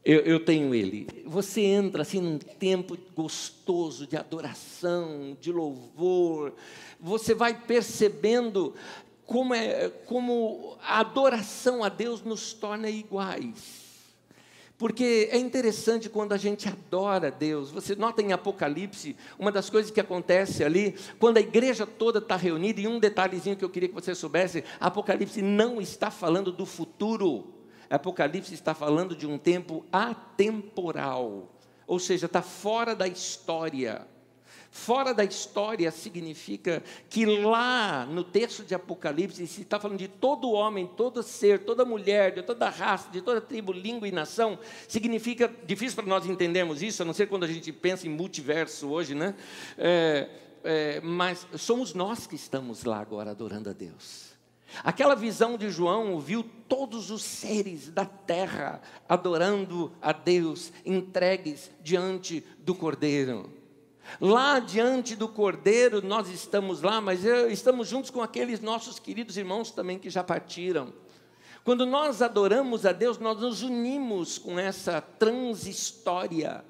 Eu, 0.02 0.20
eu, 0.20 0.42
tenho 0.42 0.74
ele. 0.74 1.06
Você 1.26 1.60
entra 1.60 2.00
assim 2.00 2.18
num 2.18 2.38
tempo 2.38 2.96
gostoso 3.14 4.06
de 4.06 4.16
adoração, 4.16 5.36
de 5.38 5.52
louvor. 5.52 6.54
Você 6.98 7.34
vai 7.34 7.52
percebendo 7.60 8.74
como, 9.26 9.52
é, 9.52 9.90
como 10.06 10.78
a 10.80 11.00
adoração 11.00 11.84
a 11.84 11.90
Deus 11.90 12.22
nos 12.22 12.54
torna 12.54 12.88
iguais. 12.88 13.87
Porque 14.78 15.28
é 15.32 15.36
interessante 15.36 16.08
quando 16.08 16.32
a 16.32 16.36
gente 16.36 16.68
adora 16.68 17.32
Deus. 17.32 17.72
Você 17.72 17.96
nota 17.96 18.22
em 18.22 18.32
Apocalipse, 18.32 19.16
uma 19.36 19.50
das 19.50 19.68
coisas 19.68 19.90
que 19.90 20.00
acontece 20.00 20.62
ali, 20.62 20.94
quando 21.18 21.38
a 21.38 21.40
igreja 21.40 21.84
toda 21.84 22.20
está 22.20 22.36
reunida, 22.36 22.80
e 22.80 22.86
um 22.86 23.00
detalhezinho 23.00 23.56
que 23.56 23.64
eu 23.64 23.70
queria 23.70 23.88
que 23.88 23.94
você 23.94 24.14
soubesse: 24.14 24.62
Apocalipse 24.78 25.42
não 25.42 25.80
está 25.80 26.12
falando 26.12 26.52
do 26.52 26.64
futuro. 26.64 27.52
Apocalipse 27.90 28.54
está 28.54 28.72
falando 28.72 29.16
de 29.16 29.26
um 29.26 29.36
tempo 29.36 29.84
atemporal. 29.90 31.52
Ou 31.84 31.98
seja, 31.98 32.26
está 32.26 32.40
fora 32.40 32.94
da 32.94 33.08
história. 33.08 34.06
Fora 34.70 35.14
da 35.14 35.24
história 35.24 35.90
significa 35.90 36.82
que 37.08 37.24
lá 37.24 38.04
no 38.04 38.22
texto 38.22 38.62
de 38.62 38.74
Apocalipse 38.74 39.46
se 39.46 39.62
está 39.62 39.80
falando 39.80 39.98
de 39.98 40.08
todo 40.08 40.50
homem, 40.50 40.86
todo 40.86 41.22
ser, 41.22 41.60
toda 41.60 41.84
mulher, 41.84 42.34
de 42.34 42.42
toda 42.42 42.68
raça, 42.68 43.10
de 43.10 43.22
toda 43.22 43.40
tribo, 43.40 43.72
língua 43.72 44.06
e 44.06 44.12
nação. 44.12 44.58
Significa, 44.86 45.50
difícil 45.66 45.96
para 45.96 46.06
nós 46.06 46.26
entendermos 46.26 46.82
isso, 46.82 47.02
a 47.02 47.04
não 47.04 47.14
ser 47.14 47.26
quando 47.28 47.44
a 47.44 47.48
gente 47.48 47.72
pensa 47.72 48.06
em 48.06 48.10
multiverso 48.10 48.88
hoje, 48.88 49.14
né? 49.14 49.34
É, 49.78 50.28
é, 50.62 51.00
mas 51.00 51.46
somos 51.56 51.94
nós 51.94 52.26
que 52.26 52.36
estamos 52.36 52.84
lá 52.84 53.00
agora 53.00 53.30
adorando 53.30 53.70
a 53.70 53.72
Deus. 53.72 54.28
Aquela 54.84 55.14
visão 55.14 55.56
de 55.56 55.70
João 55.70 56.20
viu 56.20 56.44
todos 56.68 57.10
os 57.10 57.22
seres 57.22 57.90
da 57.90 58.04
terra 58.04 58.82
adorando 59.08 59.90
a 60.02 60.12
Deus, 60.12 60.72
entregues 60.84 61.70
diante 61.82 62.44
do 62.58 62.74
Cordeiro. 62.74 63.57
Lá 64.20 64.58
diante 64.58 65.14
do 65.14 65.28
Cordeiro, 65.28 66.04
nós 66.04 66.28
estamos 66.28 66.82
lá, 66.82 67.00
mas 67.00 67.24
estamos 67.24 67.88
juntos 67.88 68.10
com 68.10 68.22
aqueles 68.22 68.60
nossos 68.60 68.98
queridos 68.98 69.36
irmãos 69.36 69.70
também 69.70 69.98
que 69.98 70.10
já 70.10 70.24
partiram. 70.24 70.92
Quando 71.64 71.84
nós 71.84 72.22
adoramos 72.22 72.86
a 72.86 72.92
Deus, 72.92 73.18
nós 73.18 73.40
nos 73.40 73.62
unimos 73.62 74.38
com 74.38 74.58
essa 74.58 75.00
transhistória 75.00 76.64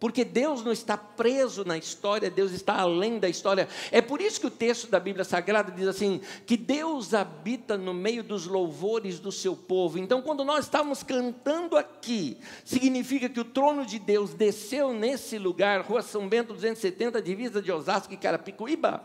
porque 0.00 0.24
Deus 0.24 0.64
não 0.64 0.72
está 0.72 0.96
preso 0.96 1.62
na 1.62 1.76
história, 1.76 2.30
Deus 2.30 2.52
está 2.52 2.80
além 2.80 3.18
da 3.18 3.28
história. 3.28 3.68
É 3.92 4.00
por 4.00 4.22
isso 4.22 4.40
que 4.40 4.46
o 4.46 4.50
texto 4.50 4.90
da 4.90 4.98
Bíblia 4.98 5.24
Sagrada 5.24 5.70
diz 5.70 5.86
assim: 5.86 6.22
que 6.46 6.56
Deus 6.56 7.12
habita 7.12 7.76
no 7.76 7.92
meio 7.92 8.24
dos 8.24 8.46
louvores 8.46 9.20
do 9.20 9.30
seu 9.30 9.54
povo. 9.54 9.98
Então, 9.98 10.22
quando 10.22 10.42
nós 10.42 10.64
estamos 10.64 11.02
cantando 11.02 11.76
aqui, 11.76 12.38
significa 12.64 13.28
que 13.28 13.38
o 13.38 13.44
trono 13.44 13.84
de 13.84 13.98
Deus 13.98 14.32
desceu 14.32 14.94
nesse 14.94 15.36
lugar, 15.36 15.82
Rua 15.82 16.00
São 16.00 16.26
Bento 16.26 16.54
270, 16.54 17.20
divisa 17.20 17.60
de 17.60 17.70
Osasco 17.70 18.14
e 18.14 18.16
Carapicuíba. 18.16 19.04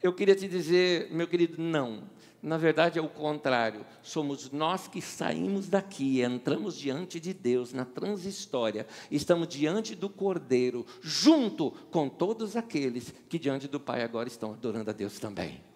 Eu 0.00 0.12
queria 0.12 0.36
te 0.36 0.46
dizer, 0.46 1.08
meu 1.10 1.26
querido, 1.26 1.60
não. 1.60 2.04
Na 2.42 2.56
verdade 2.56 2.98
é 2.98 3.02
o 3.02 3.08
contrário. 3.08 3.86
Somos 4.02 4.50
nós 4.50 4.88
que 4.88 5.00
saímos 5.00 5.68
daqui, 5.68 6.22
entramos 6.22 6.76
diante 6.76 7.20
de 7.20 7.32
Deus 7.32 7.72
na 7.72 7.84
transhistória, 7.84 8.86
estamos 9.10 9.46
diante 9.46 9.94
do 9.94 10.10
Cordeiro, 10.10 10.84
junto 11.00 11.70
com 11.90 12.08
todos 12.08 12.56
aqueles 12.56 13.14
que 13.28 13.38
diante 13.38 13.68
do 13.68 13.78
Pai 13.78 14.02
agora 14.02 14.28
estão 14.28 14.52
adorando 14.52 14.90
a 14.90 14.92
Deus 14.92 15.20
também. 15.20 15.71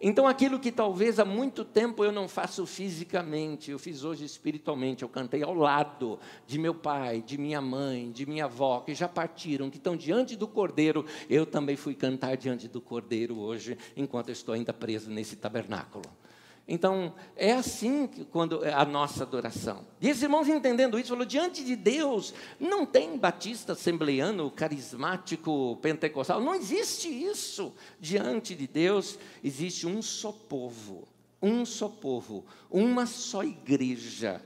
Então, 0.00 0.28
aquilo 0.28 0.60
que 0.60 0.70
talvez 0.70 1.18
há 1.18 1.24
muito 1.24 1.64
tempo 1.64 2.04
eu 2.04 2.12
não 2.12 2.28
faço 2.28 2.66
fisicamente, 2.66 3.70
eu 3.70 3.78
fiz 3.78 4.04
hoje 4.04 4.24
espiritualmente. 4.24 5.02
Eu 5.02 5.08
cantei 5.08 5.42
ao 5.42 5.54
lado 5.54 6.18
de 6.46 6.58
meu 6.58 6.74
pai, 6.74 7.22
de 7.22 7.38
minha 7.38 7.60
mãe, 7.62 8.10
de 8.10 8.26
minha 8.26 8.44
avó, 8.44 8.80
que 8.80 8.94
já 8.94 9.08
partiram, 9.08 9.70
que 9.70 9.78
estão 9.78 9.96
diante 9.96 10.36
do 10.36 10.46
cordeiro. 10.46 11.06
Eu 11.30 11.46
também 11.46 11.76
fui 11.76 11.94
cantar 11.94 12.36
diante 12.36 12.68
do 12.68 12.80
cordeiro 12.80 13.38
hoje, 13.38 13.78
enquanto 13.96 14.28
eu 14.28 14.34
estou 14.34 14.54
ainda 14.54 14.72
preso 14.72 15.10
nesse 15.10 15.34
tabernáculo. 15.36 16.04
Então, 16.68 17.14
é 17.36 17.52
assim 17.52 18.08
que, 18.08 18.24
quando 18.24 18.64
é 18.64 18.72
a 18.72 18.84
nossa 18.84 19.22
adoração. 19.22 19.84
E 20.00 20.08
esses 20.08 20.22
irmãos 20.22 20.48
entendendo 20.48 20.98
isso, 20.98 21.10
falou: 21.10 21.24
diante 21.24 21.64
de 21.64 21.76
Deus, 21.76 22.34
não 22.58 22.84
tem 22.84 23.16
batista 23.16 23.74
assembleano, 23.74 24.50
carismático, 24.50 25.78
pentecostal, 25.80 26.40
não 26.40 26.54
existe 26.54 27.08
isso. 27.08 27.72
Diante 28.00 28.54
de 28.54 28.66
Deus, 28.66 29.16
existe 29.44 29.86
um 29.86 30.02
só 30.02 30.32
povo, 30.32 31.06
um 31.40 31.64
só 31.64 31.88
povo, 31.88 32.44
uma 32.68 33.06
só 33.06 33.44
igreja 33.44 34.42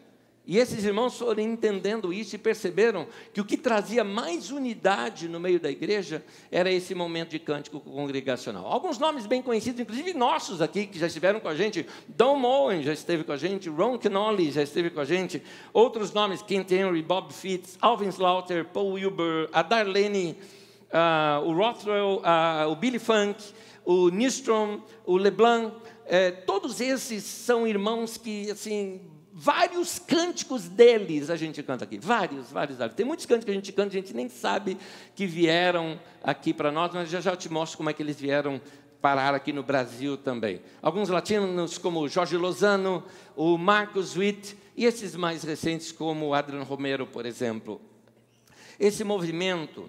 e 0.51 0.59
esses 0.59 0.85
irmãos 0.85 1.17
foram 1.17 1.45
entendendo 1.45 2.13
isso 2.13 2.35
e 2.35 2.39
perceberam 2.39 3.07
que 3.33 3.41
o 3.41 3.45
que 3.45 3.57
trazia 3.57 4.03
mais 4.03 4.51
unidade 4.51 5.29
no 5.29 5.39
meio 5.39 5.61
da 5.61 5.71
igreja 5.71 6.25
era 6.51 6.69
esse 6.73 6.93
momento 6.93 7.31
de 7.31 7.39
cântico 7.39 7.79
congregacional. 7.79 8.67
Alguns 8.67 8.99
nomes 8.99 9.27
bem 9.27 9.41
conhecidos, 9.43 9.79
inclusive 9.79 10.13
nossos 10.13 10.61
aqui, 10.61 10.89
que 10.89 10.99
já 10.99 11.07
estiveram 11.07 11.39
com 11.39 11.47
a 11.47 11.55
gente, 11.55 11.87
Don 12.09 12.35
Moen 12.35 12.83
já 12.83 12.93
esteve 12.93 13.23
com 13.23 13.31
a 13.31 13.37
gente, 13.37 13.69
Ron 13.69 13.97
Knolly 13.97 14.51
já 14.51 14.61
esteve 14.61 14.91
com 14.91 14.99
a 14.99 15.05
gente, 15.05 15.41
outros 15.73 16.13
nomes, 16.13 16.43
Kent 16.43 16.73
Henry, 16.73 17.01
Bob 17.01 17.33
Fitz, 17.33 17.79
Alvin 17.81 18.09
Slaughter, 18.09 18.65
Paul 18.65 18.95
Wilbur, 18.95 19.49
a 19.53 19.63
Darlene, 19.63 20.37
uh, 20.91 21.47
o 21.49 21.55
Rothwell, 21.55 22.23
uh, 22.25 22.69
o 22.69 22.75
Billy 22.75 22.99
Funk, 22.99 23.41
o 23.85 24.09
Nistrom, 24.09 24.81
o 25.07 25.17
LeBlanc, 25.17 25.73
eh, 26.07 26.33
todos 26.33 26.81
esses 26.81 27.23
são 27.23 27.69
irmãos 27.69 28.17
que, 28.17 28.51
assim, 28.51 29.01
Vários 29.43 29.99
cânticos 29.99 30.69
deles 30.69 31.31
a 31.31 31.35
gente 31.35 31.63
canta 31.63 31.85
aqui, 31.85 31.99
vários, 31.99 32.53
vários, 32.53 32.77
vários. 32.77 32.95
Tem 32.95 33.07
muitos 33.07 33.25
cânticos 33.25 33.47
que 33.47 33.51
a 33.51 33.55
gente 33.55 33.73
canta, 33.73 33.89
a 33.89 33.93
gente 33.93 34.13
nem 34.13 34.29
sabe 34.29 34.77
que 35.15 35.27
vieram 35.27 35.99
aqui 36.23 36.53
para 36.53 36.71
nós, 36.71 36.93
mas 36.93 37.09
já 37.09 37.23
já 37.23 37.35
te 37.35 37.51
mostro 37.51 37.79
como 37.79 37.89
é 37.89 37.95
que 37.95 38.03
eles 38.03 38.21
vieram 38.21 38.61
parar 39.01 39.35
aqui 39.35 39.51
no 39.51 39.63
Brasil 39.63 40.19
também. 40.19 40.61
Alguns 40.83 41.09
latinos 41.09 41.79
como 41.79 42.07
Jorge 42.07 42.37
Lozano, 42.37 43.03
o 43.35 43.57
Marcos 43.57 44.15
Witt 44.15 44.55
e 44.77 44.85
esses 44.85 45.17
mais 45.17 45.43
recentes 45.43 45.91
como 45.91 46.27
o 46.27 46.35
Adrian 46.35 46.63
Romero, 46.63 47.07
por 47.07 47.25
exemplo. 47.25 47.81
Esse 48.79 49.05
movimento 49.05 49.89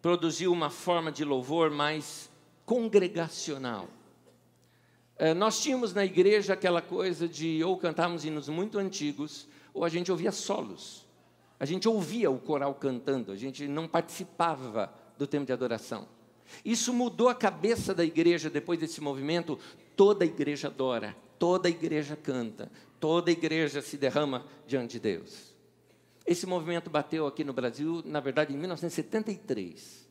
produziu 0.00 0.52
uma 0.52 0.70
forma 0.70 1.10
de 1.10 1.24
louvor 1.24 1.68
mais 1.68 2.30
congregacional. 2.64 3.88
É, 5.16 5.32
nós 5.32 5.60
tínhamos 5.62 5.94
na 5.94 6.04
igreja 6.04 6.54
aquela 6.54 6.82
coisa 6.82 7.28
de 7.28 7.62
ou 7.62 7.76
cantarmos 7.76 8.24
hinos 8.24 8.48
muito 8.48 8.78
antigos, 8.78 9.46
ou 9.72 9.84
a 9.84 9.88
gente 9.88 10.10
ouvia 10.10 10.32
solos. 10.32 11.06
A 11.58 11.64
gente 11.64 11.88
ouvia 11.88 12.30
o 12.30 12.38
coral 12.38 12.74
cantando, 12.74 13.30
a 13.30 13.36
gente 13.36 13.68
não 13.68 13.86
participava 13.86 14.92
do 15.16 15.26
tempo 15.26 15.46
de 15.46 15.52
adoração. 15.52 16.08
Isso 16.64 16.92
mudou 16.92 17.28
a 17.28 17.34
cabeça 17.34 17.94
da 17.94 18.04
igreja 18.04 18.50
depois 18.50 18.78
desse 18.78 19.00
movimento. 19.00 19.58
Toda 19.96 20.24
a 20.24 20.26
igreja 20.26 20.68
adora, 20.68 21.16
toda 21.38 21.68
a 21.68 21.70
igreja 21.70 22.16
canta, 22.16 22.70
toda 22.98 23.30
a 23.30 23.32
igreja 23.32 23.80
se 23.80 23.96
derrama 23.96 24.44
diante 24.66 24.92
de 24.92 25.00
Deus. 25.00 25.54
Esse 26.26 26.46
movimento 26.46 26.90
bateu 26.90 27.26
aqui 27.26 27.44
no 27.44 27.52
Brasil, 27.52 28.02
na 28.04 28.18
verdade, 28.18 28.52
em 28.52 28.56
1973. 28.56 30.08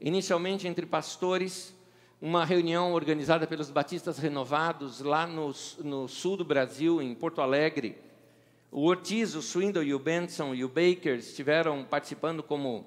Inicialmente 0.00 0.66
entre 0.66 0.86
pastores 0.86 1.74
uma 2.20 2.44
reunião 2.44 2.92
organizada 2.92 3.46
pelos 3.46 3.70
Batistas 3.70 4.18
Renovados 4.18 5.00
lá 5.00 5.26
no, 5.26 5.54
no, 5.84 6.08
sul 6.08 6.36
do 6.36 6.44
Brasil, 6.44 7.00
em 7.00 7.14
Porto 7.14 7.40
Alegre. 7.40 7.96
O 8.72 8.86
Ortiz, 8.86 9.36
o 9.36 9.42
Swindle 9.42 9.94
o 9.94 9.98
Benson 9.98 10.52
e 10.52 10.64
o 10.64 10.68
Baker 10.68 11.16
estiveram 11.18 11.84
participando 11.84 12.42
como 12.42 12.78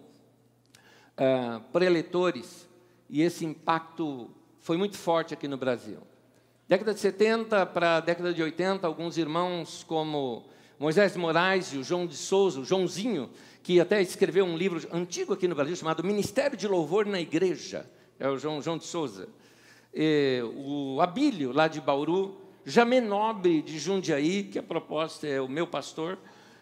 uh, 1.18 1.62
preletores 1.72 2.68
e 3.10 3.22
esse 3.22 3.46
impacto 3.46 4.30
foi 4.60 4.76
muito 4.76 4.98
forte 4.98 5.34
aqui 5.34 5.48
no 5.48 5.58
Brasil. 5.58 6.00
Década 6.68 6.94
de 6.94 7.00
70 7.00 7.66
para 7.68 7.98
a 7.98 8.00
década 8.02 8.34
de 8.34 8.44
80, 8.44 8.86
alguns 8.86 9.18
irmãos 9.18 9.84
como 9.84 10.46
Moisés 10.78 11.16
Moraes 11.16 11.74
e 11.74 11.78
o 11.78 11.84
João 11.84 12.06
de 12.06 12.16
Souza, 12.16 12.60
o 12.60 12.66
Joãozinho, 12.66 13.30
que 13.64 13.80
até 13.80 14.02
escreveu 14.02 14.44
um 14.44 14.58
livro 14.58 14.88
antigo 14.92 15.34
aqui 15.34 15.48
no 15.48 15.56
Brasil 15.56 15.76
chamado 15.76 16.04
Ministério 16.04 16.58
de 16.58 16.68
Louvor 16.68 17.06
na 17.06 17.20
Igreja 17.20 17.90
é 18.22 18.30
o 18.30 18.38
João, 18.38 18.62
João 18.62 18.78
de 18.78 18.86
Souza. 18.86 19.28
O 20.56 21.02
Abílio, 21.02 21.52
lá 21.52 21.68
de 21.68 21.82
Bauru, 21.82 22.38
Jamé 22.64 23.02
Nobre, 23.02 23.64
de 23.64 23.80
Jundiaí, 23.80 24.44
que 24.44 24.60
a 24.60 24.64
proposta 24.64 25.26
é 25.26 25.42
o 25.42 25.50
meu 25.50 25.66
pastor, 25.66 26.20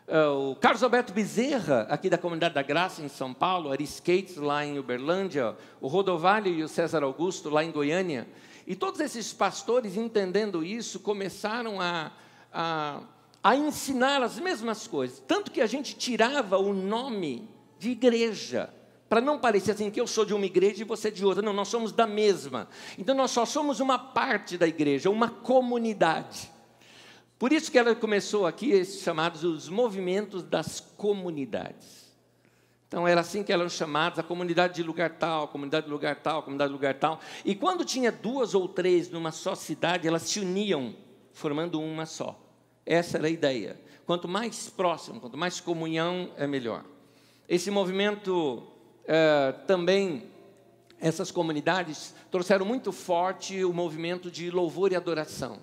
é, 0.07 0.25
o 0.25 0.55
Carlos 0.55 0.81
Alberto 0.81 1.11
Bezerra, 1.11 1.81
aqui 1.89 2.09
da 2.09 2.17
Comunidade 2.17 2.55
da 2.55 2.63
Graça, 2.63 3.01
em 3.01 3.09
São 3.09 3.33
Paulo, 3.33 3.71
Ari 3.71 3.83
Skates, 3.83 4.37
lá 4.37 4.65
em 4.65 4.79
Uberlândia, 4.79 5.55
o 5.81 5.87
Rodovalho 5.89 6.47
e 6.47 6.63
o 6.63 6.69
César 6.69 7.03
Augusto, 7.03 7.49
lá 7.49 7.61
em 7.61 7.71
Goiânia. 7.71 8.25
E 8.65 8.73
todos 8.73 9.01
esses 9.01 9.33
pastores, 9.33 9.97
entendendo 9.97 10.63
isso, 10.63 11.01
começaram 11.01 11.81
a, 11.81 12.13
a, 12.53 13.01
a 13.43 13.55
ensinar 13.57 14.23
as 14.23 14.39
mesmas 14.39 14.87
coisas. 14.87 15.21
Tanto 15.27 15.51
que 15.51 15.59
a 15.59 15.67
gente 15.67 15.95
tirava 15.97 16.57
o 16.57 16.73
nome 16.73 17.49
de 17.77 17.89
igreja 17.89 18.73
para 19.09 19.19
não 19.19 19.39
parecer 19.39 19.71
assim 19.71 19.89
que 19.89 19.99
eu 19.99 20.05
sou 20.05 20.23
de 20.23 20.35
uma 20.35 20.45
igreja 20.45 20.81
e 20.81 20.85
você 20.85 21.09
de 21.09 21.25
outra. 21.25 21.41
Não, 21.41 21.51
nós 21.51 21.67
somos 21.67 21.91
da 21.91 22.05
mesma. 22.05 22.69
Então 22.97 23.15
nós 23.15 23.31
só 23.31 23.43
somos 23.43 23.79
uma 23.79 23.97
parte 23.97 24.57
da 24.57 24.67
igreja, 24.67 25.09
uma 25.09 25.29
comunidade. 25.29 26.51
Por 27.39 27.51
isso 27.51 27.71
que 27.71 27.79
ela 27.79 27.95
começou 27.95 28.45
aqui 28.45 28.69
esses 28.69 29.01
chamados 29.01 29.43
os 29.43 29.67
movimentos 29.67 30.43
das 30.43 30.79
comunidades. 30.79 32.07
Então 32.87 33.07
era 33.07 33.21
assim 33.21 33.43
que 33.43 33.53
eram 33.53 33.69
chamados, 33.69 34.19
a 34.19 34.23
comunidade 34.23 34.75
de 34.75 34.83
lugar 34.83 35.11
tal, 35.11 35.45
a 35.45 35.47
comunidade 35.47 35.85
de 35.85 35.91
lugar 35.91 36.15
tal, 36.17 36.39
a 36.39 36.43
comunidade 36.43 36.69
de 36.69 36.73
lugar 36.73 36.93
tal. 36.95 37.19
E 37.45 37.55
quando 37.55 37.85
tinha 37.85 38.11
duas 38.11 38.53
ou 38.53 38.67
três 38.67 39.09
numa 39.09 39.31
só 39.31 39.55
cidade, 39.55 40.07
elas 40.07 40.23
se 40.23 40.39
uniam, 40.39 40.95
formando 41.31 41.79
uma 41.79 42.05
só. 42.05 42.39
Essa 42.85 43.17
era 43.17 43.27
a 43.27 43.29
ideia. 43.29 43.79
Quanto 44.05 44.27
mais 44.27 44.69
próximo, 44.69 45.19
quanto 45.19 45.37
mais 45.37 45.59
comunhão, 45.59 46.31
é 46.35 46.47
melhor. 46.47 46.83
Esse 47.47 47.69
movimento 47.69 48.67
é, 49.11 49.53
também 49.65 50.23
essas 51.01 51.31
comunidades 51.31 52.13
trouxeram 52.29 52.63
muito 52.63 52.91
forte 52.91 53.65
o 53.65 53.73
movimento 53.73 54.29
de 54.29 54.51
louvor 54.51 54.91
e 54.91 54.95
adoração. 54.95 55.57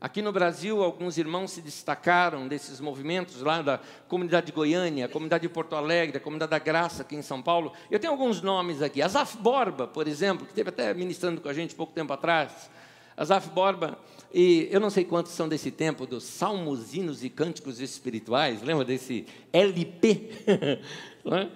Aqui 0.00 0.22
no 0.22 0.30
Brasil, 0.30 0.84
alguns 0.84 1.18
irmãos 1.18 1.50
se 1.50 1.60
destacaram 1.60 2.46
desses 2.46 2.78
movimentos, 2.78 3.42
lá 3.42 3.60
da 3.60 3.80
comunidade 4.06 4.46
de 4.46 4.52
Goiânia, 4.52 5.06
a 5.06 5.08
comunidade 5.08 5.42
de 5.42 5.48
Porto 5.48 5.74
Alegre, 5.74 6.18
a 6.18 6.20
comunidade 6.20 6.50
da 6.50 6.58
Graça 6.60 7.02
aqui 7.02 7.16
em 7.16 7.22
São 7.22 7.42
Paulo. 7.42 7.72
Eu 7.90 7.98
tenho 7.98 8.12
alguns 8.12 8.40
nomes 8.40 8.80
aqui. 8.80 9.02
Azaf 9.02 9.36
Borba, 9.38 9.88
por 9.88 10.06
exemplo, 10.06 10.46
que 10.46 10.52
esteve 10.52 10.68
até 10.68 10.94
ministrando 10.94 11.40
com 11.40 11.48
a 11.48 11.54
gente 11.54 11.74
pouco 11.74 11.92
tempo 11.92 12.12
atrás. 12.12 12.70
Azaf 13.16 13.48
Borba, 13.48 13.98
e 14.32 14.68
eu 14.70 14.78
não 14.78 14.90
sei 14.90 15.04
quantos 15.04 15.32
são 15.32 15.48
desse 15.48 15.72
tempo, 15.72 16.06
dos 16.06 16.22
Salmos, 16.22 16.94
Hinos 16.94 17.24
e 17.24 17.30
Cânticos 17.30 17.80
Espirituais, 17.80 18.62
lembra 18.62 18.84
desse 18.84 19.26
LP? 19.52 20.30
É? 21.28 21.48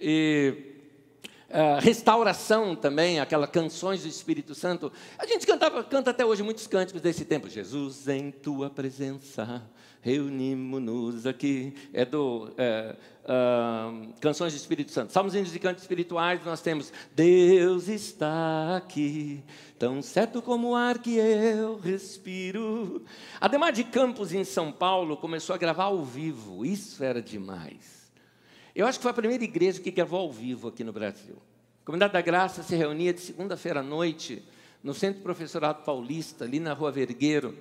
e 0.00 0.77
Uh, 1.48 1.80
restauração 1.80 2.76
também, 2.76 3.20
aquelas 3.20 3.48
canções 3.48 4.02
do 4.02 4.08
Espírito 4.08 4.54
Santo. 4.54 4.92
A 5.18 5.26
gente 5.26 5.46
cantava, 5.46 5.82
canta 5.82 6.10
até 6.10 6.22
hoje 6.22 6.42
muitos 6.42 6.66
cânticos 6.66 7.00
desse 7.00 7.24
tempo. 7.24 7.48
Jesus, 7.48 8.06
em 8.06 8.30
tua 8.30 8.68
presença, 8.68 9.62
reunimos-nos 10.02 11.26
aqui. 11.26 11.72
É 11.94 12.04
do 12.04 12.52
é, 12.58 12.94
uh, 13.24 14.12
Canções 14.20 14.52
do 14.52 14.56
Espírito 14.56 14.90
Santo. 14.90 15.10
Salmos 15.10 15.34
e 15.34 15.58
cantos 15.58 15.82
espirituais, 15.82 16.44
nós 16.44 16.60
temos 16.60 16.92
Deus 17.16 17.88
está 17.88 18.76
aqui, 18.76 19.42
tão 19.78 20.02
certo 20.02 20.42
como 20.42 20.72
o 20.72 20.76
ar 20.76 20.98
que 20.98 21.16
eu 21.16 21.78
respiro. 21.78 23.04
Ademar 23.40 23.72
de 23.72 23.84
Campos, 23.84 24.34
em 24.34 24.44
São 24.44 24.70
Paulo, 24.70 25.16
começou 25.16 25.54
a 25.54 25.58
gravar 25.58 25.84
ao 25.84 26.04
vivo. 26.04 26.62
Isso 26.62 27.02
era 27.02 27.22
demais. 27.22 27.97
Eu 28.78 28.86
acho 28.86 29.00
que 29.00 29.02
foi 29.02 29.10
a 29.10 29.14
primeira 29.14 29.42
igreja 29.42 29.80
que 29.80 29.90
gravou 29.90 30.20
ao 30.20 30.30
vivo 30.30 30.68
aqui 30.68 30.84
no 30.84 30.92
Brasil. 30.92 31.34
A 31.82 31.84
Comunidade 31.84 32.12
da 32.12 32.20
Graça 32.20 32.62
se 32.62 32.76
reunia 32.76 33.12
de 33.12 33.18
segunda-feira 33.18 33.80
à 33.80 33.82
noite 33.82 34.40
no 34.84 34.94
Centro 34.94 35.20
Professorado 35.20 35.82
Paulista, 35.82 36.44
ali 36.44 36.60
na 36.60 36.74
Rua 36.74 36.92
Vergueiro. 36.92 37.58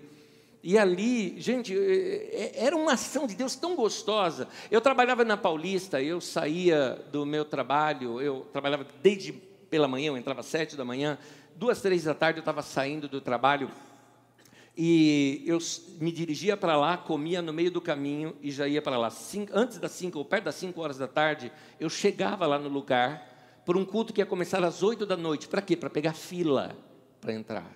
E 0.62 0.78
ali, 0.78 1.42
gente, 1.42 1.76
é, 1.76 2.60
é, 2.60 2.66
era 2.66 2.78
uma 2.78 2.94
ação 2.94 3.26
de 3.26 3.34
Deus 3.34 3.56
tão 3.56 3.76
gostosa. 3.76 4.48
Eu 4.70 4.80
trabalhava 4.80 5.26
na 5.26 5.36
Paulista, 5.36 6.00
eu 6.00 6.22
saía 6.22 7.04
do 7.12 7.26
meu 7.26 7.44
trabalho, 7.44 8.22
eu 8.22 8.46
trabalhava 8.54 8.86
desde 9.02 9.34
pela 9.72 9.88
manhã, 9.88 10.10
eu 10.10 10.18
entrava 10.18 10.42
às 10.42 10.46
sete 10.46 10.76
da 10.76 10.86
manhã, 10.86 11.18
duas, 11.56 11.82
três 11.82 12.04
da 12.04 12.14
tarde 12.14 12.38
eu 12.38 12.42
estava 12.42 12.62
saindo 12.62 13.08
do 13.08 13.20
trabalho 13.20 13.72
e 14.78 15.44
eu 15.48 15.58
me 16.00 16.12
dirigia 16.12 16.56
para 16.56 16.78
lá, 16.78 16.96
comia 16.96 17.42
no 17.42 17.52
meio 17.52 17.72
do 17.72 17.82
caminho 17.82 18.36
e 18.44 18.52
já 18.52 18.68
ia 18.68 18.80
para 18.80 18.96
lá. 18.96 19.10
Cinco, 19.10 19.52
antes 19.56 19.80
das 19.80 19.92
cinco, 19.92 20.20
ou 20.20 20.26
perto 20.26 20.44
das 20.44 20.56
cinco 20.56 20.82
horas 20.82 21.00
da 21.00 21.08
tarde, 21.08 21.52
eu 21.80 21.90
chegava 21.90 22.46
lá 22.46 22.60
no 22.60 22.70
lugar 22.70 23.63
por 23.66 23.76
um 23.76 23.84
culto 23.84 24.13
que 24.13 24.22
ia 24.22 24.26
começar 24.26 24.63
às 24.63 24.84
oito 24.84 25.04
da 25.04 25.18
noite. 25.18 25.48
Para 25.48 25.63
quê? 25.63 25.76
Para 25.76 25.90
pegar 25.90 26.13
fila 26.13 26.78
para 27.20 27.34
entrar. 27.34 27.76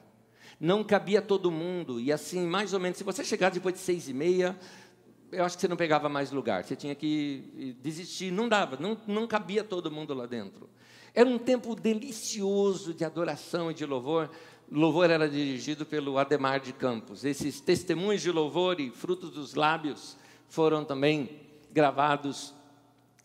Não 0.59 0.83
cabia 0.83 1.23
todo 1.23 1.49
mundo. 1.49 1.99
E 1.99 2.11
assim, 2.11 2.45
mais 2.45 2.71
ou 2.71 2.79
menos, 2.79 2.99
se 2.99 3.03
você 3.03 3.23
chegasse 3.23 3.55
depois 3.55 3.73
de 3.73 3.81
seis 3.81 4.07
e 4.07 4.13
meia, 4.13 4.55
eu 5.31 5.43
acho 5.43 5.55
que 5.55 5.61
você 5.61 5.67
não 5.67 5.75
pegava 5.75 6.07
mais 6.07 6.31
lugar. 6.31 6.63
Você 6.63 6.75
tinha 6.75 6.93
que 6.93 7.75
desistir. 7.81 8.31
Não 8.31 8.47
dava, 8.47 8.77
não, 8.79 8.95
não 9.07 9.25
cabia 9.25 9.63
todo 9.63 9.89
mundo 9.89 10.13
lá 10.13 10.27
dentro. 10.27 10.69
Era 11.13 11.27
um 11.27 11.37
tempo 11.37 11.75
delicioso 11.75 12.93
de 12.93 13.03
adoração 13.03 13.71
e 13.71 13.73
de 13.73 13.85
louvor 13.85 14.29
louvor 14.71 15.09
era 15.09 15.27
dirigido 15.27 15.85
pelo 15.85 16.17
Ademar 16.17 16.61
de 16.61 16.71
Campos. 16.71 17.25
Esses 17.25 17.59
testemunhos 17.59 18.21
de 18.21 18.31
louvor 18.31 18.79
e 18.79 18.89
frutos 18.89 19.31
dos 19.31 19.53
lábios 19.53 20.15
foram 20.47 20.85
também 20.85 21.29
gravados 21.71 22.53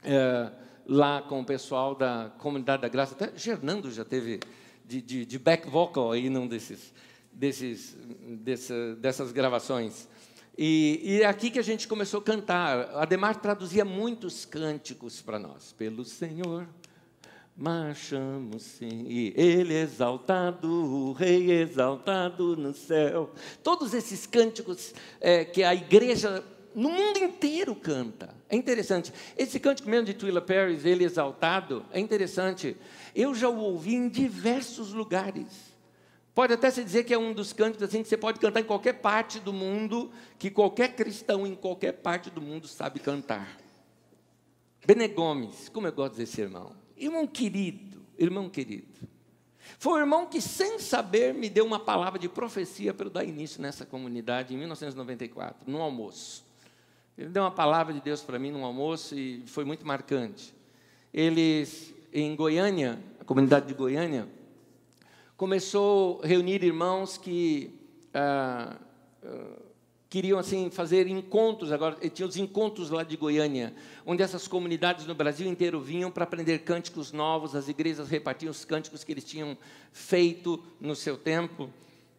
é, 0.02 0.50
lá 0.84 1.22
com 1.22 1.40
o 1.40 1.44
pessoal 1.44 1.94
da 1.94 2.32
Comunidade 2.38 2.82
da 2.82 2.88
Graça. 2.88 3.14
Até 3.14 3.28
Fernando 3.38 3.90
já 3.92 4.04
teve 4.04 4.40
de, 4.84 5.00
de, 5.00 5.24
de, 5.24 5.38
back 5.38 5.68
vocal 5.68 6.12
aí 6.12 6.28
num 6.28 6.48
desses, 6.48 6.92
desses, 7.32 7.96
dessa, 8.40 8.96
dessas 8.96 9.30
gravações. 9.30 10.08
E, 10.58 11.00
e 11.02 11.22
é 11.22 11.26
aqui 11.26 11.50
que 11.50 11.58
a 11.58 11.62
gente 11.62 11.86
começou 11.86 12.20
a 12.20 12.22
cantar. 12.24 12.90
Ademar 12.96 13.40
traduzia 13.40 13.84
muitos 13.84 14.44
cânticos 14.44 15.22
para 15.22 15.38
nós. 15.38 15.72
Pelo 15.72 16.04
Senhor 16.04 16.66
marchamos 17.56 18.62
sim, 18.62 19.06
e 19.08 19.32
ele 19.34 19.74
exaltado, 19.74 20.68
o 20.68 21.12
rei 21.12 21.50
exaltado 21.50 22.56
no 22.56 22.74
céu. 22.74 23.30
Todos 23.62 23.94
esses 23.94 24.26
cânticos 24.26 24.92
é, 25.20 25.44
que 25.44 25.64
a 25.64 25.74
igreja 25.74 26.44
no 26.74 26.90
mundo 26.90 27.18
inteiro 27.18 27.74
canta. 27.74 28.34
É 28.50 28.54
interessante. 28.54 29.10
Esse 29.38 29.58
cântico 29.58 29.88
mesmo 29.88 30.04
de 30.04 30.12
Twila 30.12 30.42
Paris, 30.42 30.84
ele 30.84 31.04
exaltado, 31.04 31.86
é 31.90 31.98
interessante. 31.98 32.76
Eu 33.14 33.34
já 33.34 33.48
o 33.48 33.56
ouvi 33.56 33.94
em 33.94 34.10
diversos 34.10 34.92
lugares. 34.92 35.74
Pode 36.34 36.52
até 36.52 36.70
se 36.70 36.84
dizer 36.84 37.04
que 37.04 37.14
é 37.14 37.18
um 37.18 37.32
dos 37.32 37.54
cânticos 37.54 37.88
assim 37.88 38.02
que 38.02 38.08
você 38.10 38.16
pode 38.18 38.38
cantar 38.38 38.60
em 38.60 38.64
qualquer 38.64 39.00
parte 39.00 39.40
do 39.40 39.54
mundo, 39.54 40.10
que 40.38 40.50
qualquer 40.50 40.94
cristão 40.94 41.46
em 41.46 41.54
qualquer 41.54 41.92
parte 41.92 42.28
do 42.28 42.42
mundo 42.42 42.68
sabe 42.68 43.00
cantar. 43.00 43.56
Bene 44.86 45.08
Gomes, 45.08 45.70
como 45.70 45.86
eu 45.86 45.92
gosto 45.92 46.16
desse 46.16 46.42
irmão. 46.42 46.85
Irmão 46.96 47.26
querido, 47.26 48.00
irmão 48.18 48.48
querido. 48.48 49.06
Foi 49.78 49.94
o 49.94 49.98
irmão 49.98 50.26
que, 50.26 50.40
sem 50.40 50.78
saber, 50.78 51.34
me 51.34 51.50
deu 51.50 51.66
uma 51.66 51.78
palavra 51.78 52.18
de 52.18 52.28
profecia 52.28 52.94
para 52.94 53.06
eu 53.06 53.10
dar 53.10 53.24
início 53.24 53.60
nessa 53.60 53.84
comunidade 53.84 54.54
em 54.54 54.56
1994, 54.56 55.70
no 55.70 55.82
almoço. 55.82 56.44
Ele 57.18 57.28
deu 57.28 57.42
uma 57.42 57.50
palavra 57.50 57.92
de 57.92 58.00
Deus 58.00 58.22
para 58.22 58.38
mim 58.38 58.50
no 58.50 58.64
almoço 58.64 59.14
e 59.14 59.42
foi 59.46 59.64
muito 59.64 59.86
marcante. 59.86 60.54
Eles, 61.12 61.94
em 62.12 62.34
Goiânia, 62.36 62.98
a 63.20 63.24
comunidade 63.24 63.66
de 63.66 63.74
Goiânia, 63.74 64.28
começou 65.36 66.20
a 66.22 66.26
reunir 66.26 66.62
irmãos 66.62 67.18
que 67.18 67.78
ah, 68.14 68.76
ah, 69.22 69.65
queriam 70.08 70.38
assim 70.38 70.70
fazer 70.70 71.06
encontros 71.06 71.72
agora. 71.72 71.96
Tinha 72.08 72.26
os 72.26 72.36
encontros 72.36 72.90
lá 72.90 73.02
de 73.02 73.16
Goiânia 73.16 73.74
onde 74.04 74.22
essas 74.22 74.46
comunidades 74.46 75.06
no 75.06 75.14
Brasil 75.14 75.46
inteiro 75.46 75.80
vinham 75.80 76.10
para 76.10 76.24
aprender 76.24 76.60
cânticos 76.60 77.12
novos. 77.12 77.54
As 77.54 77.68
igrejas 77.68 78.08
repartiam 78.08 78.50
os 78.50 78.64
cânticos 78.64 79.04
que 79.04 79.12
eles 79.12 79.24
tinham 79.24 79.56
feito 79.92 80.62
no 80.80 80.94
seu 80.94 81.16
tempo. 81.16 81.70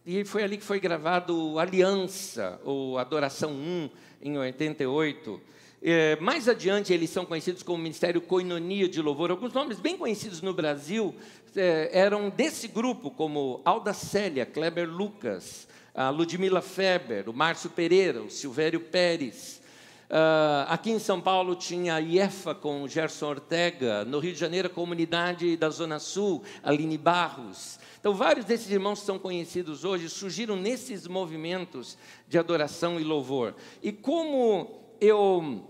E 0.05 0.23
foi 0.23 0.43
ali 0.43 0.57
que 0.57 0.63
foi 0.63 0.79
gravado 0.79 1.59
Aliança 1.59 2.59
ou 2.63 2.97
Adoração 2.97 3.51
1 3.51 3.89
em 4.21 4.37
88 4.37 5.57
é, 5.81 6.15
mais 6.19 6.49
adiante 6.49 6.91
eles 6.91 7.09
são 7.09 7.25
conhecidos 7.25 7.61
como 7.61 7.81
Ministério 7.81 8.19
Coinonia 8.19 8.89
de 8.89 9.01
Louvor. 9.01 9.29
Alguns 9.29 9.53
nomes 9.53 9.79
bem 9.79 9.95
conhecidos 9.95 10.41
no 10.41 10.53
Brasil 10.53 11.15
é, 11.55 11.89
eram 11.93 12.29
desse 12.29 12.67
grupo 12.67 13.11
como 13.11 13.61
Alda 13.63 13.93
Célia 13.93 14.45
Kleber 14.45 14.89
Lucas 14.89 15.67
a 15.97 16.11
Ludmila 16.11 16.61
Feber, 16.61 17.27
o 17.27 17.33
Márcio 17.33 17.71
Pereira, 17.71 18.21
o 18.21 18.29
Silvério 18.29 18.79
Pérez. 18.79 19.59
Uh, 20.07 20.69
aqui 20.69 20.91
em 20.91 20.99
São 20.99 21.19
Paulo 21.19 21.55
tinha 21.55 21.95
a 21.95 21.99
IEFA 21.99 22.53
com 22.53 22.83
o 22.83 22.87
Gerson 22.87 23.29
Ortega, 23.29 24.05
no 24.05 24.19
Rio 24.19 24.31
de 24.31 24.39
Janeiro 24.39 24.67
a 24.67 24.71
comunidade 24.71 25.57
da 25.57 25.71
Zona 25.71 25.97
Sul, 25.97 26.43
Aline 26.61 26.99
Barros. 26.99 27.79
Então, 27.99 28.13
vários 28.13 28.45
desses 28.45 28.69
irmãos 28.69 28.99
que 28.99 29.07
são 29.07 29.17
conhecidos 29.17 29.83
hoje 29.83 30.07
surgiram 30.07 30.55
nesses 30.55 31.07
movimentos 31.07 31.97
de 32.27 32.37
adoração 32.37 32.99
e 32.99 33.03
louvor. 33.03 33.55
E 33.81 33.91
como 33.91 34.79
eu 35.01 35.65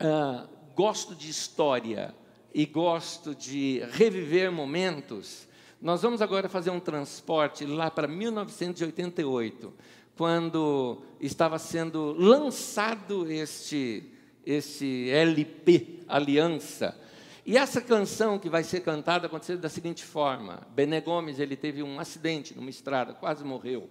uh, 0.00 0.48
gosto 0.74 1.14
de 1.14 1.28
história 1.28 2.14
e 2.54 2.64
gosto 2.64 3.34
de 3.34 3.84
reviver 3.92 4.50
momentos, 4.50 5.49
nós 5.80 6.02
vamos 6.02 6.20
agora 6.20 6.48
fazer 6.48 6.70
um 6.70 6.78
transporte 6.78 7.64
lá 7.64 7.90
para 7.90 8.06
1988, 8.06 9.72
quando 10.14 11.02
estava 11.18 11.58
sendo 11.58 12.12
lançado 12.12 13.30
este, 13.30 14.12
este 14.44 15.08
LP, 15.08 16.00
Aliança. 16.06 17.00
E 17.46 17.56
essa 17.56 17.80
canção 17.80 18.38
que 18.38 18.50
vai 18.50 18.62
ser 18.62 18.80
cantada 18.80 19.26
aconteceu 19.26 19.56
da 19.56 19.70
seguinte 19.70 20.04
forma: 20.04 20.66
Bené 20.74 21.00
Gomes 21.00 21.38
ele 21.38 21.56
teve 21.56 21.82
um 21.82 21.98
acidente 21.98 22.54
numa 22.54 22.68
estrada, 22.68 23.14
quase 23.14 23.42
morreu. 23.42 23.88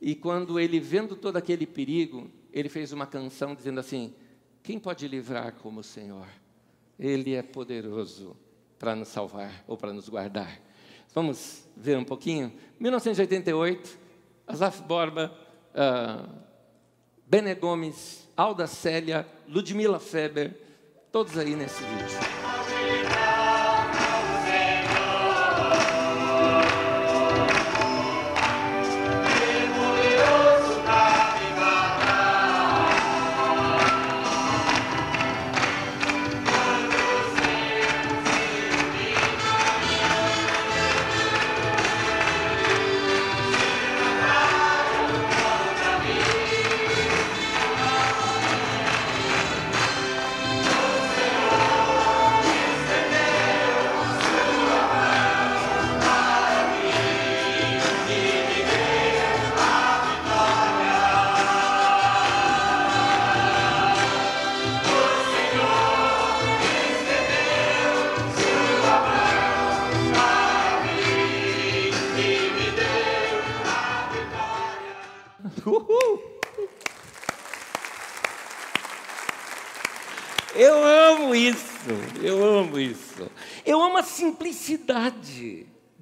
E 0.00 0.14
quando 0.14 0.60
ele 0.60 0.78
vendo 0.78 1.16
todo 1.16 1.38
aquele 1.38 1.66
perigo, 1.66 2.30
ele 2.52 2.68
fez 2.68 2.92
uma 2.92 3.06
canção 3.06 3.54
dizendo 3.54 3.80
assim: 3.80 4.14
Quem 4.62 4.78
pode 4.78 5.08
livrar 5.08 5.54
como 5.54 5.80
o 5.80 5.84
Senhor? 5.84 6.28
Ele 6.98 7.34
é 7.34 7.42
poderoso 7.42 8.36
para 8.78 8.94
nos 8.94 9.08
salvar 9.08 9.64
ou 9.66 9.76
para 9.76 9.92
nos 9.92 10.08
guardar. 10.10 10.67
Vamos 11.14 11.64
ver 11.76 11.96
um 11.96 12.04
pouquinho? 12.04 12.52
1988, 12.78 13.98
Asaf 14.46 14.82
Borba, 14.82 15.32
uh, 15.74 16.28
Bene 17.26 17.54
Gomes, 17.54 18.28
Alda 18.36 18.66
Célia, 18.66 19.26
Ludmila 19.48 19.98
Feber, 19.98 20.54
todos 21.10 21.36
aí 21.36 21.54
nesse 21.54 21.82
vídeo. 21.82 22.47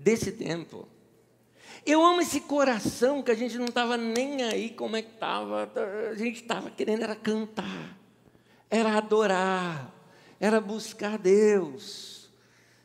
Desse 0.07 0.31
tempo. 0.31 0.87
Eu 1.85 2.05
amo 2.05 2.21
esse 2.21 2.41
coração 2.41 3.25
que 3.25 3.33
a 3.33 3.35
gente 3.35 3.59
não 3.59 3.65
estava 3.65 3.97
nem 3.97 4.45
aí 4.45 4.71
como 4.71 4.97
é 4.97 5.03
que 5.03 5.11
estava. 5.11 5.69
A 6.09 6.15
gente 6.15 6.43
estava 6.43 6.71
querendo 6.71 7.03
era 7.03 7.17
cantar, 7.17 7.99
era 8.71 8.97
adorar, 8.97 9.93
era 10.39 10.61
buscar 10.61 11.19
Deus. 11.19 12.31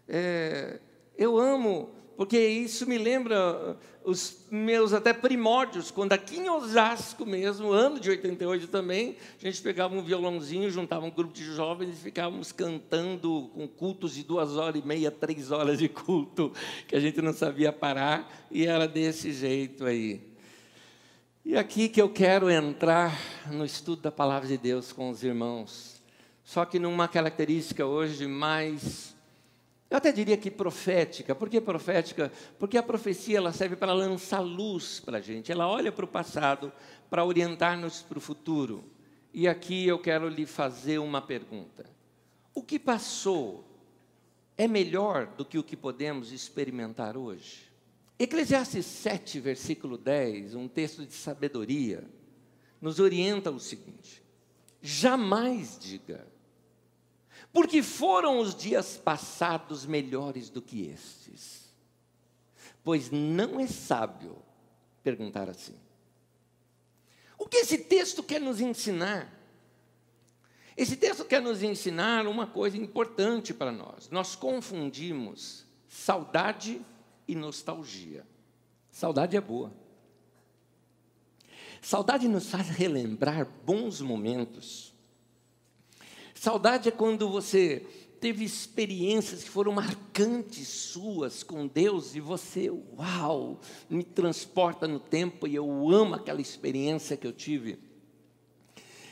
É, 0.10 0.80
eu 1.16 1.38
amo, 1.38 1.92
porque 2.22 2.38
isso 2.38 2.88
me 2.88 3.00
lembra 3.00 3.76
os 4.04 4.46
meus 4.52 4.94
até 4.94 5.12
primórdios, 5.12 5.90
quando 5.90 6.14
aqui 6.14 6.38
em 6.38 6.52
Osasco 6.52 7.26
mesmo, 7.26 7.72
ano 7.72 8.00
de 8.00 8.12
88 8.12 8.68
também, 8.68 9.18
a 9.40 9.44
gente 9.44 9.60
pegava 9.60 9.96
um 9.96 10.04
violãozinho, 10.04 10.70
juntava 10.70 11.04
um 11.04 11.10
grupo 11.10 11.34
de 11.34 11.44
jovens 11.44 11.98
e 11.98 12.04
ficávamos 12.04 12.52
cantando 12.52 13.50
com 13.56 13.68
cultos 13.68 14.14
de 14.14 14.22
duas 14.22 14.56
horas 14.56 14.80
e 14.80 14.88
meia, 14.88 15.10
três 15.10 15.50
horas 15.50 15.80
de 15.80 15.90
culto, 15.90 16.54
que 16.88 16.96
a 16.96 17.00
gente 17.00 17.20
não 17.24 17.34
sabia 17.34 17.74
parar, 17.74 18.32
e 18.52 18.68
era 18.68 18.88
desse 18.88 19.34
jeito 19.34 19.84
aí. 19.84 20.22
E 21.44 21.58
aqui 21.58 21.90
que 21.90 22.00
eu 22.00 22.10
quero 22.10 22.52
entrar 22.52 23.20
no 23.48 23.66
estudo 23.66 24.04
da 24.04 24.12
palavra 24.12 24.48
de 24.48 24.60
Deus 24.60 24.94
com 24.94 25.10
os 25.10 25.24
irmãos, 25.24 26.00
só 26.44 26.66
que 26.66 26.78
numa 26.78 27.08
característica 27.08 27.84
hoje 27.84 28.28
mais 28.28 29.20
eu 29.92 29.98
até 29.98 30.10
diria 30.10 30.38
que 30.38 30.50
profética. 30.50 31.36
Por 31.36 31.50
que 31.50 31.60
profética? 31.60 32.32
Porque 32.58 32.78
a 32.78 32.84
profecia 32.84 33.38
ela 33.38 33.52
serve 33.52 33.76
para 33.76 33.92
lançar 33.92 34.40
luz 34.40 35.02
para 35.02 35.18
a 35.18 35.22
gente. 35.22 35.52
Ela 35.52 35.68
olha 35.68 35.92
para 35.92 36.06
o 36.06 36.08
passado 36.08 36.72
para 37.10 37.26
orientar-nos 37.26 38.02
para 38.02 38.18
o 38.18 38.22
futuro. 38.22 38.86
E 39.34 39.50
aqui 39.50 39.86
eu 39.86 40.00
quero 40.00 40.30
lhe 40.30 40.46
fazer 40.46 40.98
uma 40.98 41.22
pergunta: 41.22 41.86
O 42.56 42.64
que 42.64 42.80
passou 42.80 43.66
é 44.58 44.66
melhor 44.66 45.28
do 45.28 45.44
que 45.44 45.58
o 45.58 45.64
que 45.64 45.76
podemos 45.76 46.32
experimentar 46.32 47.18
hoje? 47.18 47.70
Eclesiastes 48.18 48.86
7, 48.86 49.42
versículo 49.42 49.98
10, 49.98 50.56
um 50.56 50.70
texto 50.70 51.06
de 51.06 51.14
sabedoria, 51.14 52.06
nos 52.80 52.98
orienta 52.98 53.52
o 53.52 53.60
seguinte: 53.60 54.24
jamais 54.82 55.78
diga, 55.78 56.31
porque 57.54 57.84
foram 57.84 58.40
os 58.40 58.56
dias 58.56 58.98
passados 58.98 59.86
melhores 59.86 60.50
do 60.50 60.62
que 60.62 60.88
estes. 60.88 61.70
Pois 62.84 63.12
não 63.12 63.60
é 63.60 63.68
sábio 63.68 64.38
perguntar 65.04 65.50
assim. 65.50 65.76
O 67.38 67.48
que 67.48 67.58
esse 67.58 67.78
texto 67.80 68.24
quer 68.24 68.40
nos 68.40 68.62
ensinar? 68.62 69.32
Esse 70.78 70.96
texto 70.96 71.26
quer 71.26 71.42
nos 71.42 71.62
ensinar 71.62 72.26
uma 72.26 72.48
coisa 72.48 72.78
importante 72.78 73.54
para 73.54 73.72
nós. 73.72 74.10
Nós 74.10 74.36
confundimos 74.36 75.66
saudade 75.88 76.82
e 77.28 77.36
nostalgia. 77.36 78.26
Saudade 78.90 79.36
é 79.36 79.42
boa. 79.42 79.74
Saudade 81.82 82.28
nos 82.28 82.50
faz 82.50 82.70
relembrar 82.70 83.48
bons 83.66 84.02
momentos 84.02 84.91
Saudade 86.42 86.90
é 86.90 86.92
quando 86.92 87.30
você 87.30 87.86
teve 88.20 88.44
experiências 88.44 89.44
que 89.44 89.50
foram 89.52 89.74
marcantes 89.74 90.68
suas 90.68 91.44
com 91.44 91.68
Deus 91.68 92.16
e 92.16 92.20
você, 92.20 92.68
uau, 92.68 93.60
me 93.88 94.04
transporta 94.04 94.88
no 94.88 95.00
tempo 95.00 95.48
e 95.48 95.54
eu 95.54 95.92
amo 95.92 96.16
aquela 96.16 96.42
experiência 96.42 97.16
que 97.16 97.28
eu 97.28 97.32
tive. 97.32 97.78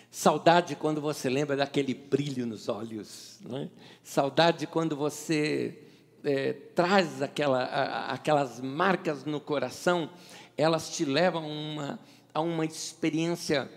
Saudade 0.09 0.75
quando 0.75 0.99
você 0.99 1.29
lembra 1.29 1.55
daquele 1.55 1.93
brilho 1.93 2.47
nos 2.47 2.67
olhos, 2.67 3.39
é? 3.53 3.69
saudade 4.03 4.65
quando 4.65 4.95
você 4.95 5.83
é, 6.23 6.53
traz 6.53 7.21
aquela, 7.21 7.63
a, 7.63 8.11
aquelas 8.13 8.59
marcas 8.59 9.23
no 9.23 9.39
coração, 9.39 10.09
elas 10.57 10.89
te 10.97 11.05
levam 11.05 11.47
uma, 11.47 11.99
a 12.33 12.41
uma 12.41 12.65
experiência 12.65 13.69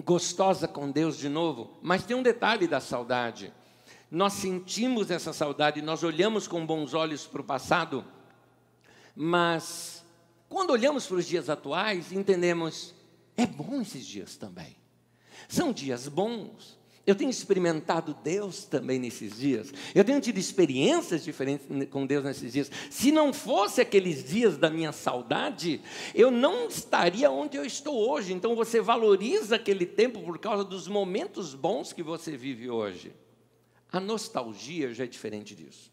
gostosa 0.00 0.66
com 0.66 0.90
Deus 0.90 1.18
de 1.18 1.28
novo, 1.28 1.78
mas 1.82 2.04
tem 2.04 2.16
um 2.16 2.22
detalhe 2.22 2.66
da 2.66 2.80
saudade. 2.80 3.52
Nós 4.10 4.34
sentimos 4.34 5.10
essa 5.10 5.32
saudade, 5.32 5.82
nós 5.82 6.02
olhamos 6.02 6.46
com 6.46 6.64
bons 6.64 6.94
olhos 6.94 7.26
para 7.26 7.40
o 7.40 7.44
passado, 7.44 8.04
mas 9.14 10.04
quando 10.48 10.70
olhamos 10.70 11.06
para 11.06 11.16
os 11.16 11.26
dias 11.26 11.48
atuais, 11.48 12.12
entendemos, 12.12 12.94
é 13.36 13.46
bom 13.46 13.80
esses 13.80 14.06
dias 14.06 14.36
também. 14.36 14.76
São 15.48 15.72
dias 15.72 16.08
bons, 16.08 16.78
eu 17.04 17.16
tenho 17.16 17.30
experimentado 17.30 18.16
Deus 18.22 18.64
também 18.64 18.98
nesses 18.98 19.36
dias. 19.36 19.72
Eu 19.92 20.04
tenho 20.04 20.20
tido 20.20 20.38
experiências 20.38 21.24
diferentes 21.24 21.66
com 21.90 22.06
Deus 22.06 22.24
nesses 22.24 22.52
dias. 22.52 22.70
Se 22.90 23.10
não 23.10 23.32
fosse 23.32 23.80
aqueles 23.80 24.22
dias 24.22 24.56
da 24.56 24.70
minha 24.70 24.92
saudade, 24.92 25.80
eu 26.14 26.30
não 26.30 26.68
estaria 26.68 27.28
onde 27.28 27.56
eu 27.56 27.64
estou 27.64 28.08
hoje. 28.08 28.32
Então 28.32 28.54
você 28.54 28.80
valoriza 28.80 29.56
aquele 29.56 29.84
tempo 29.84 30.20
por 30.20 30.38
causa 30.38 30.62
dos 30.62 30.86
momentos 30.86 31.54
bons 31.54 31.92
que 31.92 32.04
você 32.04 32.36
vive 32.36 32.70
hoje. 32.70 33.12
A 33.90 33.98
nostalgia 33.98 34.94
já 34.94 35.02
é 35.02 35.08
diferente 35.08 35.56
disso. 35.56 35.90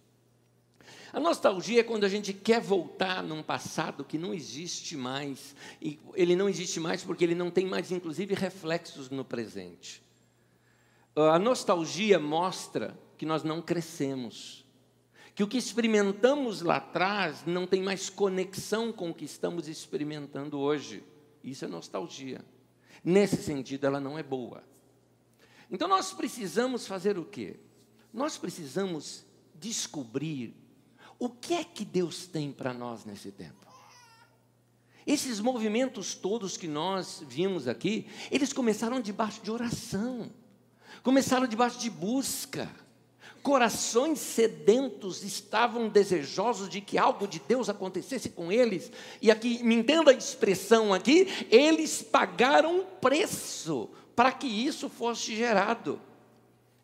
A 1.12 1.20
nostalgia 1.20 1.80
é 1.80 1.84
quando 1.84 2.04
a 2.04 2.10
gente 2.10 2.34
quer 2.34 2.62
voltar 2.62 3.24
num 3.24 3.42
passado 3.42 4.06
que 4.06 4.20
não 4.20 4.32
existe 4.32 4.96
mais. 4.96 5.56
E 5.82 6.00
ele 6.14 6.36
não 6.36 6.48
existe 6.48 6.80
mais 6.80 7.04
porque 7.04 7.24
ele 7.24 7.34
não 7.34 7.50
tem 7.50 7.66
mais, 7.66 7.92
inclusive, 7.92 8.36
reflexos 8.36 9.10
no 9.10 9.26
presente. 9.26 10.08
A 11.28 11.38
nostalgia 11.38 12.20
mostra 12.20 12.98
que 13.18 13.26
nós 13.26 13.44
não 13.44 13.62
crescemos, 13.62 14.66
que 15.36 15.44
o 15.44 15.48
que 15.48 15.58
experimentamos 15.58 16.62
lá 16.62 16.78
atrás 16.78 17.44
não 17.46 17.68
tem 17.68 17.84
mais 17.84 18.10
conexão 18.10 18.94
com 18.94 19.10
o 19.10 19.14
que 19.14 19.26
estamos 19.26 19.68
experimentando 19.68 20.58
hoje. 20.58 21.04
Isso 21.44 21.66
é 21.66 21.68
nostalgia. 21.68 22.44
Nesse 23.04 23.38
sentido, 23.38 23.86
ela 23.86 24.00
não 24.00 24.18
é 24.18 24.24
boa. 24.24 24.64
Então 25.70 25.88
nós 25.88 26.14
precisamos 26.14 26.88
fazer 26.88 27.18
o 27.18 27.26
quê? 27.26 27.60
Nós 28.14 28.38
precisamos 28.38 29.26
descobrir 29.56 30.56
o 31.18 31.30
que 31.30 31.54
é 31.54 31.64
que 31.64 31.84
Deus 31.84 32.28
tem 32.28 32.52
para 32.52 32.74
nós 32.74 33.04
nesse 33.04 33.32
tempo. 33.32 33.68
Esses 35.06 35.40
movimentos 35.40 36.16
todos 36.16 36.56
que 36.56 36.68
nós 36.68 37.24
vimos 37.28 37.68
aqui, 37.68 38.08
eles 38.32 38.54
começaram 38.54 39.02
debaixo 39.02 39.42
de 39.42 39.52
oração. 39.52 40.32
Começaram 41.04 41.48
debaixo 41.48 41.80
de 41.80 41.90
busca. 41.90 42.70
Corações 43.42 44.20
sedentos 44.20 45.24
estavam 45.24 45.88
desejosos 45.88 46.68
de 46.68 46.82
que 46.82 46.98
algo 46.98 47.26
de 47.28 47.40
Deus 47.40 47.70
acontecesse 47.70 48.30
com 48.30 48.52
eles. 48.52 48.92
E 49.22 49.32
aqui, 49.32 49.64
me 49.64 49.76
entenda 49.76 50.12
a 50.12 50.14
expressão 50.14 50.94
aqui, 50.94 51.28
eles 51.50 52.02
pagaram 52.02 52.80
um 52.80 52.84
preço 52.84 53.90
para 54.16 54.32
que 54.34 54.48
isso 54.48 54.90
fosse 54.90 55.36
gerado. 55.36 56.02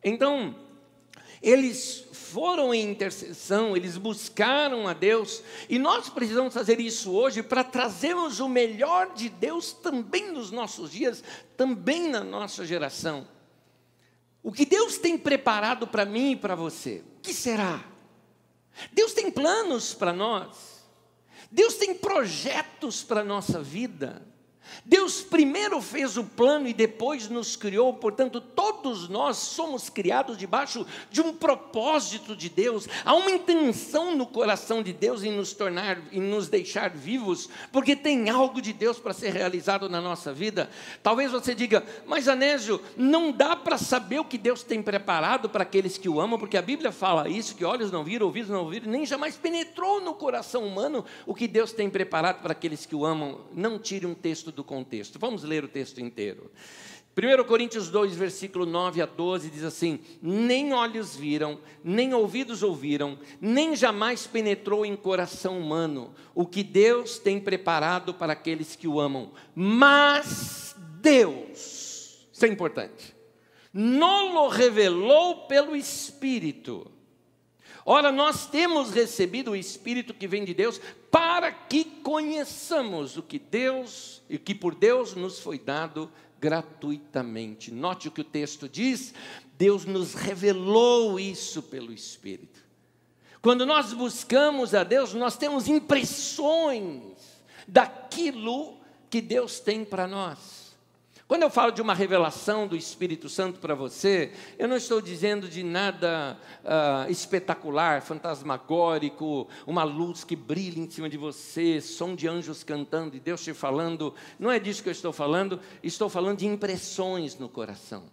Então, 0.01 0.55
eles 1.41 2.05
foram 2.13 2.73
em 2.73 2.89
intercessão, 2.89 3.75
eles 3.75 3.97
buscaram 3.97 4.87
a 4.87 4.93
Deus, 4.93 5.43
e 5.69 5.77
nós 5.77 6.09
precisamos 6.09 6.53
fazer 6.53 6.79
isso 6.79 7.11
hoje 7.11 7.43
para 7.43 7.63
trazermos 7.63 8.39
o 8.39 8.47
melhor 8.47 9.13
de 9.13 9.27
Deus 9.27 9.73
também 9.73 10.31
nos 10.31 10.51
nossos 10.51 10.91
dias, 10.91 11.23
também 11.57 12.09
na 12.09 12.23
nossa 12.23 12.65
geração. 12.65 13.27
O 14.45 14.51
que 14.51 14.63
Deus 14.63 14.99
tem 14.99 15.17
preparado 15.17 15.87
para 15.87 16.05
mim 16.05 16.33
e 16.33 16.35
para 16.35 16.53
você? 16.53 17.03
O 17.17 17.21
que 17.21 17.33
será? 17.33 17.83
Deus 18.93 19.11
tem 19.11 19.31
planos 19.31 19.95
para 19.95 20.13
nós. 20.13 20.85
Deus 21.49 21.73
tem 21.77 21.95
projetos 21.95 23.01
para 23.01 23.21
a 23.21 23.23
nossa 23.23 23.59
vida. 23.59 24.21
Deus 24.85 25.21
primeiro 25.21 25.81
fez 25.81 26.17
o 26.17 26.23
plano 26.23 26.67
e 26.67 26.73
depois 26.73 27.29
nos 27.29 27.55
criou, 27.55 27.93
portanto, 27.93 28.39
todos 28.39 29.09
nós 29.09 29.37
somos 29.37 29.89
criados 29.89 30.37
debaixo 30.37 30.85
de 31.09 31.21
um 31.21 31.33
propósito 31.33 32.35
de 32.35 32.49
Deus. 32.49 32.87
Há 33.03 33.13
uma 33.13 33.31
intenção 33.31 34.15
no 34.15 34.25
coração 34.25 34.83
de 34.83 34.93
Deus 34.93 35.23
em 35.23 35.31
nos 35.31 35.53
tornar, 35.53 35.99
em 36.11 36.21
nos 36.21 36.47
deixar 36.47 36.89
vivos, 36.89 37.49
porque 37.71 37.95
tem 37.95 38.29
algo 38.29 38.61
de 38.61 38.73
Deus 38.73 38.99
para 38.99 39.13
ser 39.13 39.31
realizado 39.33 39.89
na 39.89 40.01
nossa 40.01 40.33
vida. 40.33 40.69
Talvez 41.01 41.31
você 41.31 41.55
diga, 41.55 41.83
mas 42.05 42.27
Anésio, 42.27 42.81
não 42.95 43.31
dá 43.31 43.55
para 43.55 43.77
saber 43.77 44.19
o 44.19 44.25
que 44.25 44.37
Deus 44.37 44.63
tem 44.63 44.81
preparado 44.81 45.49
para 45.49 45.63
aqueles 45.63 45.97
que 45.97 46.09
o 46.09 46.19
amam, 46.19 46.39
porque 46.39 46.57
a 46.57 46.61
Bíblia 46.61 46.91
fala 46.91 47.29
isso: 47.29 47.55
que 47.55 47.65
olhos 47.65 47.91
não 47.91 48.03
viram, 48.03 48.27
ouvidos 48.27 48.49
não 48.49 48.63
ouviram, 48.63 48.91
nem 48.91 49.05
jamais 49.05 49.35
penetrou 49.35 50.01
no 50.01 50.13
coração 50.13 50.65
humano 50.65 51.05
o 51.25 51.33
que 51.33 51.47
Deus 51.47 51.71
tem 51.71 51.89
preparado 51.89 52.41
para 52.41 52.51
aqueles 52.51 52.85
que 52.85 52.95
o 52.95 53.05
amam. 53.05 53.41
Não 53.53 53.79
tire 53.79 54.05
um 54.05 54.13
texto 54.13 54.51
do 54.55 54.63
contexto. 54.63 55.19
Vamos 55.19 55.43
ler 55.43 55.63
o 55.63 55.67
texto 55.67 55.99
inteiro. 55.99 56.49
1 57.17 57.45
Coríntios 57.45 57.89
2, 57.89 58.13
versículo 58.17 58.65
9 58.65 59.01
a 59.01 59.05
12 59.05 59.49
diz 59.49 59.63
assim: 59.63 59.99
Nem 60.21 60.73
olhos 60.73 61.15
viram, 61.15 61.59
nem 61.81 62.13
ouvidos 62.13 62.61
ouviram, 62.61 63.17
nem 63.39 63.73
jamais 63.73 64.27
penetrou 64.27 64.85
em 64.85 64.97
coração 64.97 65.57
humano 65.57 66.13
o 66.33 66.45
que 66.45 66.61
Deus 66.61 67.17
tem 67.17 67.39
preparado 67.39 68.13
para 68.13 68.33
aqueles 68.33 68.75
que 68.75 68.87
o 68.87 68.99
amam. 68.99 69.31
Mas 69.55 70.75
Deus, 70.99 72.27
isso 72.33 72.45
é 72.45 72.49
importante, 72.49 73.15
nolo 73.73 74.49
revelou 74.49 75.47
pelo 75.47 75.73
Espírito. 75.73 76.91
Ora, 77.87 78.11
nós 78.11 78.47
temos 78.47 78.89
recebido 78.89 79.51
o 79.51 79.55
Espírito 79.55 80.11
que 80.11 80.27
vem 80.27 80.43
de 80.43 80.55
Deus 80.55 80.81
para 81.11 81.51
que 81.51 81.83
conheçamos 81.83 83.15
o 83.15 83.21
que 83.21 83.37
Deus 83.37 84.23
e 84.27 84.39
que 84.39 84.55
por 84.55 84.73
Deus 84.73 85.13
nos 85.13 85.39
foi 85.39 85.59
dado 85.59 86.11
gratuitamente. 86.39 87.71
Note 87.71 88.07
o 88.07 88.11
que 88.11 88.21
o 88.21 88.25
texto 88.25 88.67
diz: 88.67 89.13
Deus 89.55 89.85
nos 89.85 90.15
revelou 90.15 91.19
isso 91.19 91.61
pelo 91.61 91.93
Espírito. 91.93 92.59
Quando 93.39 93.67
nós 93.67 93.93
buscamos 93.93 94.73
a 94.73 94.83
Deus, 94.83 95.13
nós 95.13 95.37
temos 95.37 95.67
impressões 95.67 97.43
daquilo 97.67 98.79
que 99.11 99.21
Deus 99.21 99.59
tem 99.59 99.85
para 99.85 100.07
nós. 100.07 100.64
Quando 101.27 101.41
eu 101.41 101.49
falo 101.49 101.71
de 101.71 101.81
uma 101.81 101.95
revelação 101.95 102.67
do 102.67 102.75
Espírito 102.75 103.27
Santo 103.29 103.59
para 103.59 103.73
você, 103.73 104.31
eu 104.59 104.67
não 104.67 104.77
estou 104.77 105.01
dizendo 105.01 105.49
de 105.49 105.63
nada 105.63 106.37
uh, 106.63 107.09
espetacular, 107.09 108.03
fantasmagórico, 108.03 109.47
uma 109.65 109.83
luz 109.83 110.23
que 110.23 110.35
brilha 110.35 110.79
em 110.79 110.87
cima 110.87 111.09
de 111.09 111.17
você, 111.17 111.81
som 111.81 112.13
de 112.13 112.27
anjos 112.27 112.63
cantando 112.63 113.15
e 113.15 113.19
Deus 113.19 113.43
te 113.43 113.55
falando. 113.55 114.13
Não 114.37 114.51
é 114.51 114.59
disso 114.59 114.83
que 114.83 114.89
eu 114.89 114.91
estou 114.91 115.11
falando, 115.11 115.59
estou 115.81 116.09
falando 116.09 116.37
de 116.37 116.45
impressões 116.45 117.39
no 117.39 117.49
coração. 117.49 118.03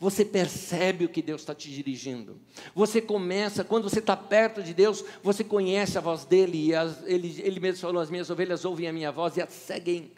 Você 0.00 0.24
percebe 0.24 1.04
o 1.04 1.08
que 1.08 1.22
Deus 1.22 1.42
está 1.42 1.54
te 1.54 1.70
dirigindo. 1.70 2.40
Você 2.74 3.00
começa, 3.00 3.62
quando 3.62 3.88
você 3.88 4.00
está 4.00 4.16
perto 4.16 4.64
de 4.64 4.74
Deus, 4.74 5.04
você 5.22 5.44
conhece 5.44 5.96
a 5.96 6.00
voz 6.00 6.24
dele. 6.24 6.66
E 6.66 6.74
as, 6.74 7.06
ele, 7.06 7.40
ele 7.40 7.60
mesmo 7.60 7.80
falou: 7.80 8.02
As 8.02 8.10
minhas 8.10 8.28
ovelhas 8.28 8.64
ouvem 8.64 8.88
a 8.88 8.92
minha 8.92 9.12
voz 9.12 9.36
e 9.36 9.40
a 9.40 9.46
seguem. 9.46 10.10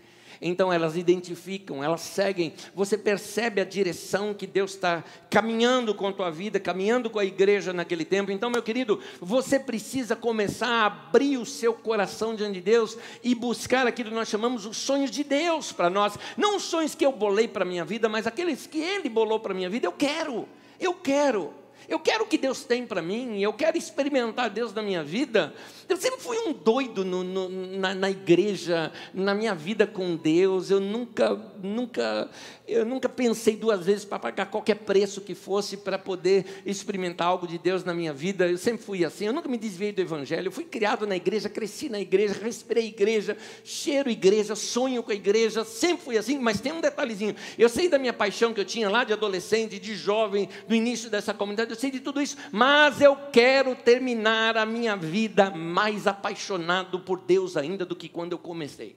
Então 0.42 0.72
elas 0.72 0.96
identificam, 0.96 1.84
elas 1.84 2.00
seguem. 2.00 2.54
Você 2.74 2.96
percebe 2.96 3.60
a 3.60 3.64
direção 3.64 4.32
que 4.32 4.46
Deus 4.46 4.74
está 4.74 5.04
caminhando 5.28 5.94
com 5.94 6.08
a 6.08 6.12
tua 6.12 6.30
vida, 6.30 6.58
caminhando 6.58 7.10
com 7.10 7.18
a 7.18 7.24
igreja 7.24 7.72
naquele 7.72 8.06
tempo. 8.06 8.30
Então, 8.30 8.48
meu 8.48 8.62
querido, 8.62 8.98
você 9.20 9.60
precisa 9.60 10.16
começar 10.16 10.68
a 10.68 10.86
abrir 10.86 11.36
o 11.36 11.44
seu 11.44 11.74
coração 11.74 12.34
diante 12.34 12.54
de 12.54 12.60
Deus 12.62 12.96
e 13.22 13.34
buscar 13.34 13.86
aquilo 13.86 14.08
que 14.08 14.14
nós 14.14 14.28
chamamos 14.28 14.64
os 14.64 14.78
sonhos 14.78 15.10
de 15.10 15.22
Deus 15.22 15.72
para 15.72 15.90
nós. 15.90 16.16
Não 16.38 16.56
os 16.56 16.62
sonhos 16.62 16.94
que 16.94 17.04
eu 17.04 17.12
bolei 17.12 17.46
para 17.46 17.62
a 17.62 17.68
minha 17.68 17.84
vida, 17.84 18.08
mas 18.08 18.26
aqueles 18.26 18.66
que 18.66 18.78
Ele 18.78 19.10
bolou 19.10 19.40
para 19.40 19.52
a 19.52 19.54
minha 19.54 19.68
vida. 19.68 19.86
Eu 19.86 19.92
quero, 19.92 20.48
eu 20.78 20.94
quero. 20.94 21.59
Eu 21.88 21.98
quero 21.98 22.24
o 22.24 22.26
que 22.26 22.38
Deus 22.38 22.64
tem 22.64 22.86
para 22.86 23.02
mim, 23.02 23.40
eu 23.40 23.52
quero 23.52 23.76
experimentar 23.76 24.50
Deus 24.50 24.72
na 24.72 24.82
minha 24.82 25.02
vida. 25.02 25.52
Eu 25.88 25.96
sempre 25.96 26.20
fui 26.20 26.38
um 26.38 26.52
doido 26.52 27.04
no, 27.04 27.24
no, 27.24 27.48
na, 27.48 27.94
na, 27.94 28.08
igreja, 28.08 28.92
na 29.12 29.34
minha 29.34 29.54
vida 29.56 29.88
com 29.88 30.14
Deus. 30.14 30.70
Eu 30.70 30.78
nunca, 30.78 31.34
nunca, 31.60 32.30
eu 32.68 32.84
nunca 32.86 33.08
pensei 33.08 33.56
duas 33.56 33.84
vezes 33.84 34.04
para 34.04 34.20
pagar 34.20 34.46
qualquer 34.46 34.76
preço 34.76 35.20
que 35.20 35.34
fosse 35.34 35.76
para 35.76 35.98
poder 35.98 36.62
experimentar 36.64 37.26
algo 37.26 37.44
de 37.46 37.58
Deus 37.58 37.82
na 37.82 37.92
minha 37.92 38.12
vida. 38.12 38.48
Eu 38.48 38.56
sempre 38.56 38.84
fui 38.84 39.04
assim. 39.04 39.26
Eu 39.26 39.32
nunca 39.32 39.48
me 39.48 39.58
desviei 39.58 39.90
do 39.90 40.00
Evangelho. 40.00 40.46
Eu 40.46 40.52
fui 40.52 40.64
criado 40.64 41.08
na 41.08 41.16
igreja, 41.16 41.48
cresci 41.48 41.88
na 41.88 42.00
igreja, 42.00 42.36
respirei 42.40 42.86
igreja, 42.86 43.36
cheiro 43.64 44.08
igreja, 44.08 44.54
sonho 44.54 45.02
com 45.02 45.10
a 45.10 45.14
igreja. 45.14 45.64
Sempre 45.64 46.04
fui 46.04 46.16
assim. 46.16 46.38
Mas 46.38 46.60
tem 46.60 46.70
um 46.70 46.80
detalhezinho. 46.80 47.34
Eu 47.58 47.68
sei 47.68 47.88
da 47.88 47.98
minha 47.98 48.12
paixão 48.12 48.54
que 48.54 48.60
eu 48.60 48.64
tinha 48.64 48.88
lá 48.88 49.02
de 49.02 49.12
adolescente, 49.12 49.80
de 49.80 49.96
jovem, 49.96 50.48
no 50.68 50.74
início 50.74 51.10
dessa 51.10 51.34
comunidade. 51.34 51.69
Eu 51.70 51.76
sei 51.76 51.90
de 51.90 52.00
tudo 52.00 52.20
isso. 52.20 52.36
Mas 52.52 53.00
eu 53.00 53.16
quero 53.16 53.74
terminar 53.74 54.56
a 54.56 54.66
minha 54.66 54.96
vida 54.96 55.50
mais 55.50 56.06
apaixonado 56.06 57.00
por 57.00 57.20
Deus 57.20 57.56
ainda 57.56 57.84
do 57.84 57.96
que 57.96 58.08
quando 58.08 58.32
eu 58.32 58.38
comecei. 58.38 58.96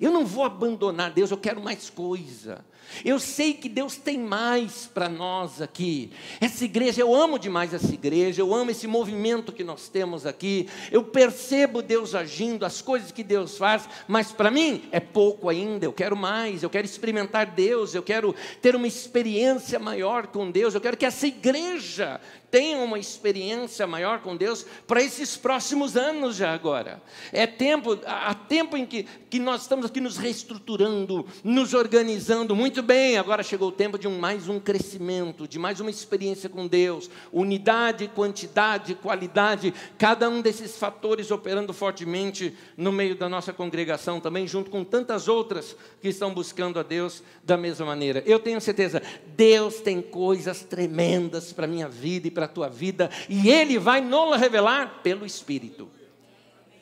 Eu 0.00 0.10
não 0.10 0.26
vou 0.26 0.44
abandonar 0.44 1.12
Deus, 1.12 1.30
eu 1.30 1.38
quero 1.38 1.62
mais 1.62 1.88
coisa. 1.88 2.64
Eu 3.04 3.18
sei 3.18 3.54
que 3.54 3.68
Deus 3.68 3.96
tem 3.96 4.18
mais 4.18 4.86
para 4.86 5.08
nós 5.08 5.60
aqui. 5.60 6.10
Essa 6.40 6.64
igreja, 6.64 7.00
eu 7.00 7.14
amo 7.14 7.38
demais 7.38 7.74
essa 7.74 7.92
igreja, 7.92 8.40
eu 8.40 8.54
amo 8.54 8.70
esse 8.70 8.86
movimento 8.86 9.52
que 9.52 9.64
nós 9.64 9.88
temos 9.88 10.26
aqui. 10.26 10.68
Eu 10.90 11.04
percebo 11.04 11.82
Deus 11.82 12.14
agindo, 12.14 12.64
as 12.64 12.80
coisas 12.80 13.10
que 13.10 13.22
Deus 13.22 13.56
faz, 13.56 13.88
mas 14.06 14.32
para 14.32 14.50
mim 14.50 14.84
é 14.92 15.00
pouco 15.00 15.48
ainda. 15.48 15.84
Eu 15.84 15.92
quero 15.92 16.16
mais, 16.16 16.62
eu 16.62 16.70
quero 16.70 16.86
experimentar 16.86 17.46
Deus, 17.46 17.94
eu 17.94 18.02
quero 18.02 18.34
ter 18.60 18.74
uma 18.76 18.86
experiência 18.86 19.78
maior 19.78 20.26
com 20.26 20.50
Deus. 20.50 20.74
Eu 20.74 20.80
quero 20.80 20.96
que 20.96 21.06
essa 21.06 21.26
igreja 21.26 22.20
tenham 22.54 22.84
uma 22.84 23.00
experiência 23.00 23.84
maior 23.84 24.20
com 24.20 24.36
Deus 24.36 24.64
para 24.86 25.02
esses 25.02 25.36
próximos 25.36 25.96
anos 25.96 26.36
já 26.36 26.54
agora. 26.54 27.02
É 27.32 27.48
tempo, 27.48 27.98
há 28.06 28.32
tempo 28.32 28.76
em 28.76 28.86
que, 28.86 29.02
que 29.28 29.40
nós 29.40 29.62
estamos 29.62 29.86
aqui 29.86 30.00
nos 30.00 30.16
reestruturando, 30.16 31.26
nos 31.42 31.74
organizando 31.74 32.54
muito 32.54 32.73
bem. 32.82 33.16
Agora 33.16 33.42
chegou 33.42 33.68
o 33.68 33.72
tempo 33.72 33.98
de 33.98 34.08
um, 34.08 34.18
mais 34.18 34.48
um 34.48 34.60
crescimento, 34.60 35.46
de 35.48 35.58
mais 35.58 35.80
uma 35.80 35.90
experiência 35.90 36.48
com 36.48 36.66
Deus. 36.66 37.10
Unidade, 37.32 38.08
quantidade, 38.08 38.94
qualidade, 38.94 39.74
cada 39.98 40.28
um 40.28 40.40
desses 40.40 40.76
fatores 40.76 41.30
operando 41.30 41.72
fortemente 41.72 42.54
no 42.76 42.92
meio 42.92 43.14
da 43.14 43.28
nossa 43.28 43.52
congregação 43.52 44.20
também, 44.20 44.46
junto 44.46 44.70
com 44.70 44.84
tantas 44.84 45.28
outras 45.28 45.76
que 46.00 46.08
estão 46.08 46.32
buscando 46.32 46.78
a 46.78 46.82
Deus 46.82 47.22
da 47.42 47.56
mesma 47.56 47.86
maneira. 47.86 48.22
Eu 48.26 48.38
tenho 48.38 48.60
certeza, 48.60 49.02
Deus 49.36 49.80
tem 49.80 50.00
coisas 50.00 50.62
tremendas 50.62 51.52
para 51.52 51.64
a 51.64 51.68
minha 51.68 51.88
vida 51.88 52.28
e 52.28 52.30
para 52.30 52.44
a 52.44 52.48
tua 52.48 52.68
vida, 52.68 53.10
e 53.28 53.50
Ele 53.50 53.78
vai 53.78 54.00
nos 54.00 54.38
revelar 54.38 55.00
pelo 55.02 55.26
Espírito. 55.26 55.88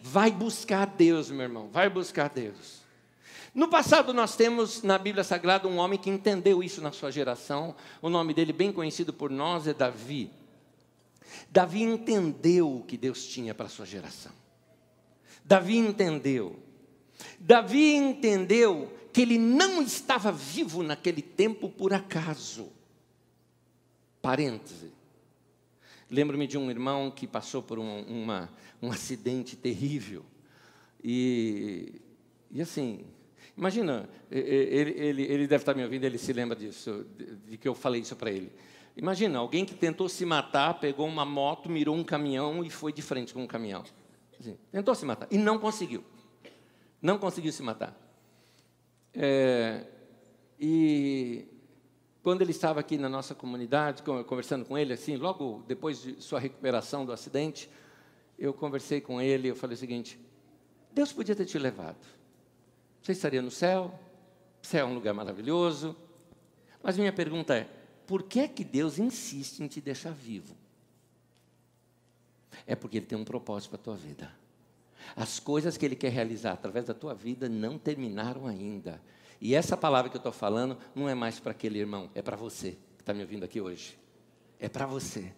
Vai 0.00 0.30
buscar 0.30 0.86
Deus, 0.86 1.30
meu 1.30 1.42
irmão, 1.42 1.68
vai 1.72 1.88
buscar 1.88 2.28
Deus. 2.28 2.81
No 3.54 3.68
passado, 3.68 4.14
nós 4.14 4.34
temos 4.34 4.82
na 4.82 4.96
Bíblia 4.96 5.22
Sagrada 5.22 5.68
um 5.68 5.76
homem 5.76 5.98
que 5.98 6.08
entendeu 6.08 6.62
isso 6.62 6.80
na 6.80 6.90
sua 6.90 7.10
geração. 7.10 7.74
O 8.00 8.08
nome 8.08 8.32
dele, 8.32 8.52
bem 8.52 8.72
conhecido 8.72 9.12
por 9.12 9.30
nós, 9.30 9.66
é 9.66 9.74
Davi. 9.74 10.30
Davi 11.50 11.82
entendeu 11.82 12.78
o 12.78 12.82
que 12.82 12.96
Deus 12.96 13.26
tinha 13.26 13.54
para 13.54 13.66
a 13.66 13.68
sua 13.68 13.84
geração. 13.84 14.32
Davi 15.44 15.76
entendeu. 15.76 16.58
Davi 17.38 17.94
entendeu 17.94 18.90
que 19.12 19.20
ele 19.20 19.38
não 19.38 19.82
estava 19.82 20.32
vivo 20.32 20.82
naquele 20.82 21.20
tempo 21.20 21.68
por 21.68 21.92
acaso. 21.92 22.72
Parêntese. 24.22 24.92
Lembro-me 26.10 26.46
de 26.46 26.56
um 26.56 26.70
irmão 26.70 27.10
que 27.10 27.26
passou 27.26 27.62
por 27.62 27.78
um, 27.78 28.02
uma, 28.02 28.50
um 28.80 28.90
acidente 28.90 29.56
terrível. 29.56 30.24
E, 31.04 32.00
e 32.50 32.62
assim, 32.62 33.04
imagina, 33.56 34.08
ele, 34.30 34.90
ele, 34.92 35.22
ele 35.22 35.46
deve 35.46 35.62
estar 35.62 35.74
me 35.74 35.82
ouvindo, 35.82 36.04
ele 36.04 36.18
se 36.18 36.32
lembra 36.32 36.56
disso, 36.56 37.06
de, 37.46 37.56
que 37.56 37.68
eu 37.68 37.74
falei 37.74 38.00
isso 38.00 38.16
para 38.16 38.30
ele. 38.30 38.52
Imagina, 38.96 39.38
alguém 39.38 39.64
que 39.64 39.74
tentou 39.74 40.08
se 40.08 40.24
matar, 40.24 40.78
pegou 40.78 41.06
uma 41.06 41.24
moto, 41.24 41.70
mirou 41.70 41.96
um 41.96 42.04
caminhão 42.04 42.62
e 42.64 42.70
foi 42.70 42.92
de 42.92 43.00
frente 43.00 43.32
com 43.32 43.42
um 43.42 43.46
caminhão. 43.46 43.84
Assim, 44.38 44.58
tentou 44.70 44.94
se 44.94 45.04
matar 45.04 45.26
e 45.30 45.38
não 45.38 45.58
conseguiu. 45.58 46.04
Não 47.00 47.18
conseguiu 47.18 47.52
se 47.52 47.62
matar. 47.62 47.96
É, 49.14 49.86
e 50.58 51.46
quando 52.22 52.42
ele 52.42 52.50
estava 52.50 52.80
aqui 52.80 52.96
na 52.96 53.08
nossa 53.08 53.34
comunidade, 53.34 54.02
conversando 54.02 54.64
com 54.64 54.78
ele, 54.78 54.92
assim, 54.92 55.16
logo 55.16 55.64
depois 55.66 56.02
de 56.02 56.22
sua 56.22 56.38
recuperação 56.38 57.04
do 57.04 57.12
acidente, 57.12 57.68
eu 58.38 58.52
conversei 58.52 59.00
com 59.00 59.20
ele, 59.20 59.48
eu 59.48 59.56
falei 59.56 59.74
o 59.74 59.78
seguinte: 59.78 60.20
Deus 60.92 61.12
podia 61.12 61.34
ter 61.34 61.46
te 61.46 61.58
levado. 61.58 62.06
Você 63.02 63.12
estaria 63.12 63.42
no 63.42 63.50
céu, 63.50 63.98
o 64.62 64.66
céu 64.66 64.86
é 64.86 64.90
um 64.90 64.94
lugar 64.94 65.12
maravilhoso. 65.12 65.96
Mas 66.82 66.96
minha 66.96 67.12
pergunta 67.12 67.56
é: 67.56 67.68
por 68.06 68.22
que 68.22 68.40
é 68.40 68.48
que 68.48 68.64
Deus 68.64 68.98
insiste 68.98 69.60
em 69.60 69.66
te 69.66 69.80
deixar 69.80 70.12
vivo? 70.12 70.56
É 72.66 72.76
porque 72.76 72.98
Ele 72.98 73.06
tem 73.06 73.18
um 73.18 73.24
propósito 73.24 73.70
para 73.70 73.80
a 73.80 73.82
tua 73.82 73.96
vida. 73.96 74.32
As 75.16 75.40
coisas 75.40 75.76
que 75.76 75.84
Ele 75.84 75.96
quer 75.96 76.10
realizar 76.10 76.52
através 76.52 76.86
da 76.86 76.94
tua 76.94 77.12
vida 77.12 77.48
não 77.48 77.76
terminaram 77.76 78.46
ainda. 78.46 79.02
E 79.40 79.54
essa 79.54 79.76
palavra 79.76 80.08
que 80.08 80.16
eu 80.16 80.20
estou 80.20 80.32
falando 80.32 80.78
não 80.94 81.08
é 81.08 81.14
mais 81.14 81.40
para 81.40 81.50
aquele 81.50 81.80
irmão, 81.80 82.08
é 82.14 82.22
para 82.22 82.36
você 82.36 82.78
que 82.96 83.02
está 83.02 83.12
me 83.12 83.22
ouvindo 83.22 83.44
aqui 83.44 83.60
hoje. 83.60 83.98
É 84.60 84.68
para 84.68 84.86
você. 84.86 85.32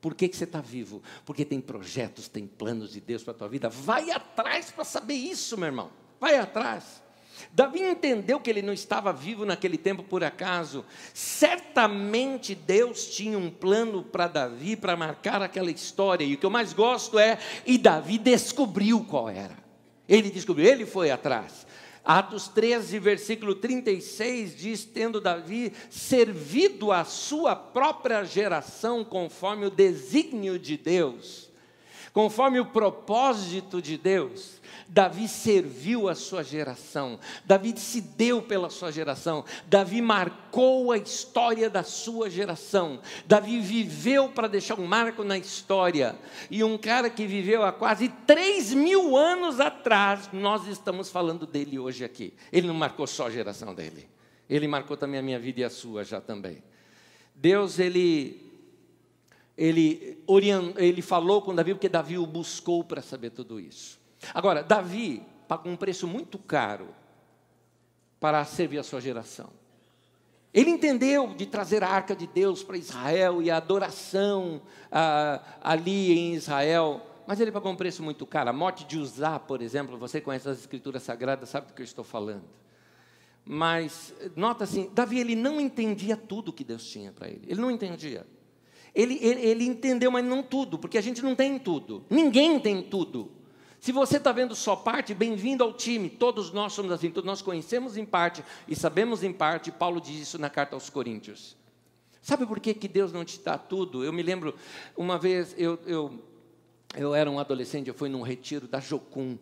Por 0.00 0.14
que, 0.14 0.26
que 0.26 0.36
você 0.36 0.44
está 0.44 0.62
vivo? 0.62 1.02
Porque 1.26 1.44
tem 1.44 1.60
projetos, 1.60 2.26
tem 2.26 2.46
planos 2.46 2.92
de 2.92 3.00
Deus 3.02 3.22
para 3.22 3.34
a 3.34 3.36
tua 3.36 3.48
vida. 3.48 3.68
Vai 3.68 4.10
atrás 4.10 4.70
para 4.70 4.84
saber 4.84 5.12
isso, 5.12 5.58
meu 5.58 5.66
irmão. 5.66 5.90
Vai 6.18 6.36
atrás. 6.36 7.02
Davi 7.52 7.80
entendeu 7.80 8.40
que 8.40 8.48
ele 8.48 8.62
não 8.62 8.72
estava 8.72 9.12
vivo 9.12 9.44
naquele 9.44 9.76
tempo 9.76 10.02
por 10.02 10.24
acaso. 10.24 10.84
Certamente 11.12 12.54
Deus 12.54 13.06
tinha 13.06 13.38
um 13.38 13.50
plano 13.50 14.02
para 14.02 14.26
Davi 14.26 14.76
para 14.76 14.96
marcar 14.96 15.42
aquela 15.42 15.70
história. 15.70 16.24
E 16.24 16.34
o 16.34 16.38
que 16.38 16.46
eu 16.46 16.50
mais 16.50 16.72
gosto 16.72 17.18
é, 17.18 17.38
e 17.66 17.76
Davi 17.76 18.18
descobriu 18.18 19.04
qual 19.04 19.28
era. 19.28 19.56
Ele 20.08 20.30
descobriu, 20.30 20.66
ele 20.66 20.86
foi 20.86 21.10
atrás. 21.10 21.66
Atos 22.04 22.48
13, 22.48 22.98
versículo 22.98 23.54
36 23.54 24.56
diz: 24.56 24.84
Tendo 24.84 25.20
Davi 25.20 25.72
servido 25.90 26.90
a 26.90 27.04
sua 27.04 27.54
própria 27.54 28.24
geração 28.24 29.04
conforme 29.04 29.66
o 29.66 29.70
desígnio 29.70 30.58
de 30.58 30.76
Deus. 30.76 31.49
Conforme 32.12 32.58
o 32.58 32.66
propósito 32.66 33.80
de 33.80 33.96
Deus, 33.96 34.60
Davi 34.88 35.28
serviu 35.28 36.08
a 36.08 36.16
sua 36.16 36.42
geração, 36.42 37.20
Davi 37.44 37.72
se 37.78 38.00
deu 38.00 38.42
pela 38.42 38.68
sua 38.68 38.90
geração, 38.90 39.44
Davi 39.68 40.02
marcou 40.02 40.90
a 40.90 40.98
história 40.98 41.70
da 41.70 41.84
sua 41.84 42.28
geração, 42.28 43.00
Davi 43.24 43.60
viveu 43.60 44.28
para 44.28 44.48
deixar 44.48 44.80
um 44.80 44.86
marco 44.86 45.22
na 45.22 45.38
história, 45.38 46.18
e 46.50 46.64
um 46.64 46.76
cara 46.76 47.08
que 47.08 47.24
viveu 47.26 47.62
há 47.62 47.70
quase 47.70 48.08
3 48.08 48.74
mil 48.74 49.16
anos 49.16 49.60
atrás, 49.60 50.28
nós 50.32 50.66
estamos 50.66 51.08
falando 51.08 51.46
dele 51.46 51.78
hoje 51.78 52.04
aqui. 52.04 52.34
Ele 52.52 52.66
não 52.66 52.74
marcou 52.74 53.06
só 53.06 53.28
a 53.28 53.30
geração 53.30 53.72
dele, 53.72 54.08
ele 54.48 54.66
marcou 54.66 54.96
também 54.96 55.20
a 55.20 55.22
minha 55.22 55.38
vida 55.38 55.60
e 55.60 55.64
a 55.64 55.70
sua 55.70 56.02
já 56.02 56.20
também. 56.20 56.60
Deus, 57.36 57.78
ele 57.78 58.49
ele, 59.60 60.18
ele 60.78 61.02
falou 61.02 61.42
com 61.42 61.54
Davi 61.54 61.74
porque 61.74 61.88
Davi 61.88 62.16
o 62.16 62.24
buscou 62.24 62.82
para 62.82 63.02
saber 63.02 63.28
tudo 63.28 63.60
isso. 63.60 64.00
Agora, 64.32 64.62
Davi 64.62 65.22
pagou 65.46 65.70
um 65.70 65.76
preço 65.76 66.08
muito 66.08 66.38
caro 66.38 66.88
para 68.18 68.42
servir 68.46 68.78
a 68.78 68.82
sua 68.82 69.02
geração. 69.02 69.50
Ele 70.52 70.70
entendeu 70.70 71.34
de 71.34 71.44
trazer 71.44 71.84
a 71.84 71.90
arca 71.90 72.16
de 72.16 72.26
Deus 72.26 72.62
para 72.62 72.78
Israel 72.78 73.42
e 73.42 73.50
a 73.50 73.58
adoração 73.58 74.62
ah, 74.90 75.42
ali 75.60 76.18
em 76.18 76.34
Israel, 76.34 77.06
mas 77.26 77.38
ele 77.38 77.52
pagou 77.52 77.70
um 77.70 77.76
preço 77.76 78.02
muito 78.02 78.24
caro. 78.24 78.48
A 78.48 78.54
morte 78.54 78.86
de 78.86 78.96
Uzá, 78.96 79.38
por 79.38 79.60
exemplo, 79.60 79.98
você 79.98 80.22
conhece 80.22 80.48
as 80.48 80.58
escrituras 80.58 81.02
sagradas, 81.02 81.50
sabe 81.50 81.66
do 81.66 81.74
que 81.74 81.82
eu 81.82 81.84
estou 81.84 82.02
falando. 82.02 82.48
Mas, 83.44 84.14
nota 84.34 84.64
assim, 84.64 84.90
Davi 84.94 85.20
ele 85.20 85.36
não 85.36 85.60
entendia 85.60 86.16
tudo 86.16 86.50
que 86.50 86.64
Deus 86.64 86.86
tinha 86.86 87.12
para 87.12 87.28
ele. 87.28 87.42
Ele 87.46 87.60
não 87.60 87.70
entendia. 87.70 88.26
Ele, 88.94 89.18
ele, 89.20 89.40
ele 89.40 89.64
entendeu, 89.64 90.10
mas 90.10 90.24
não 90.24 90.42
tudo, 90.42 90.78
porque 90.78 90.98
a 90.98 91.00
gente 91.00 91.22
não 91.22 91.34
tem 91.34 91.58
tudo. 91.58 92.04
Ninguém 92.10 92.58
tem 92.58 92.82
tudo. 92.82 93.30
Se 93.80 93.92
você 93.92 94.18
está 94.18 94.30
vendo 94.30 94.54
só 94.54 94.76
parte, 94.76 95.14
bem-vindo 95.14 95.64
ao 95.64 95.72
time. 95.72 96.10
Todos 96.10 96.52
nós 96.52 96.72
somos 96.72 96.92
assim, 96.92 97.10
todos 97.10 97.26
nós 97.26 97.40
conhecemos 97.40 97.96
em 97.96 98.04
parte 98.04 98.44
e 98.68 98.76
sabemos 98.76 99.22
em 99.24 99.32
parte. 99.32 99.72
Paulo 99.72 100.00
diz 100.00 100.20
isso 100.20 100.38
na 100.38 100.50
carta 100.50 100.76
aos 100.76 100.90
Coríntios. 100.90 101.56
Sabe 102.20 102.44
por 102.44 102.60
que, 102.60 102.74
que 102.74 102.86
Deus 102.86 103.12
não 103.12 103.24
te 103.24 103.40
dá 103.40 103.56
tudo? 103.56 104.04
Eu 104.04 104.12
me 104.12 104.22
lembro, 104.22 104.54
uma 104.94 105.18
vez, 105.18 105.54
eu, 105.56 105.78
eu, 105.86 106.12
eu 106.94 107.14
era 107.14 107.30
um 107.30 107.38
adolescente, 107.38 107.88
eu 107.88 107.94
fui 107.94 108.10
num 108.10 108.20
retiro 108.20 108.68
da 108.68 108.80
Jocum, 108.80 109.38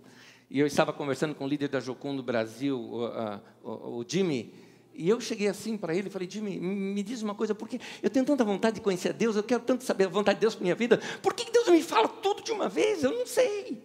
e 0.48 0.60
eu 0.60 0.66
estava 0.66 0.92
conversando 0.92 1.34
com 1.34 1.44
o 1.44 1.48
líder 1.48 1.68
da 1.68 1.80
Jocum 1.80 2.12
no 2.12 2.22
Brasil, 2.22 2.78
o, 2.78 3.68
o, 3.68 3.98
o 3.98 4.04
Jimmy, 4.06 4.54
e 4.98 5.08
eu 5.08 5.20
cheguei 5.20 5.46
assim 5.46 5.76
para 5.76 5.94
ele 5.94 6.08
e 6.08 6.10
falei, 6.10 6.28
Jimmy, 6.28 6.58
me 6.58 7.04
diz 7.04 7.22
uma 7.22 7.32
coisa, 7.32 7.54
porque 7.54 7.80
eu 8.02 8.10
tenho 8.10 8.26
tanta 8.26 8.44
vontade 8.44 8.74
de 8.74 8.80
conhecer 8.80 9.10
a 9.10 9.12
Deus, 9.12 9.36
eu 9.36 9.44
quero 9.44 9.62
tanto 9.62 9.84
saber 9.84 10.06
a 10.06 10.08
vontade 10.08 10.38
de 10.38 10.40
Deus 10.40 10.56
para 10.56 10.64
minha 10.64 10.74
vida, 10.74 11.00
por 11.22 11.34
que 11.34 11.48
Deus 11.52 11.68
me 11.68 11.80
fala 11.80 12.08
tudo 12.08 12.42
de 12.42 12.50
uma 12.50 12.68
vez? 12.68 13.04
Eu 13.04 13.12
não 13.12 13.24
sei. 13.24 13.80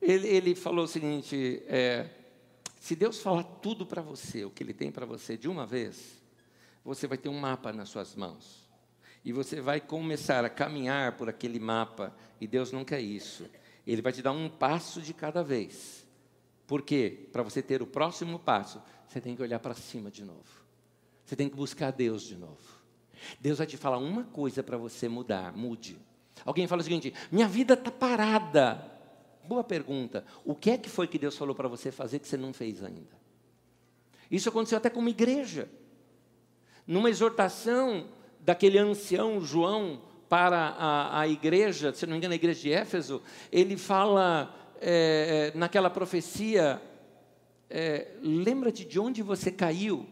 Ele, 0.00 0.28
ele 0.28 0.54
falou 0.54 0.84
o 0.84 0.88
seguinte: 0.88 1.64
é, 1.66 2.08
se 2.78 2.94
Deus 2.94 3.20
falar 3.20 3.42
tudo 3.42 3.84
para 3.84 4.00
você, 4.00 4.44
o 4.44 4.50
que 4.50 4.62
Ele 4.62 4.72
tem 4.72 4.92
para 4.92 5.04
você 5.04 5.36
de 5.36 5.48
uma 5.48 5.66
vez, 5.66 6.22
você 6.84 7.08
vai 7.08 7.18
ter 7.18 7.28
um 7.28 7.38
mapa 7.38 7.72
nas 7.72 7.88
suas 7.88 8.14
mãos. 8.14 8.62
E 9.24 9.32
você 9.32 9.60
vai 9.60 9.80
começar 9.80 10.44
a 10.44 10.48
caminhar 10.48 11.16
por 11.16 11.28
aquele 11.28 11.58
mapa, 11.58 12.14
e 12.40 12.46
Deus 12.46 12.70
não 12.70 12.84
quer 12.84 13.00
isso. 13.00 13.50
Ele 13.84 14.00
vai 14.00 14.12
te 14.12 14.22
dar 14.22 14.30
um 14.32 14.48
passo 14.48 15.00
de 15.00 15.12
cada 15.12 15.42
vez. 15.42 16.06
Por 16.68 16.82
quê? 16.82 17.28
Para 17.32 17.42
você 17.42 17.60
ter 17.60 17.82
o 17.82 17.86
próximo 17.86 18.38
passo, 18.38 18.80
você 19.12 19.20
tem 19.20 19.36
que 19.36 19.42
olhar 19.42 19.58
para 19.58 19.74
cima 19.74 20.10
de 20.10 20.24
novo. 20.24 20.62
Você 21.24 21.36
tem 21.36 21.48
que 21.48 21.54
buscar 21.54 21.90
Deus 21.90 22.22
de 22.22 22.36
novo. 22.36 22.58
Deus 23.38 23.58
vai 23.58 23.66
te 23.66 23.76
falar 23.76 23.98
uma 23.98 24.24
coisa 24.24 24.62
para 24.62 24.76
você 24.76 25.08
mudar, 25.08 25.54
mude. 25.54 25.98
Alguém 26.44 26.66
fala 26.66 26.80
o 26.80 26.84
seguinte: 26.84 27.12
minha 27.30 27.46
vida 27.46 27.74
está 27.74 27.90
parada. 27.90 28.90
Boa 29.44 29.62
pergunta. 29.62 30.24
O 30.44 30.54
que 30.54 30.70
é 30.70 30.78
que 30.78 30.88
foi 30.88 31.06
que 31.06 31.18
Deus 31.18 31.36
falou 31.36 31.54
para 31.54 31.68
você 31.68 31.92
fazer 31.92 32.18
que 32.18 32.26
você 32.26 32.36
não 32.36 32.52
fez 32.52 32.82
ainda? 32.82 33.20
Isso 34.30 34.48
aconteceu 34.48 34.78
até 34.78 34.88
com 34.88 35.00
uma 35.00 35.10
igreja. 35.10 35.68
Numa 36.86 37.10
exortação 37.10 38.08
daquele 38.40 38.78
ancião 38.78 39.40
João 39.40 40.02
para 40.28 40.58
a, 40.58 41.20
a 41.20 41.28
igreja, 41.28 41.92
se 41.92 42.06
não 42.06 42.12
me 42.12 42.18
engano, 42.18 42.32
a 42.32 42.36
igreja 42.36 42.60
de 42.60 42.72
Éfeso, 42.72 43.22
ele 43.52 43.76
fala 43.76 44.54
é, 44.80 45.52
naquela 45.54 45.90
profecia: 45.90 46.80
é, 47.74 48.08
lembra-te 48.20 48.84
de 48.84 49.00
onde 49.00 49.22
você 49.22 49.50
caiu 49.50 50.06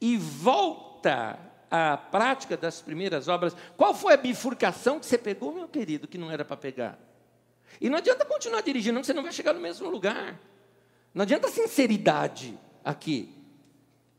e 0.00 0.16
volta 0.16 1.38
à 1.70 1.98
prática 1.98 2.56
das 2.56 2.80
primeiras 2.80 3.28
obras. 3.28 3.54
Qual 3.76 3.94
foi 3.94 4.14
a 4.14 4.16
bifurcação 4.16 4.98
que 4.98 5.04
você 5.04 5.18
pegou, 5.18 5.54
meu 5.54 5.68
querido, 5.68 6.08
que 6.08 6.16
não 6.16 6.30
era 6.30 6.46
para 6.46 6.56
pegar? 6.56 6.98
E 7.78 7.90
não 7.90 7.98
adianta 7.98 8.24
continuar 8.24 8.62
dirigindo, 8.62 8.94
não, 8.94 9.04
você 9.04 9.12
não 9.12 9.22
vai 9.22 9.32
chegar 9.32 9.52
no 9.52 9.60
mesmo 9.60 9.90
lugar. 9.90 10.40
Não 11.12 11.24
adianta 11.24 11.48
sinceridade 11.48 12.58
aqui. 12.82 13.34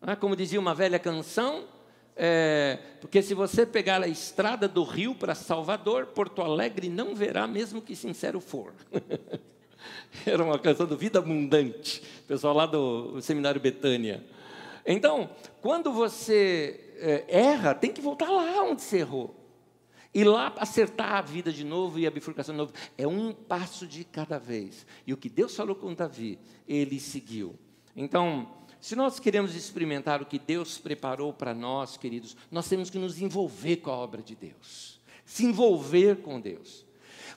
É? 0.05 0.15
Como 0.15 0.35
dizia 0.35 0.59
uma 0.59 0.75
velha 0.75 0.99
canção, 0.99 1.67
é, 2.15 2.77
porque 3.01 3.23
se 3.23 3.33
você 3.33 3.65
pegar 3.65 4.03
a 4.03 4.07
estrada 4.07 4.67
do 4.67 4.83
Rio 4.83 5.15
para 5.15 5.33
Salvador, 5.33 6.07
Porto 6.07 6.43
Alegre 6.43 6.87
não 6.87 7.15
verá, 7.15 7.47
mesmo 7.47 7.81
que 7.81 7.95
sincero 7.95 8.39
for. 8.39 8.75
Era 10.25 10.43
uma 10.43 10.59
canção 10.59 10.85
do 10.85 10.97
Vida 10.97 11.19
Abundante, 11.19 12.01
pessoal 12.27 12.53
lá 12.53 12.65
do 12.65 13.21
Seminário 13.21 13.59
Betânia. 13.59 14.23
Então, 14.85 15.29
quando 15.61 15.91
você 15.91 16.93
é, 16.97 17.25
erra, 17.27 17.73
tem 17.73 17.91
que 17.91 18.01
voltar 18.01 18.29
lá 18.29 18.63
onde 18.63 18.81
você 18.81 18.99
errou. 18.99 19.39
E 20.13 20.23
lá 20.23 20.53
acertar 20.57 21.13
a 21.13 21.21
vida 21.21 21.51
de 21.51 21.63
novo 21.63 21.97
e 21.97 22.05
a 22.05 22.11
bifurcação 22.11 22.53
de 22.53 22.57
novo. 22.57 22.73
É 22.97 23.07
um 23.07 23.33
passo 23.33 23.87
de 23.87 24.03
cada 24.03 24.37
vez. 24.37 24.85
E 25.07 25.13
o 25.13 25.17
que 25.17 25.27
Deus 25.27 25.55
falou 25.55 25.75
com 25.75 25.93
Davi, 25.93 26.37
ele 26.67 26.99
seguiu. 26.99 27.55
Então, 27.95 28.47
se 28.79 28.95
nós 28.95 29.19
queremos 29.19 29.55
experimentar 29.55 30.21
o 30.21 30.25
que 30.25 30.37
Deus 30.37 30.77
preparou 30.77 31.33
para 31.33 31.53
nós, 31.53 31.97
queridos, 31.97 32.37
nós 32.51 32.67
temos 32.67 32.89
que 32.89 32.99
nos 32.99 33.19
envolver 33.21 33.77
com 33.77 33.89
a 33.89 33.95
obra 33.95 34.21
de 34.21 34.35
Deus. 34.35 34.99
Se 35.25 35.45
envolver 35.45 36.17
com 36.17 36.39
Deus. 36.39 36.85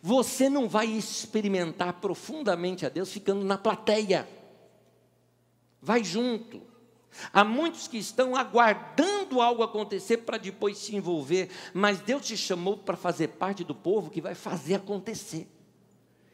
Você 0.02 0.48
não 0.48 0.68
vai 0.68 0.86
experimentar 0.86 1.94
profundamente 1.94 2.84
a 2.84 2.88
Deus 2.88 3.12
ficando 3.12 3.44
na 3.44 3.58
plateia. 3.58 4.28
Vai 5.80 6.02
junto. 6.04 6.62
Há 7.32 7.44
muitos 7.44 7.88
que 7.88 7.98
estão 7.98 8.36
aguardando 8.36 9.40
algo 9.40 9.62
acontecer 9.62 10.18
para 10.18 10.36
depois 10.36 10.78
se 10.78 10.94
envolver, 10.94 11.50
mas 11.72 12.00
Deus 12.00 12.26
te 12.26 12.36
chamou 12.36 12.76
para 12.76 12.96
fazer 12.96 13.28
parte 13.28 13.64
do 13.64 13.74
povo 13.74 14.10
que 14.10 14.20
vai 14.20 14.34
fazer 14.34 14.74
acontecer. 14.74 15.48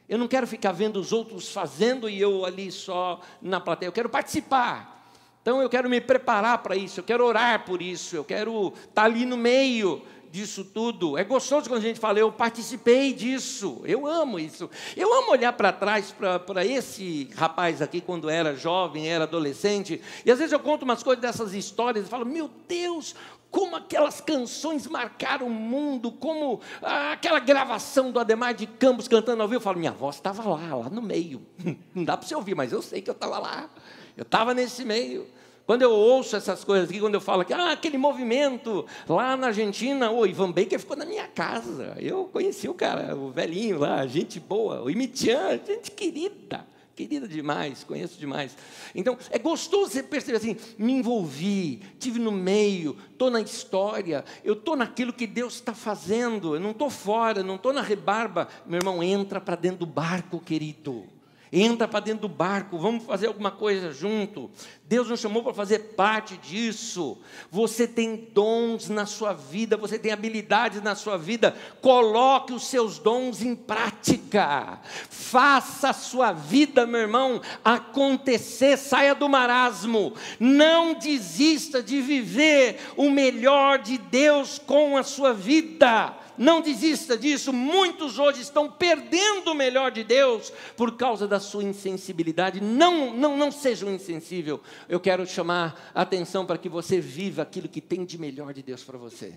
Eu 0.07 0.17
não 0.17 0.27
quero 0.27 0.45
ficar 0.45 0.73
vendo 0.73 0.99
os 0.99 1.13
outros 1.13 1.51
fazendo 1.51 2.09
e 2.09 2.19
eu 2.19 2.45
ali 2.45 2.71
só 2.71 3.21
na 3.41 3.59
plateia, 3.59 3.87
eu 3.87 3.93
quero 3.93 4.09
participar. 4.09 4.93
Então 5.41 5.61
eu 5.61 5.69
quero 5.69 5.89
me 5.89 5.99
preparar 5.99 6.59
para 6.59 6.75
isso, 6.75 6.99
eu 6.99 7.03
quero 7.03 7.25
orar 7.25 7.65
por 7.65 7.81
isso, 7.81 8.15
eu 8.15 8.23
quero 8.23 8.67
estar 8.67 8.93
tá 8.93 9.03
ali 9.03 9.25
no 9.25 9.35
meio, 9.35 10.01
disso 10.33 10.65
tudo. 10.65 11.15
É 11.15 11.23
gostoso 11.23 11.69
quando 11.69 11.83
a 11.83 11.85
gente 11.85 11.99
fala, 11.99 12.17
eu 12.17 12.31
participei 12.31 13.13
disso, 13.13 13.81
eu 13.85 14.07
amo 14.07 14.39
isso. 14.39 14.67
Eu 14.97 15.13
amo 15.13 15.31
olhar 15.31 15.53
para 15.53 15.71
trás 15.71 16.11
para 16.11 16.65
esse 16.65 17.29
rapaz 17.35 17.83
aqui, 17.83 18.01
quando 18.01 18.27
era 18.31 18.55
jovem, 18.55 19.07
era 19.07 19.25
adolescente, 19.25 20.01
e 20.25 20.31
às 20.31 20.39
vezes 20.39 20.51
eu 20.51 20.59
conto 20.59 20.81
umas 20.81 21.03
coisas 21.03 21.21
dessas 21.21 21.53
histórias 21.53 22.07
e 22.07 22.09
falo, 22.09 22.25
meu 22.25 22.49
Deus, 22.67 23.13
como 23.51 23.75
aquelas 23.75 24.21
canções 24.21 24.87
marcaram 24.87 25.45
o 25.45 25.51
mundo, 25.51 26.11
como 26.11 26.59
ah, 26.81 27.11
aquela 27.11 27.37
gravação 27.37 28.11
do 28.11 28.19
Ademar 28.19 28.55
de 28.55 28.65
Campos 28.65 29.07
cantando 29.07 29.43
ao 29.43 29.47
vivo. 29.47 29.57
Eu 29.57 29.63
falo, 29.63 29.77
minha 29.77 29.91
voz 29.91 30.15
estava 30.15 30.41
lá, 30.49 30.75
lá 30.75 30.89
no 30.89 31.03
meio. 31.03 31.45
Não 31.93 32.03
dá 32.03 32.17
para 32.17 32.27
você 32.27 32.33
ouvir, 32.33 32.55
mas 32.55 32.71
eu 32.71 32.81
sei 32.81 33.03
que 33.03 33.09
eu 33.11 33.13
estava 33.13 33.37
lá. 33.37 33.69
Eu 34.17 34.23
estava 34.23 34.55
nesse 34.55 34.83
meio. 34.83 35.27
Quando 35.65 35.81
eu 35.81 35.91
ouço 35.91 36.35
essas 36.35 36.63
coisas 36.63 36.89
aqui, 36.89 36.99
quando 36.99 37.13
eu 37.13 37.21
falo 37.21 37.45
que 37.45 37.53
ah, 37.53 37.71
aquele 37.71 37.97
movimento 37.97 38.85
lá 39.07 39.37
na 39.37 39.47
Argentina, 39.47 40.11
o 40.11 40.25
Ivan 40.25 40.51
Baker 40.51 40.77
ficou 40.77 40.97
na 40.97 41.05
minha 41.05 41.25
casa. 41.27 41.95
Eu 41.99 42.25
conheci 42.25 42.67
o 42.67 42.73
cara, 42.73 43.15
o 43.15 43.31
velhinho 43.31 43.79
lá, 43.79 44.05
gente 44.05 44.41
boa, 44.41 44.83
o 44.83 44.89
Imitian, 44.89 45.57
gente 45.65 45.89
querida, 45.91 46.67
querida 46.93 47.25
demais, 47.29 47.81
conheço 47.81 48.19
demais. 48.19 48.57
Então, 48.93 49.17
é 49.29 49.39
gostoso 49.39 49.91
você 49.91 50.03
perceber 50.03 50.37
assim, 50.37 50.57
me 50.77 50.91
envolvi, 50.91 51.81
tive 51.97 52.19
no 52.19 52.31
meio, 52.31 52.97
estou 53.13 53.31
na 53.31 53.39
história, 53.39 54.25
eu 54.43 54.55
estou 54.55 54.75
naquilo 54.75 55.13
que 55.13 55.25
Deus 55.25 55.53
está 55.53 55.73
fazendo, 55.73 56.55
eu 56.55 56.59
não 56.59 56.71
estou 56.71 56.89
fora, 56.89 57.41
não 57.41 57.55
estou 57.55 57.71
na 57.71 57.81
rebarba. 57.81 58.49
Meu 58.65 58.79
irmão, 58.79 59.01
entra 59.01 59.39
para 59.39 59.55
dentro 59.55 59.79
do 59.79 59.85
barco, 59.85 60.41
querido 60.41 61.05
entra 61.53 61.87
para 61.87 61.99
dentro 61.99 62.21
do 62.21 62.29
barco, 62.29 62.79
vamos 62.79 63.03
fazer 63.05 63.27
alguma 63.27 63.51
coisa 63.51 63.91
junto. 63.91 64.49
Deus 64.85 65.07
nos 65.07 65.19
chamou 65.19 65.43
para 65.43 65.53
fazer 65.53 65.79
parte 65.95 66.35
disso. 66.37 67.19
Você 67.51 67.87
tem 67.87 68.27
dons 68.33 68.89
na 68.89 69.05
sua 69.05 69.33
vida, 69.33 69.77
você 69.77 69.99
tem 69.99 70.11
habilidades 70.11 70.81
na 70.81 70.95
sua 70.95 71.15
vida. 71.15 71.55
Coloque 71.79 72.53
os 72.53 72.67
seus 72.67 72.97
dons 72.97 73.43
em 73.43 73.55
prática. 73.55 74.79
Faça 75.09 75.89
a 75.89 75.93
sua 75.93 76.31
vida, 76.31 76.87
meu 76.87 77.01
irmão, 77.01 77.39
acontecer. 77.63 78.75
Saia 78.75 79.13
do 79.13 79.29
marasmo. 79.29 80.13
Não 80.39 80.95
desista 80.95 81.83
de 81.83 82.01
viver 82.01 82.79
o 82.97 83.11
melhor 83.11 83.77
de 83.77 83.99
Deus 83.99 84.57
com 84.57 84.97
a 84.97 85.03
sua 85.03 85.33
vida. 85.33 86.22
Não 86.37 86.61
desista 86.61 87.17
disso. 87.17 87.51
Muitos 87.53 88.19
hoje 88.19 88.41
estão 88.41 88.69
perdendo 88.69 89.51
o 89.51 89.55
melhor 89.55 89.91
de 89.91 90.03
Deus 90.03 90.51
por 90.75 90.95
causa 90.97 91.27
da 91.27 91.39
sua 91.39 91.63
insensibilidade. 91.63 92.61
Não, 92.61 93.13
não, 93.13 93.37
não 93.37 93.51
seja 93.51 93.85
um 93.85 93.93
insensível. 93.93 94.61
Eu 94.87 94.99
quero 94.99 95.25
chamar 95.25 95.91
a 95.93 96.01
atenção 96.01 96.45
para 96.45 96.57
que 96.57 96.69
você 96.69 96.99
viva 96.99 97.41
aquilo 97.41 97.67
que 97.67 97.81
tem 97.81 98.05
de 98.05 98.17
melhor 98.17 98.53
de 98.53 98.61
Deus 98.61 98.83
para 98.83 98.97
você. 98.97 99.33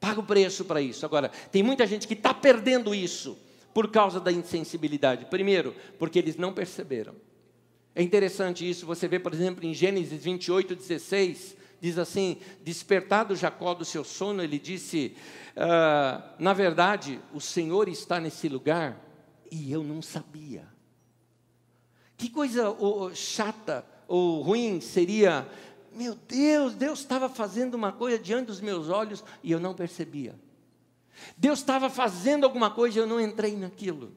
Paga 0.00 0.20
o 0.20 0.24
preço 0.24 0.64
para 0.64 0.80
isso. 0.80 1.04
Agora, 1.04 1.30
tem 1.50 1.62
muita 1.62 1.86
gente 1.86 2.06
que 2.06 2.14
está 2.14 2.32
perdendo 2.32 2.94
isso 2.94 3.36
por 3.74 3.90
causa 3.90 4.20
da 4.20 4.32
insensibilidade. 4.32 5.26
Primeiro, 5.26 5.74
porque 5.98 6.18
eles 6.18 6.36
não 6.36 6.52
perceberam. 6.52 7.14
É 7.94 8.02
interessante 8.02 8.68
isso, 8.68 8.86
você 8.86 9.08
vê, 9.08 9.18
por 9.18 9.34
exemplo, 9.34 9.64
em 9.64 9.74
Gênesis 9.74 10.22
28, 10.22 10.76
16, 10.76 11.56
diz 11.80 11.98
assim: 11.98 12.38
Despertado 12.62 13.36
Jacó 13.36 13.74
do 13.74 13.84
seu 13.84 14.04
sono, 14.04 14.42
ele 14.42 14.58
disse: 14.58 15.16
ah, 15.56 16.34
Na 16.38 16.52
verdade, 16.52 17.20
o 17.32 17.40
Senhor 17.40 17.88
está 17.88 18.20
nesse 18.20 18.48
lugar 18.48 18.96
e 19.50 19.72
eu 19.72 19.82
não 19.82 20.02
sabia. 20.02 20.66
Que 22.16 22.28
coisa 22.28 22.70
oh, 22.70 23.14
chata 23.14 23.84
ou 24.08 24.40
ruim 24.42 24.80
seria, 24.80 25.46
meu 25.92 26.14
Deus, 26.14 26.74
Deus 26.74 27.00
estava 27.00 27.28
fazendo 27.28 27.74
uma 27.74 27.92
coisa 27.92 28.18
diante 28.18 28.46
dos 28.46 28.60
meus 28.60 28.88
olhos 28.88 29.22
e 29.42 29.52
eu 29.52 29.60
não 29.60 29.74
percebia. 29.74 30.34
Deus 31.36 31.58
estava 31.58 31.90
fazendo 31.90 32.44
alguma 32.44 32.70
coisa 32.70 32.98
e 32.98 33.02
eu 33.02 33.06
não 33.06 33.20
entrei 33.20 33.56
naquilo. 33.56 34.12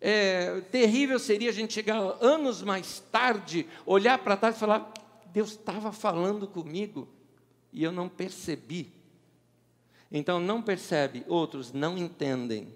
É, 0.00 0.60
terrível 0.70 1.18
seria 1.18 1.50
a 1.50 1.52
gente 1.52 1.72
chegar 1.72 1.98
anos 2.20 2.62
mais 2.62 3.00
tarde, 3.10 3.66
olhar 3.84 4.18
para 4.18 4.36
trás 4.36 4.56
e 4.56 4.60
falar: 4.60 4.92
Deus 5.38 5.50
estava 5.50 5.92
falando 5.92 6.48
comigo 6.48 7.06
e 7.72 7.84
eu 7.84 7.92
não 7.92 8.08
percebi. 8.08 8.92
Então, 10.10 10.40
não 10.40 10.60
percebe, 10.60 11.24
outros 11.28 11.72
não 11.72 11.96
entendem. 11.96 12.74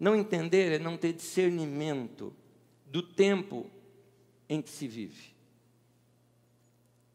Não 0.00 0.16
entender 0.16 0.72
é 0.72 0.78
não 0.78 0.96
ter 0.96 1.12
discernimento 1.12 2.32
do 2.86 3.02
tempo 3.02 3.70
em 4.48 4.62
que 4.62 4.70
se 4.70 4.88
vive. 4.88 5.34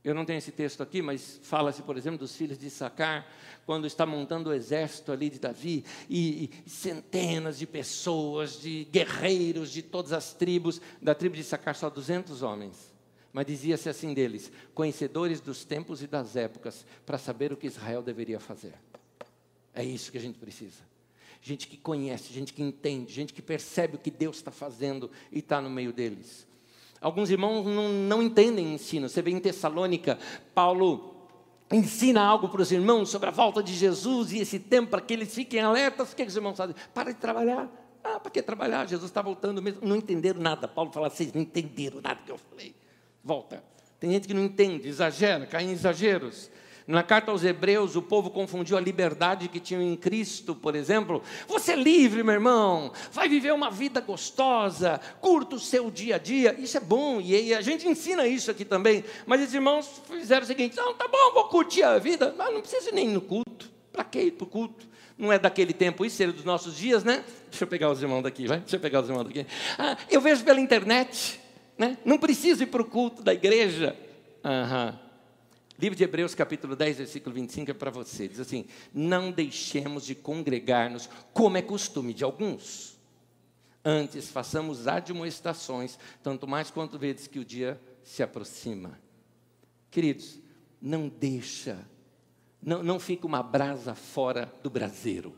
Eu 0.04 0.14
não 0.14 0.24
tenho 0.24 0.38
esse 0.38 0.52
texto 0.52 0.84
aqui, 0.84 1.02
mas 1.02 1.40
fala-se, 1.42 1.82
por 1.82 1.98
exemplo, 1.98 2.20
dos 2.20 2.36
filhos 2.36 2.60
de 2.60 2.70
Sacar, 2.70 3.28
quando 3.66 3.88
está 3.88 4.06
montando 4.06 4.52
o 4.52 4.54
exército 4.54 5.12
ali 5.12 5.32
de 5.32 5.40
Davi, 5.40 5.84
e, 6.08 6.52
e, 6.64 6.70
centenas 6.70 7.58
de 7.58 7.66
pessoas, 7.66 8.62
de 8.62 8.84
guerreiros 8.92 9.72
de 9.72 9.82
todas 9.82 10.14
as 10.14 10.32
tribos, 10.32 10.80
da 11.02 11.16
tribo 11.16 11.36
de 11.36 11.44
Sacar 11.44 11.74
só 11.74 11.90
200 11.90 12.44
homens. 12.44 12.89
Mas 13.32 13.46
dizia-se 13.46 13.90
assim 13.90 14.14
deles: 14.14 14.52
conhecedores 14.74 15.40
dos 15.42 15.64
tempos 15.64 16.02
e 16.02 16.08
das 16.08 16.36
épocas, 16.36 16.86
para 17.06 17.18
saber 17.18 17.54
o 17.54 17.58
que 17.58 17.68
Israel 17.68 18.02
deveria 18.02 18.40
fazer. 18.40 18.74
É 19.74 19.84
isso 19.84 20.12
que 20.12 20.18
a 20.18 20.22
gente 20.22 20.40
precisa. 20.40 20.90
Gente 21.42 21.68
que 21.68 21.78
conhece, 21.78 22.34
gente 22.34 22.54
que 22.54 22.62
entende, 22.62 23.14
gente 23.14 23.34
que 23.34 23.42
percebe 23.42 23.96
o 23.96 24.00
que 24.00 24.12
Deus 24.12 24.38
está 24.38 24.52
fazendo 24.52 25.10
e 25.32 25.40
está 25.40 25.62
no 25.62 25.70
meio 25.70 25.94
deles. 25.94 26.46
Alguns 27.00 27.30
irmãos 27.30 27.66
não, 27.66 27.88
não 27.90 28.22
entendem 28.22 28.74
ensino. 28.74 29.08
Você 29.08 29.22
vê 29.22 29.32
em 29.32 29.40
Tessalônica, 29.40 30.20
Paulo 30.54 31.16
ensina 31.72 32.22
algo 32.22 32.50
para 32.50 32.62
os 32.62 32.72
irmãos 32.72 33.10
sobre 33.10 33.30
a 33.30 33.32
volta 33.32 33.64
de 33.64 33.74
Jesus 33.74 34.34
e 34.34 34.40
esse 34.40 34.60
tempo 34.60 34.90
para 34.90 35.02
que 35.02 35.14
eles 35.14 35.34
fiquem 35.34 35.62
alertas. 35.62 36.12
O 36.12 36.16
que, 36.16 36.24
é 36.24 36.26
que 36.26 36.30
os 36.30 36.36
irmãos 36.36 36.58
fazem? 36.58 36.76
Para 36.94 37.14
de 37.14 37.20
trabalhar. 37.20 37.70
Ah, 38.04 38.20
para 38.20 38.32
que 38.32 38.42
trabalhar? 38.42 38.88
Jesus 38.88 39.10
está 39.10 39.22
voltando 39.22 39.62
mesmo. 39.62 39.80
Não 39.82 39.96
entenderam 39.96 40.42
nada. 40.42 40.68
Paulo 40.68 40.92
fala, 40.92 41.10
vocês 41.10 41.32
não 41.32 41.42
entenderam 41.42 42.02
nada 42.02 42.20
que 42.26 42.32
eu 42.32 42.38
falei. 42.38 42.76
Volta. 43.30 43.64
Tem 44.00 44.10
gente 44.10 44.28
que 44.28 44.34
não 44.34 44.44
entende, 44.44 44.90
exagera, 44.90 45.46
cai 45.46 45.64
em 45.64 45.72
exageros. 45.72 46.50
Na 46.88 47.04
carta 47.04 47.30
aos 47.30 47.44
Hebreus, 47.44 47.96
o 47.96 48.02
povo 48.02 48.32
confundiu 48.32 48.76
a 48.76 48.82
liberdade 48.82 49.48
que 49.48 49.60
tinham 49.60 49.84
em 49.84 49.96
Cristo, 49.96 50.56
por 50.56 50.76
exemplo. 50.76 51.22
Você 51.48 51.74
é 51.74 51.76
livre, 51.76 52.24
meu 52.24 52.34
irmão, 52.34 52.92
vai 53.12 53.30
viver 53.30 53.54
uma 53.54 53.70
vida 53.70 54.02
gostosa, 54.02 55.00
curta 55.22 55.58
o 55.58 55.60
seu 55.60 55.92
dia 55.92 56.16
a 56.16 56.18
dia. 56.18 56.56
Isso 56.58 56.76
é 56.76 56.80
bom, 56.80 57.22
e 57.22 57.54
a 57.54 57.62
gente 57.62 57.88
ensina 57.88 58.26
isso 58.26 58.50
aqui 58.50 58.66
também. 58.66 59.06
Mas 59.28 59.48
os 59.48 59.54
irmãos 59.54 60.02
fizeram 60.08 60.42
o 60.42 60.48
seguinte: 60.48 60.76
não, 60.76 60.96
tá 60.96 61.08
bom, 61.08 61.32
vou 61.32 61.50
curtir 61.50 61.84
a 61.84 62.00
vida, 62.00 62.34
mas 62.36 62.52
não 62.52 62.62
precisa 62.62 62.92
nem 62.92 63.10
ir 63.10 63.14
no 63.14 63.22
culto. 63.22 63.70
Para 63.92 64.04
que 64.04 64.22
ir 64.22 64.32
para 64.32 64.46
o 64.46 64.48
culto? 64.48 64.88
Não 65.16 65.32
é 65.32 65.38
daquele 65.38 65.72
tempo, 65.72 66.04
isso 66.04 66.16
seria 66.16 66.34
dos 66.34 66.46
nossos 66.46 66.76
dias, 66.76 67.04
né? 67.04 67.24
Deixa 67.52 67.64
eu 67.64 67.68
pegar 67.68 67.92
os 67.92 68.02
irmãos 68.02 68.24
daqui, 68.24 68.48
vai? 68.48 68.62
Deixa 68.62 68.78
eu 68.78 68.80
pegar 68.80 69.02
os 69.02 69.08
irmãos 69.08 69.26
daqui. 69.26 69.46
Ah, 69.78 69.96
eu 70.10 70.20
vejo 70.20 70.44
pela 70.44 70.60
internet, 70.60 71.40
né? 71.80 71.98
Não 72.04 72.18
preciso 72.18 72.62
ir 72.62 72.68
para 72.68 72.82
o 72.82 72.86
culto 72.86 73.24
da 73.24 73.34
igreja. 73.34 73.98
Aham. 74.44 75.00
Livro 75.80 75.96
de 75.96 76.04
Hebreus, 76.04 76.36
capítulo 76.36 76.76
10, 76.76 76.98
versículo 76.98 77.34
25 77.34 77.72
é 77.72 77.74
para 77.74 77.90
você. 77.90 78.28
Diz 78.28 78.42
assim: 78.42 78.66
Não 78.94 79.32
deixemos 79.32 80.06
de 80.06 80.14
congregar-nos, 80.14 81.10
como 81.32 81.56
é 81.56 81.62
costume 81.62 82.14
de 82.14 82.26
alguns. 82.26 83.00
Antes, 83.84 84.30
façamos 84.30 84.90
admoestações, 84.90 85.98
tanto 86.22 86.46
mais 86.46 86.70
quanto 86.70 87.00
vedes 87.00 87.28
que 87.28 87.40
o 87.40 87.46
dia 87.46 87.80
se 88.04 88.22
aproxima. 88.22 89.00
Queridos, 89.90 90.38
não 90.82 91.08
deixa, 91.08 91.80
não, 92.62 92.84
não 92.84 93.00
fica 93.00 93.26
uma 93.26 93.42
brasa 93.42 93.96
fora 93.96 94.54
do 94.62 94.70
braseiro. 94.70 95.34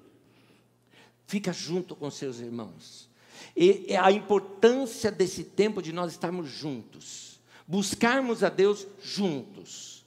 Fica 1.28 1.54
junto 1.54 1.96
com 1.96 2.10
seus 2.10 2.40
irmãos. 2.40 3.11
E 3.56 3.96
a 3.96 4.12
importância 4.12 5.12
desse 5.12 5.44
tempo 5.44 5.82
de 5.82 5.92
nós 5.92 6.12
estarmos 6.12 6.50
juntos, 6.50 7.40
buscarmos 7.68 8.44
a 8.44 8.50
Deus 8.50 8.88
juntos. 9.02 10.06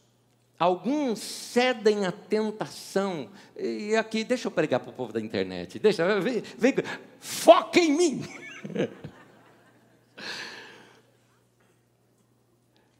Alguns 0.58 1.18
cedem 1.18 2.06
à 2.06 2.12
tentação. 2.12 3.28
E 3.56 3.96
aqui, 3.96 4.24
deixa 4.24 4.46
eu 4.46 4.52
pregar 4.52 4.80
para 4.80 4.90
o 4.90 4.94
povo 4.94 5.12
da 5.12 5.20
internet. 5.20 5.78
Deixa, 5.78 6.20
vem, 6.20 6.42
vem 6.56 6.74
foca 7.18 7.80
em 7.80 7.92
mim. 7.92 8.22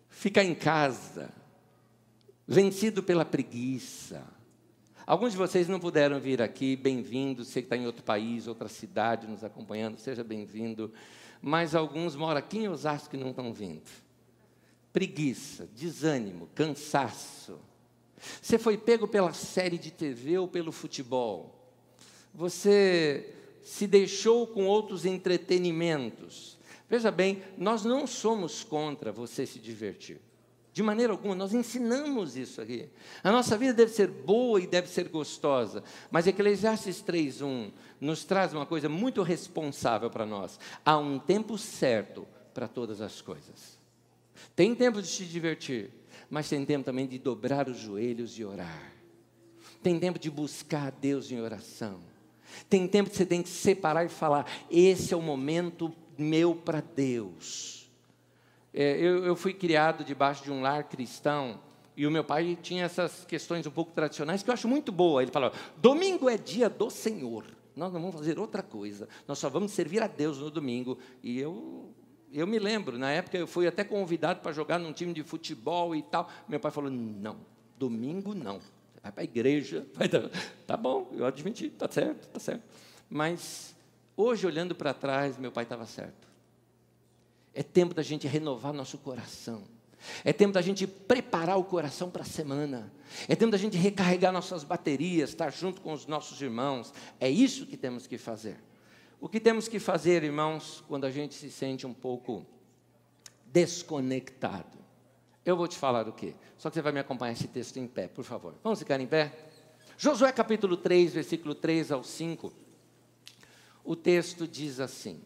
Ficar 0.09 0.43
em 0.43 0.55
casa, 0.55 1.30
vencido 2.47 3.03
pela 3.03 3.24
preguiça. 3.24 4.34
Alguns 5.07 5.33
de 5.33 5.39
vocês 5.39 5.69
não 5.69 5.79
puderam 5.79 6.19
vir 6.19 6.41
aqui, 6.41 6.77
bem-vindo. 6.77 7.45
Você 7.45 7.61
que 7.61 7.67
está 7.67 7.77
em 7.77 7.87
outro 7.87 8.03
país, 8.03 8.47
outra 8.47 8.69
cidade 8.69 9.27
nos 9.27 9.45
acompanhando, 9.45 9.99
seja 9.99 10.25
bem-vindo. 10.25 10.93
Mas 11.43 11.75
alguns 11.75 12.17
moram 12.17 12.39
aqui 12.39 12.59
em 12.59 12.69
Osasco 12.69 13.15
e 13.15 13.19
não 13.19 13.31
estão 13.31 13.53
vindo 13.53 13.83
preguiça, 14.95 15.69
desânimo, 15.75 16.49
cansaço. 16.55 17.59
Você 18.41 18.57
foi 18.57 18.79
pego 18.79 19.09
pela 19.09 19.33
série 19.33 19.77
de 19.77 19.91
TV 19.91 20.39
ou 20.39 20.47
pelo 20.47 20.71
futebol. 20.71 21.69
Você 22.33 23.35
se 23.61 23.89
deixou 23.89 24.47
com 24.47 24.67
outros 24.67 25.05
entretenimentos. 25.05 26.57
Veja 26.89 27.11
bem, 27.11 27.43
nós 27.59 27.85
não 27.85 28.07
somos 28.07 28.63
contra 28.63 29.11
você 29.11 29.45
se 29.45 29.59
divertir. 29.59 30.21
De 30.75 30.83
maneira 30.83 31.12
alguma, 31.12 31.37
nós 31.37 31.55
ensinamos 31.55 32.37
isso 32.37 32.61
aqui. 32.61 32.89
A 33.22 33.31
nossa 33.31 33.57
vida 33.57 33.72
deve 33.72 33.93
ser 33.93 34.09
boa 34.09 34.61
e 34.61 34.66
deve 34.66 34.89
ser 34.89 35.09
gostosa. 35.09 35.85
Mas 36.11 36.27
Eclesiastes 36.27 37.01
3:1 37.01 37.70
nos 38.01 38.25
traz 38.25 38.53
uma 38.53 38.66
coisa 38.66 38.89
muito 38.89 39.22
responsável 39.22 40.11
para 40.11 40.27
nós. 40.27 40.59
Há 40.85 40.99
um 40.99 41.16
tempo 41.16 41.57
certo 41.57 42.27
para 42.53 42.66
todas 42.66 43.01
as 43.01 43.20
coisas. 43.20 43.79
Tem 44.57 44.75
tempo 44.75 45.01
de 45.01 45.07
se 45.07 45.25
divertir, 45.25 45.93
mas 46.29 46.49
tem 46.49 46.64
tempo 46.66 46.85
também 46.85 47.07
de 47.07 47.20
dobrar 47.20 47.68
os 47.68 47.79
joelhos 47.79 48.37
e 48.37 48.45
orar. 48.45 48.93
Tem 49.81 49.97
tempo 50.01 50.18
de 50.18 50.29
buscar 50.29 50.89
a 50.89 50.91
Deus 50.91 51.31
em 51.31 51.41
oração. 51.41 52.01
Tem 52.68 52.89
tempo 52.89 53.11
que 53.11 53.16
você 53.16 53.25
tem 53.25 53.45
que 53.45 53.49
separar 53.49 54.05
e 54.05 54.09
falar: 54.09 54.45
esse 54.68 55.14
é 55.14 55.16
o 55.16 55.22
momento 55.22 55.95
meu 56.18 56.53
para 56.53 56.81
Deus. 56.81 57.84
É, 58.75 58.99
eu, 58.99 59.25
eu 59.25 59.37
fui 59.37 59.55
criado 59.55 60.05
debaixo 60.05 60.43
de 60.43 60.51
um 60.51 60.61
lar 60.61 60.85
cristão 60.85 61.61
e 61.97 62.07
o 62.07 62.11
meu 62.11 62.25
pai 62.25 62.59
tinha 62.61 62.85
essas 62.85 63.25
questões 63.25 63.66
um 63.66 63.70
pouco 63.70 63.93
tradicionais 63.93 64.43
que 64.43 64.51
eu 64.51 64.55
acho 64.55 64.66
muito 64.66 64.91
boa. 64.91 65.22
Ele 65.22 65.31
falava: 65.31 65.55
domingo 65.77 66.29
é 66.29 66.37
dia 66.37 66.68
do 66.68 66.91
Senhor. 66.91 67.45
Nós 67.77 67.93
não 67.93 68.01
vamos 68.01 68.16
fazer 68.16 68.39
outra 68.39 68.62
coisa. 68.62 69.09
Nós 69.27 69.39
só 69.39 69.49
vamos 69.49 69.72
servir 69.72 70.03
a 70.03 70.07
Deus 70.07 70.39
no 70.39 70.51
domingo. 70.51 70.99
E 71.22 71.39
eu 71.39 71.93
eu 72.33 72.49
me 72.49 72.59
lembro, 72.59 72.99
na 72.99 73.12
época 73.12 73.39
eu 73.39 73.47
fui 73.47 73.64
até 73.64 73.85
convidado 73.85 74.41
para 74.41 74.51
jogar 74.51 74.81
num 74.81 74.93
time 74.93 75.12
de 75.12 75.22
futebol 75.22 75.95
e 75.95 76.03
tal. 76.03 76.29
Meu 76.49 76.59
pai 76.59 76.72
falou: 76.72 76.91
não, 76.91 77.37
domingo 77.79 78.35
não. 78.35 78.59
Vai 79.01 79.12
para 79.12 79.22
a 79.22 79.25
igreja. 79.25 79.87
Vai 79.95 80.09
dar. 80.09 80.29
Tá 80.66 80.77
bom, 80.77 81.09
eu 81.12 81.25
admiti, 81.25 81.68
tá 81.68 81.89
certo, 81.89 82.27
tá 82.29 82.41
certo. 82.41 82.64
Mas 83.09 83.77
hoje, 84.16 84.47
olhando 84.47 84.75
para 84.75 84.93
trás, 84.93 85.39
meu 85.39 85.53
pai 85.53 85.62
estava 85.62 85.87
certo. 85.87 86.34
É 87.55 87.63
tempo 87.63 87.95
da 87.95 88.03
gente 88.03 88.27
renovar 88.27 88.73
nosso 88.73 88.99
coração. 88.99 89.63
É 90.25 90.33
tempo 90.33 90.53
da 90.53 90.61
gente 90.61 90.87
preparar 90.87 91.59
o 91.59 91.65
coração 91.65 92.11
para 92.11 92.23
a 92.23 92.27
semana. 92.27 92.93
É 93.29 93.35
tempo 93.35 93.53
da 93.53 93.59
gente 93.59 93.77
recarregar 93.77 94.33
nossas 94.33 94.65
baterias, 94.65 95.31
estar 95.31 95.51
junto 95.51 95.81
com 95.81 95.93
os 95.93 96.07
nossos 96.07 96.41
irmãos. 96.41 96.93
É 97.21 97.31
isso 97.31 97.67
que 97.67 97.77
temos 97.77 98.07
que 98.07 98.19
fazer. 98.19 98.57
O 99.21 99.29
que 99.29 99.41
temos 99.41 99.69
que 99.69 99.79
fazer, 99.79 100.23
irmãos, 100.23 100.85
quando 100.87 101.05
a 101.05 101.11
gente 101.11 101.35
se 101.35 101.51
sente 101.51 101.87
um 101.87 101.95
pouco 101.95 102.45
desconectado? 103.47 104.79
Eu 105.45 105.57
vou 105.57 105.69
te 105.69 105.79
falar 105.79 106.09
o 106.09 106.13
quê? 106.13 106.35
Só 106.59 106.69
que 106.69 106.75
você 106.75 106.83
vai 106.83 106.93
me 106.93 107.01
acompanhar 107.01 107.33
esse 107.33 107.49
texto 107.49 107.79
em 107.79 107.87
pé, 107.87 108.09
por 108.09 108.25
favor. 108.25 108.55
Vamos 108.63 108.79
ficar 108.79 109.01
em 109.01 109.07
pé? 109.07 109.33
Josué 109.97 110.33
capítulo 110.33 110.77
3, 110.77 111.15
versículo 111.15 111.55
3 111.55 111.93
ao 111.93 112.03
5. 112.03 112.53
O 113.85 113.95
texto 113.95 114.49
diz 114.49 114.81
assim: 114.81 115.23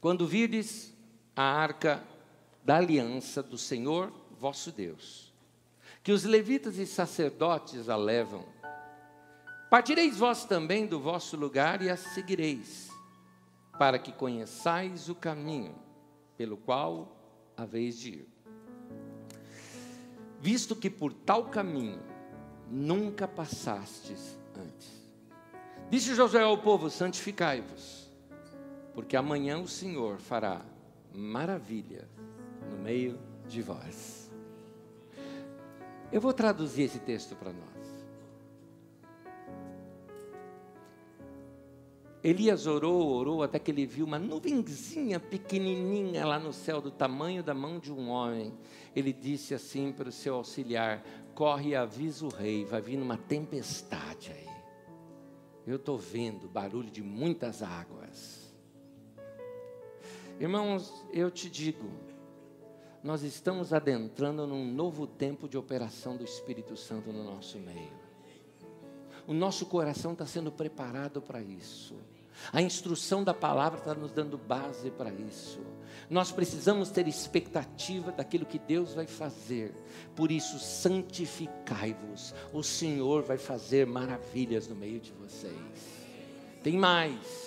Quando 0.00 0.26
virdes 0.26 0.95
a 1.36 1.42
arca 1.42 2.02
da 2.64 2.78
aliança 2.78 3.42
do 3.42 3.58
Senhor 3.58 4.10
vosso 4.40 4.72
Deus, 4.72 5.32
que 6.02 6.10
os 6.10 6.24
levitas 6.24 6.78
e 6.78 6.86
sacerdotes 6.86 7.90
a 7.90 7.96
levam, 7.96 8.44
partireis 9.70 10.16
vós 10.16 10.46
também 10.46 10.86
do 10.86 10.98
vosso 10.98 11.36
lugar 11.36 11.82
e 11.82 11.90
a 11.90 11.96
seguireis, 11.96 12.88
para 13.78 13.98
que 13.98 14.10
conheçais 14.10 15.10
o 15.10 15.14
caminho 15.14 15.74
pelo 16.38 16.56
qual 16.56 17.14
haveis 17.54 17.98
de 17.98 18.10
ir. 18.10 18.28
Visto 20.40 20.74
que 20.74 20.88
por 20.88 21.12
tal 21.12 21.46
caminho 21.46 22.00
nunca 22.70 23.28
passastes 23.28 24.38
antes. 24.56 25.06
Disse 25.90 26.14
Josué 26.14 26.42
ao 26.42 26.58
povo: 26.58 26.88
santificai-vos, 26.88 28.10
porque 28.94 29.16
amanhã 29.16 29.58
o 29.58 29.68
Senhor 29.68 30.18
fará 30.18 30.62
maravilha 31.16 32.08
no 32.70 32.78
meio 32.78 33.18
de 33.46 33.62
vós. 33.62 34.30
Eu 36.12 36.20
vou 36.20 36.32
traduzir 36.32 36.82
esse 36.82 36.98
texto 37.00 37.34
para 37.34 37.52
nós. 37.52 37.76
Elias 42.22 42.66
orou, 42.66 43.08
orou, 43.08 43.42
até 43.42 43.56
que 43.58 43.70
ele 43.70 43.86
viu 43.86 44.04
uma 44.04 44.18
nuvenzinha 44.18 45.20
pequenininha 45.20 46.26
lá 46.26 46.40
no 46.40 46.52
céu, 46.52 46.80
do 46.80 46.90
tamanho 46.90 47.40
da 47.40 47.54
mão 47.54 47.78
de 47.78 47.92
um 47.92 48.08
homem. 48.08 48.52
Ele 48.96 49.12
disse 49.12 49.54
assim 49.54 49.92
para 49.92 50.08
o 50.08 50.12
seu 50.12 50.34
auxiliar: 50.34 51.04
Corre 51.36 51.70
e 51.70 51.76
avisa 51.76 52.24
o 52.26 52.28
rei, 52.28 52.64
vai 52.64 52.80
vir 52.80 52.98
uma 52.98 53.16
tempestade 53.16 54.32
aí. 54.32 54.56
Eu 55.66 55.76
estou 55.76 55.96
vendo 55.96 56.48
barulho 56.48 56.90
de 56.90 57.02
muitas 57.02 57.62
águas. 57.62 58.45
Irmãos, 60.38 60.92
eu 61.14 61.30
te 61.30 61.48
digo, 61.48 61.90
nós 63.02 63.22
estamos 63.22 63.72
adentrando 63.72 64.46
num 64.46 64.70
novo 64.70 65.06
tempo 65.06 65.48
de 65.48 65.56
operação 65.56 66.14
do 66.14 66.24
Espírito 66.24 66.76
Santo 66.76 67.10
no 67.10 67.24
nosso 67.24 67.58
meio. 67.58 68.06
O 69.26 69.32
nosso 69.32 69.64
coração 69.64 70.12
está 70.12 70.26
sendo 70.26 70.52
preparado 70.52 71.22
para 71.22 71.40
isso. 71.40 71.94
A 72.52 72.60
instrução 72.60 73.24
da 73.24 73.32
palavra 73.32 73.78
está 73.78 73.94
nos 73.94 74.12
dando 74.12 74.36
base 74.36 74.90
para 74.90 75.10
isso. 75.10 75.60
Nós 76.10 76.30
precisamos 76.30 76.90
ter 76.90 77.08
expectativa 77.08 78.12
daquilo 78.12 78.44
que 78.44 78.58
Deus 78.58 78.92
vai 78.92 79.06
fazer. 79.06 79.74
Por 80.14 80.30
isso, 80.30 80.58
santificai-vos. 80.58 82.34
O 82.52 82.62
Senhor 82.62 83.22
vai 83.22 83.38
fazer 83.38 83.86
maravilhas 83.86 84.68
no 84.68 84.76
meio 84.76 85.00
de 85.00 85.12
vocês. 85.12 85.54
Tem 86.62 86.76
mais. 86.76 87.45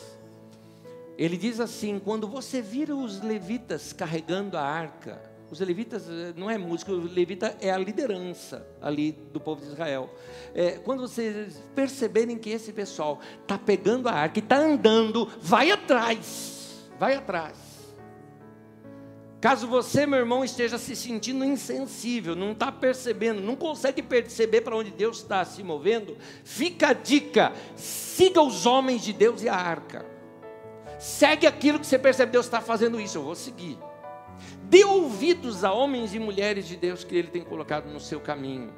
Ele 1.20 1.36
diz 1.36 1.60
assim: 1.60 2.00
quando 2.00 2.30
você 2.30 2.62
vira 2.62 2.96
os 2.96 3.22
levitas 3.22 3.92
carregando 3.92 4.56
a 4.56 4.62
arca, 4.62 5.22
os 5.52 5.60
levitas 5.60 6.08
eh, 6.08 6.34
não 6.38 6.50
é 6.50 6.58
música, 6.58 6.94
o 6.94 6.96
levita 6.96 7.58
é 7.60 7.70
a 7.70 7.78
liderança 7.78 8.66
ali 8.82 9.12
do 9.12 9.38
povo 9.38 9.60
de 9.60 9.68
Israel. 9.68 10.10
É, 10.56 10.72
quando 10.78 11.02
vocês 11.02 11.62
perceberem 11.76 12.38
que 12.38 12.50
esse 12.50 12.72
pessoal 12.72 13.20
está 13.42 13.58
pegando 13.58 14.08
a 14.08 14.14
arca 14.14 14.40
e 14.40 14.42
está 14.42 14.60
andando, 14.60 15.30
vai 15.42 15.72
atrás, 15.72 16.90
vai 16.98 17.16
atrás. 17.16 17.58
Caso 19.42 19.68
você, 19.68 20.06
meu 20.06 20.20
irmão, 20.20 20.42
esteja 20.46 20.78
se 20.78 20.96
sentindo 20.96 21.44
insensível, 21.44 22.34
não 22.34 22.54
está 22.54 22.72
percebendo, 22.72 23.42
não 23.42 23.58
consegue 23.58 24.02
perceber 24.02 24.62
para 24.62 24.78
onde 24.78 24.92
Deus 24.92 25.18
está 25.18 25.44
se 25.44 25.64
movendo, 25.64 26.16
fica 26.46 26.90
a 26.90 26.94
dica: 26.94 27.52
siga 27.76 28.42
os 28.42 28.66
homens 28.66 29.02
de 29.04 29.12
Deus 29.12 29.44
e 29.44 29.50
a 29.50 29.56
arca. 29.56 30.19
Segue 31.00 31.48
aquilo 31.48 31.80
que 31.80 31.88
você 31.88 31.98
percebe, 31.98 32.34
Deus 32.34 32.46
está 32.46 32.60
fazendo 32.60 33.00
isso, 33.00 33.18
eu 33.18 33.24
vou 33.24 33.34
seguir. 33.34 33.80
Dê 34.64 34.84
ouvidos 34.84 35.64
a 35.64 35.72
homens 35.72 36.14
e 36.14 36.20
mulheres 36.20 36.68
de 36.68 36.76
Deus 36.76 37.06
que 37.06 37.16
Ele 37.16 37.30
tem 37.30 37.42
colocado 37.42 37.86
no 37.86 38.02
seu 38.02 38.20
caminho. 38.20 38.74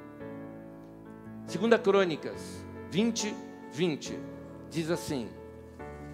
Segunda 1.47 1.79
Crônicas 1.79 2.63
20, 2.91 3.33
20 3.71 4.19
diz 4.69 4.91
assim: 4.91 5.29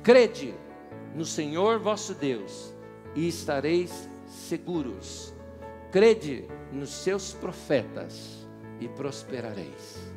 Crede 0.01 0.55
no 1.13 1.25
Senhor 1.25 1.77
vosso 1.77 2.13
Deus 2.13 2.73
e 3.13 3.27
estareis 3.27 4.07
seguros. 4.25 5.33
Crede 5.91 6.45
nos 6.71 6.89
seus 6.89 7.33
profetas 7.33 8.47
e 8.79 8.87
prosperareis. 8.87 10.11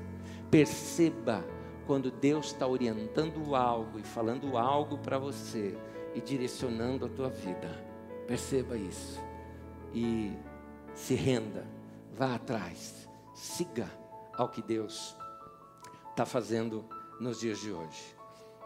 Perceba 0.51 1.45
quando 1.91 2.09
Deus 2.09 2.47
está 2.47 2.69
orientando 2.69 3.57
algo 3.57 3.99
e 3.99 4.05
falando 4.05 4.57
algo 4.57 4.97
para 4.97 5.19
você 5.19 5.77
e 6.15 6.21
direcionando 6.21 7.05
a 7.05 7.09
tua 7.09 7.29
vida. 7.29 7.69
Perceba 8.29 8.77
isso 8.77 9.21
e 9.93 10.33
se 10.95 11.17
renda, 11.17 11.67
vá 12.13 12.37
atrás, 12.37 13.09
siga 13.35 13.91
ao 14.33 14.49
que 14.49 14.63
Deus 14.63 15.17
está 16.11 16.25
fazendo 16.25 16.85
nos 17.19 17.41
dias 17.41 17.59
de 17.59 17.73
hoje. 17.73 18.17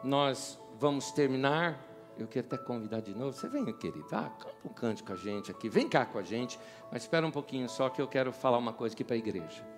Nós 0.02 0.60
vamos 0.78 1.10
terminar. 1.10 1.82
Eu 2.18 2.28
quero 2.28 2.46
até 2.46 2.58
convidar 2.58 3.00
de 3.00 3.14
novo. 3.14 3.32
Você 3.32 3.48
vem, 3.48 3.64
querido, 3.72 4.06
ah, 4.12 4.28
canta 4.38 4.56
um 4.66 4.68
cante 4.68 5.02
com 5.02 5.14
a 5.14 5.16
gente 5.16 5.50
aqui. 5.50 5.70
Vem 5.70 5.88
cá 5.88 6.04
com 6.04 6.18
a 6.18 6.22
gente, 6.22 6.60
mas 6.92 7.04
espera 7.04 7.26
um 7.26 7.30
pouquinho 7.30 7.70
só 7.70 7.88
que 7.88 8.02
eu 8.02 8.06
quero 8.06 8.34
falar 8.34 8.58
uma 8.58 8.74
coisa 8.74 8.94
aqui 8.94 9.02
para 9.02 9.14
a 9.14 9.18
igreja. 9.18 9.73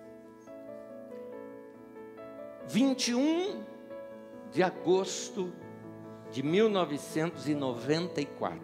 21 2.67 3.63
de 4.51 4.61
agosto 4.61 5.53
de 6.29 6.43
1994. 6.43 8.61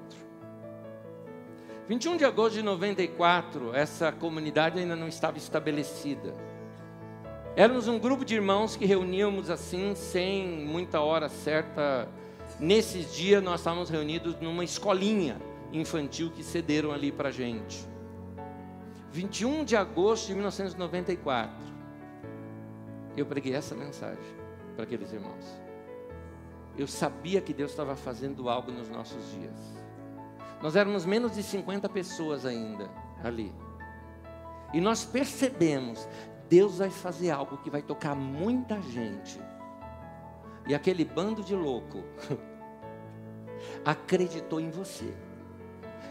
21 1.87 2.17
de 2.17 2.25
agosto 2.25 2.55
de 2.55 2.63
94, 2.63 3.73
essa 3.73 4.11
comunidade 4.11 4.77
ainda 4.77 4.97
não 4.97 5.07
estava 5.07 5.37
estabelecida. 5.37 6.35
Éramos 7.55 7.87
um 7.87 7.97
grupo 7.97 8.25
de 8.25 8.35
irmãos 8.35 8.75
que 8.75 8.85
reuníamos 8.85 9.49
assim, 9.49 9.95
sem 9.95 10.65
muita 10.65 10.99
hora 10.99 11.29
certa. 11.29 12.09
Nesses 12.59 13.15
dias 13.15 13.41
nós 13.41 13.61
estávamos 13.61 13.89
reunidos 13.89 14.35
numa 14.41 14.65
escolinha 14.65 15.41
infantil 15.71 16.29
que 16.29 16.43
cederam 16.43 16.91
ali 16.91 17.09
para 17.09 17.31
gente. 17.31 17.87
21 19.13 19.63
de 19.63 19.77
agosto 19.77 20.27
de 20.27 20.33
1994, 20.33 21.72
eu 23.15 23.25
preguei 23.25 23.53
essa 23.53 23.75
mensagem 23.75 24.23
para 24.75 24.83
aqueles 24.83 25.11
irmãos. 25.13 25.61
Eu 26.77 26.87
sabia 26.87 27.39
que 27.41 27.53
Deus 27.53 27.71
estava 27.71 27.95
fazendo 27.95 28.49
algo 28.49 28.71
nos 28.71 28.89
nossos 28.89 29.31
dias. 29.31 29.83
Nós 30.61 30.75
éramos 30.75 31.05
menos 31.05 31.33
de 31.33 31.43
50 31.43 31.87
pessoas 31.89 32.45
ainda 32.45 32.89
ali. 33.23 33.53
E 34.73 34.81
nós 34.81 35.05
percebemos, 35.05 36.07
Deus 36.49 36.79
vai 36.79 36.89
fazer 36.89 37.29
algo 37.29 37.57
que 37.57 37.69
vai 37.69 37.81
tocar 37.81 38.15
muita 38.15 38.81
gente. 38.81 39.39
E 40.67 40.73
aquele 40.73 41.05
bando 41.05 41.43
de 41.43 41.55
louco 41.55 42.03
acreditou 43.85 44.59
em 44.59 44.71
você. 44.71 45.13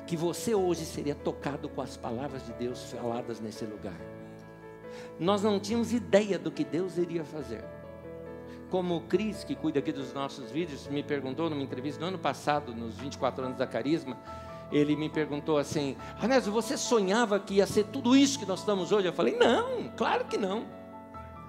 Que 0.06 0.16
você 0.16 0.54
hoje 0.54 0.84
seria 0.84 1.14
tocado 1.14 1.68
com 1.68 1.80
as 1.80 1.96
palavras 1.96 2.44
de 2.46 2.52
Deus 2.52 2.92
faladas 2.92 3.40
nesse 3.40 3.64
lugar. 3.64 3.98
Nós 5.18 5.42
não 5.42 5.58
tínhamos 5.60 5.92
ideia 5.92 6.38
do 6.38 6.50
que 6.50 6.64
Deus 6.64 6.98
iria 6.98 7.24
fazer. 7.24 7.64
Como 8.70 8.96
o 8.96 9.00
Cris, 9.02 9.44
que 9.44 9.54
cuida 9.54 9.78
aqui 9.78 9.92
dos 9.92 10.12
nossos 10.12 10.50
vídeos, 10.50 10.86
me 10.88 11.02
perguntou 11.02 11.50
numa 11.50 11.62
entrevista 11.62 12.00
no 12.00 12.06
ano 12.06 12.18
passado, 12.18 12.74
nos 12.74 12.96
24 12.96 13.44
anos 13.44 13.58
da 13.58 13.66
Carisma, 13.66 14.16
ele 14.72 14.96
me 14.96 15.08
perguntou 15.08 15.58
assim: 15.58 15.96
Anésio, 16.20 16.50
você 16.50 16.76
sonhava 16.76 17.38
que 17.38 17.54
ia 17.54 17.66
ser 17.66 17.84
tudo 17.84 18.16
isso 18.16 18.38
que 18.38 18.46
nós 18.46 18.60
estamos 18.60 18.90
hoje? 18.90 19.06
Eu 19.06 19.12
falei: 19.12 19.36
Não, 19.36 19.88
claro 19.96 20.24
que 20.24 20.38
não. 20.38 20.66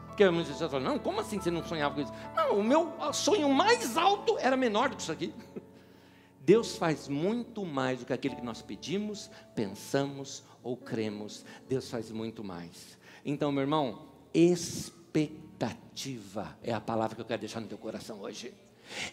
Porque 0.08 0.30
muitas 0.30 0.52
pessoas 0.52 0.72
falam: 0.72 0.92
Não, 0.92 1.00
como 1.00 1.22
assim 1.22 1.40
você 1.40 1.50
não 1.50 1.64
sonhava 1.64 1.96
com 1.96 2.02
isso? 2.02 2.14
Não, 2.36 2.60
o 2.60 2.64
meu 2.64 2.94
sonho 3.14 3.50
mais 3.50 3.98
alto 3.98 4.38
era 4.40 4.58
menor 4.58 4.90
do 4.90 4.98
que 4.98 5.02
isso 5.02 5.12
aqui. 5.12 5.34
Deus 6.40 6.76
faz 6.76 7.08
muito 7.08 7.66
mais 7.66 8.00
do 8.00 8.06
que 8.06 8.12
aquilo 8.12 8.36
que 8.36 8.44
nós 8.44 8.62
pedimos, 8.62 9.32
pensamos 9.56 10.44
ou 10.62 10.76
cremos. 10.76 11.46
Deus 11.70 11.90
faz 11.90 12.12
muito 12.12 12.44
mais. 12.44 12.98
Então, 13.26 13.52
meu 13.52 13.62
irmão, 13.62 14.08
expectativa 14.34 16.58
é 16.62 16.74
a 16.74 16.82
palavra 16.82 17.16
que 17.16 17.22
eu 17.22 17.26
quero 17.26 17.40
deixar 17.40 17.62
no 17.62 17.68
teu 17.68 17.78
coração 17.78 18.20
hoje. 18.22 18.54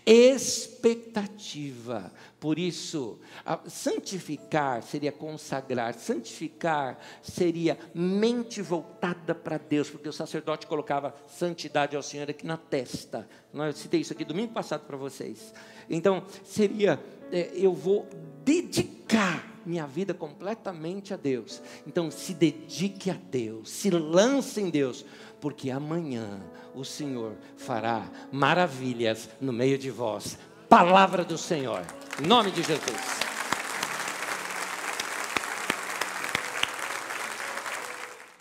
Expectativa. 0.05 2.13
Por 2.39 2.59
isso, 2.59 3.19
santificar 3.67 4.83
seria 4.83 5.13
consagrar, 5.13 5.95
santificar 5.95 6.99
seria 7.23 7.79
mente 7.95 8.61
voltada 8.61 9.35
para 9.35 9.57
Deus, 9.59 9.89
porque 9.89 10.09
o 10.09 10.13
sacerdote 10.13 10.67
colocava 10.67 11.15
santidade 11.29 11.97
ao 11.97 12.03
Senhor 12.03 12.29
aqui 12.29 12.45
na 12.47 12.57
testa. 12.57 13.29
Eu 13.53 13.73
citei 13.73 14.01
isso 14.01 14.13
aqui 14.13 14.25
domingo 14.25 14.53
passado 14.53 14.85
para 14.87 14.97
vocês. 14.97 15.55
Então, 15.89 16.25
seria, 16.45 17.01
é, 17.31 17.51
eu 17.55 17.73
vou 17.73 18.09
dedicar 18.45 19.50
minha 19.71 19.87
vida 19.87 20.13
completamente 20.13 21.15
a 21.15 21.17
Deus. 21.17 21.63
Então 21.87 22.11
se 22.11 22.35
dedique 22.35 23.09
a 23.09 23.17
Deus, 23.31 23.71
se 23.71 23.89
lance 23.89 24.61
em 24.61 24.69
Deus, 24.69 25.05
porque 25.41 25.71
amanhã 25.71 26.43
o 26.75 26.85
Senhor 26.85 27.37
fará 27.57 28.11
maravilhas 28.33 29.29
no 29.41 29.53
meio 29.53 29.79
de 29.79 29.91
vós. 29.91 30.37
Palavra 30.69 31.25
do 31.25 31.39
Senhor, 31.39 31.83
em 32.21 32.27
nome 32.27 32.51
de 32.51 32.63
Jesus. 32.65 33.21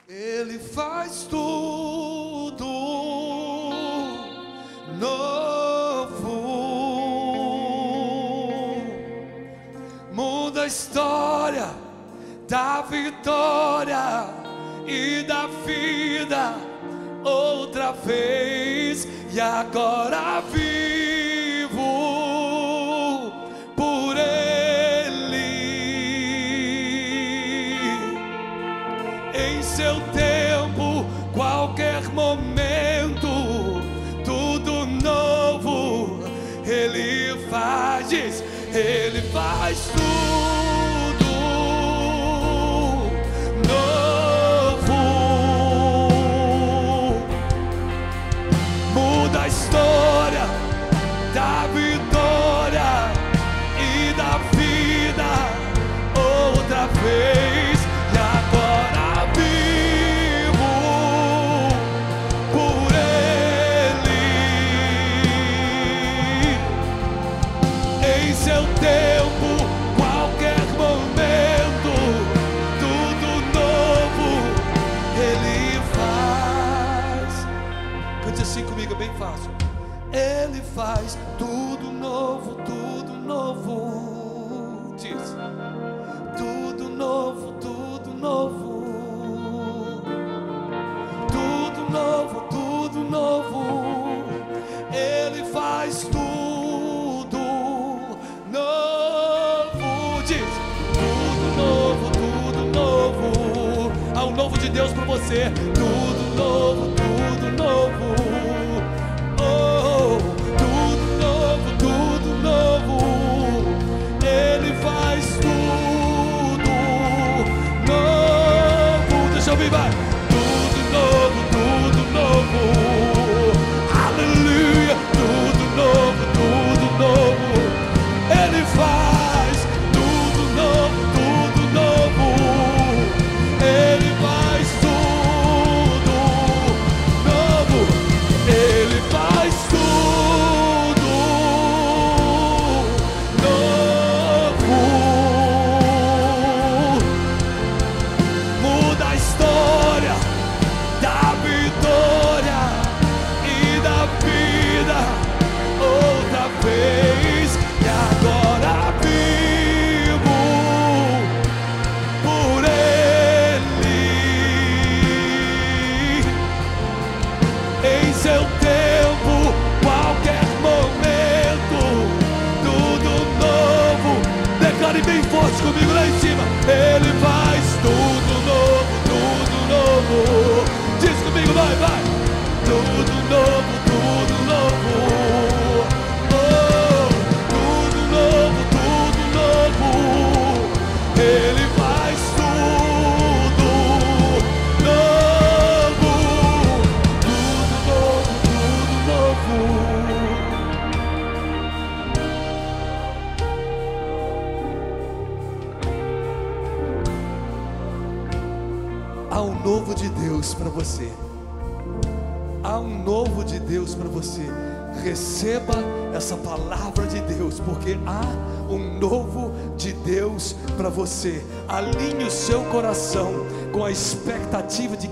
Ele 0.08 0.58
faz 0.58 1.28
tudo 1.30 2.09
história 10.70 11.68
da 12.48 12.84
vitória 12.84 14.28
e 14.86 15.24
da 15.24 15.48
vida 15.66 16.54
outra 17.24 17.92
vez. 17.92 19.08
E 19.34 19.42
agora 19.42 20.42
vivo 20.52 20.69
você. 105.30 105.52
Tudo 105.76 106.36
novo, 106.36 106.69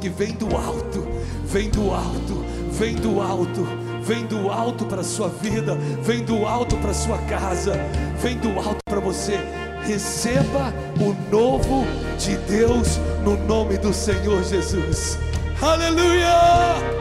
que 0.08 0.10
vem 0.10 0.34
do 0.36 0.56
alto, 0.56 1.06
vem 1.44 1.70
do 1.70 1.92
alto, 1.92 2.46
vem 2.72 2.96
do 2.96 3.22
alto, 3.22 3.68
vem 4.02 4.26
do 4.26 4.50
alto 4.50 4.86
para 4.86 5.04
sua 5.04 5.28
vida, 5.28 5.76
vem 6.02 6.24
do 6.24 6.46
alto 6.46 6.78
para 6.78 6.94
sua 6.94 7.18
casa, 7.30 7.74
vem 8.22 8.38
do 8.38 8.58
alto 8.58 8.80
para 8.86 9.02
você. 9.02 9.38
Receba 9.84 10.74
o 11.00 11.14
novo 11.30 11.86
de 12.18 12.38
Deus 12.38 12.98
no 13.24 13.38
nome 13.46 13.78
do 13.78 13.94
Senhor 13.94 14.44
Jesus. 14.44 15.18
Aleluia! 15.62 16.97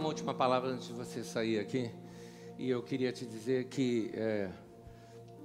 Uma 0.00 0.08
última 0.08 0.32
palavra 0.32 0.70
antes 0.70 0.88
de 0.88 0.94
você 0.94 1.22
sair 1.22 1.58
aqui. 1.58 1.90
E 2.58 2.70
eu 2.70 2.82
queria 2.82 3.12
te 3.12 3.26
dizer 3.26 3.66
que 3.66 4.10
é, 4.14 4.48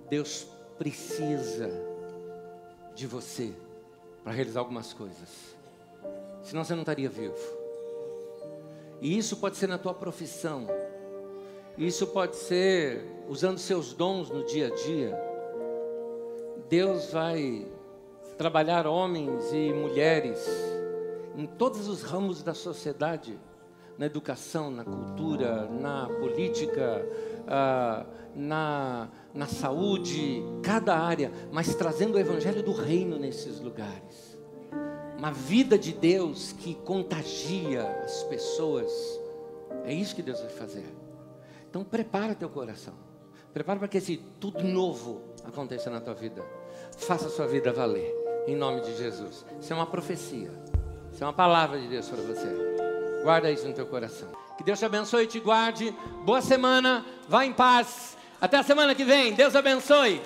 Deus 0.09 0.47
precisa 0.77 1.69
de 2.95 3.05
você 3.05 3.51
para 4.23 4.31
realizar 4.31 4.61
algumas 4.61 4.93
coisas. 4.93 5.55
Senão 6.41 6.63
você 6.63 6.73
não 6.73 6.83
estaria 6.83 7.09
vivo. 7.09 7.35
E 9.01 9.17
isso 9.17 9.35
pode 9.37 9.57
ser 9.57 9.67
na 9.67 9.77
tua 9.77 9.93
profissão. 9.93 10.67
Isso 11.77 12.07
pode 12.07 12.37
ser 12.37 13.05
usando 13.27 13.57
seus 13.57 13.93
dons 13.93 14.29
no 14.29 14.45
dia 14.45 14.67
a 14.67 14.75
dia. 14.75 15.19
Deus 16.69 17.11
vai 17.11 17.67
trabalhar 18.37 18.87
homens 18.87 19.51
e 19.51 19.73
mulheres 19.73 20.47
em 21.35 21.45
todos 21.45 21.89
os 21.89 22.03
ramos 22.03 22.41
da 22.41 22.53
sociedade, 22.53 23.37
na 23.97 24.05
educação, 24.05 24.69
na 24.69 24.83
cultura, 24.83 25.67
na 25.69 26.07
política, 26.07 27.05
ah, 27.47 28.05
na, 28.35 29.09
na 29.33 29.47
saúde, 29.47 30.43
cada 30.61 30.97
área, 30.97 31.31
mas 31.51 31.73
trazendo 31.75 32.15
o 32.15 32.19
evangelho 32.19 32.61
do 32.61 32.73
reino 32.73 33.17
nesses 33.17 33.59
lugares. 33.59 34.37
Uma 35.17 35.31
vida 35.31 35.77
de 35.77 35.93
Deus 35.93 36.51
que 36.51 36.75
contagia 36.75 37.87
as 38.03 38.23
pessoas. 38.23 38.91
É 39.85 39.93
isso 39.93 40.15
que 40.15 40.21
Deus 40.21 40.39
vai 40.41 40.49
fazer. 40.49 40.85
Então 41.69 41.83
prepara 41.83 42.35
teu 42.35 42.49
coração. 42.49 42.93
Prepara 43.53 43.79
para 43.79 43.87
que 43.87 43.97
esse 43.97 44.17
tudo 44.39 44.63
novo 44.63 45.21
aconteça 45.45 45.89
na 45.89 46.01
tua 46.01 46.13
vida. 46.13 46.43
Faça 46.97 47.27
a 47.27 47.29
sua 47.29 47.47
vida 47.47 47.71
valer. 47.71 48.13
Em 48.45 48.55
nome 48.55 48.81
de 48.81 48.95
Jesus. 48.97 49.45
Isso 49.59 49.71
é 49.71 49.75
uma 49.75 49.87
profecia. 49.87 50.51
Isso 51.11 51.23
é 51.23 51.25
uma 51.25 51.33
palavra 51.33 51.79
de 51.79 51.87
Deus 51.87 52.07
para 52.09 52.21
você. 52.21 52.74
Guarda 53.25 53.49
isso 53.49 53.67
no 53.67 53.73
teu 53.73 53.87
coração. 53.87 54.29
Que 54.55 54.63
Deus 54.63 54.77
te 54.77 54.85
abençoe 54.85 55.23
e 55.23 55.27
te 55.27 55.39
guarde. 55.39 55.91
Boa 56.23 56.43
semana. 56.43 57.03
Vá 57.27 57.43
em 57.43 57.51
paz. 57.51 58.15
Até 58.39 58.57
a 58.57 58.61
semana 58.61 58.93
que 58.93 59.03
vem. 59.03 59.33
Deus 59.33 59.55
abençoe. 59.55 60.21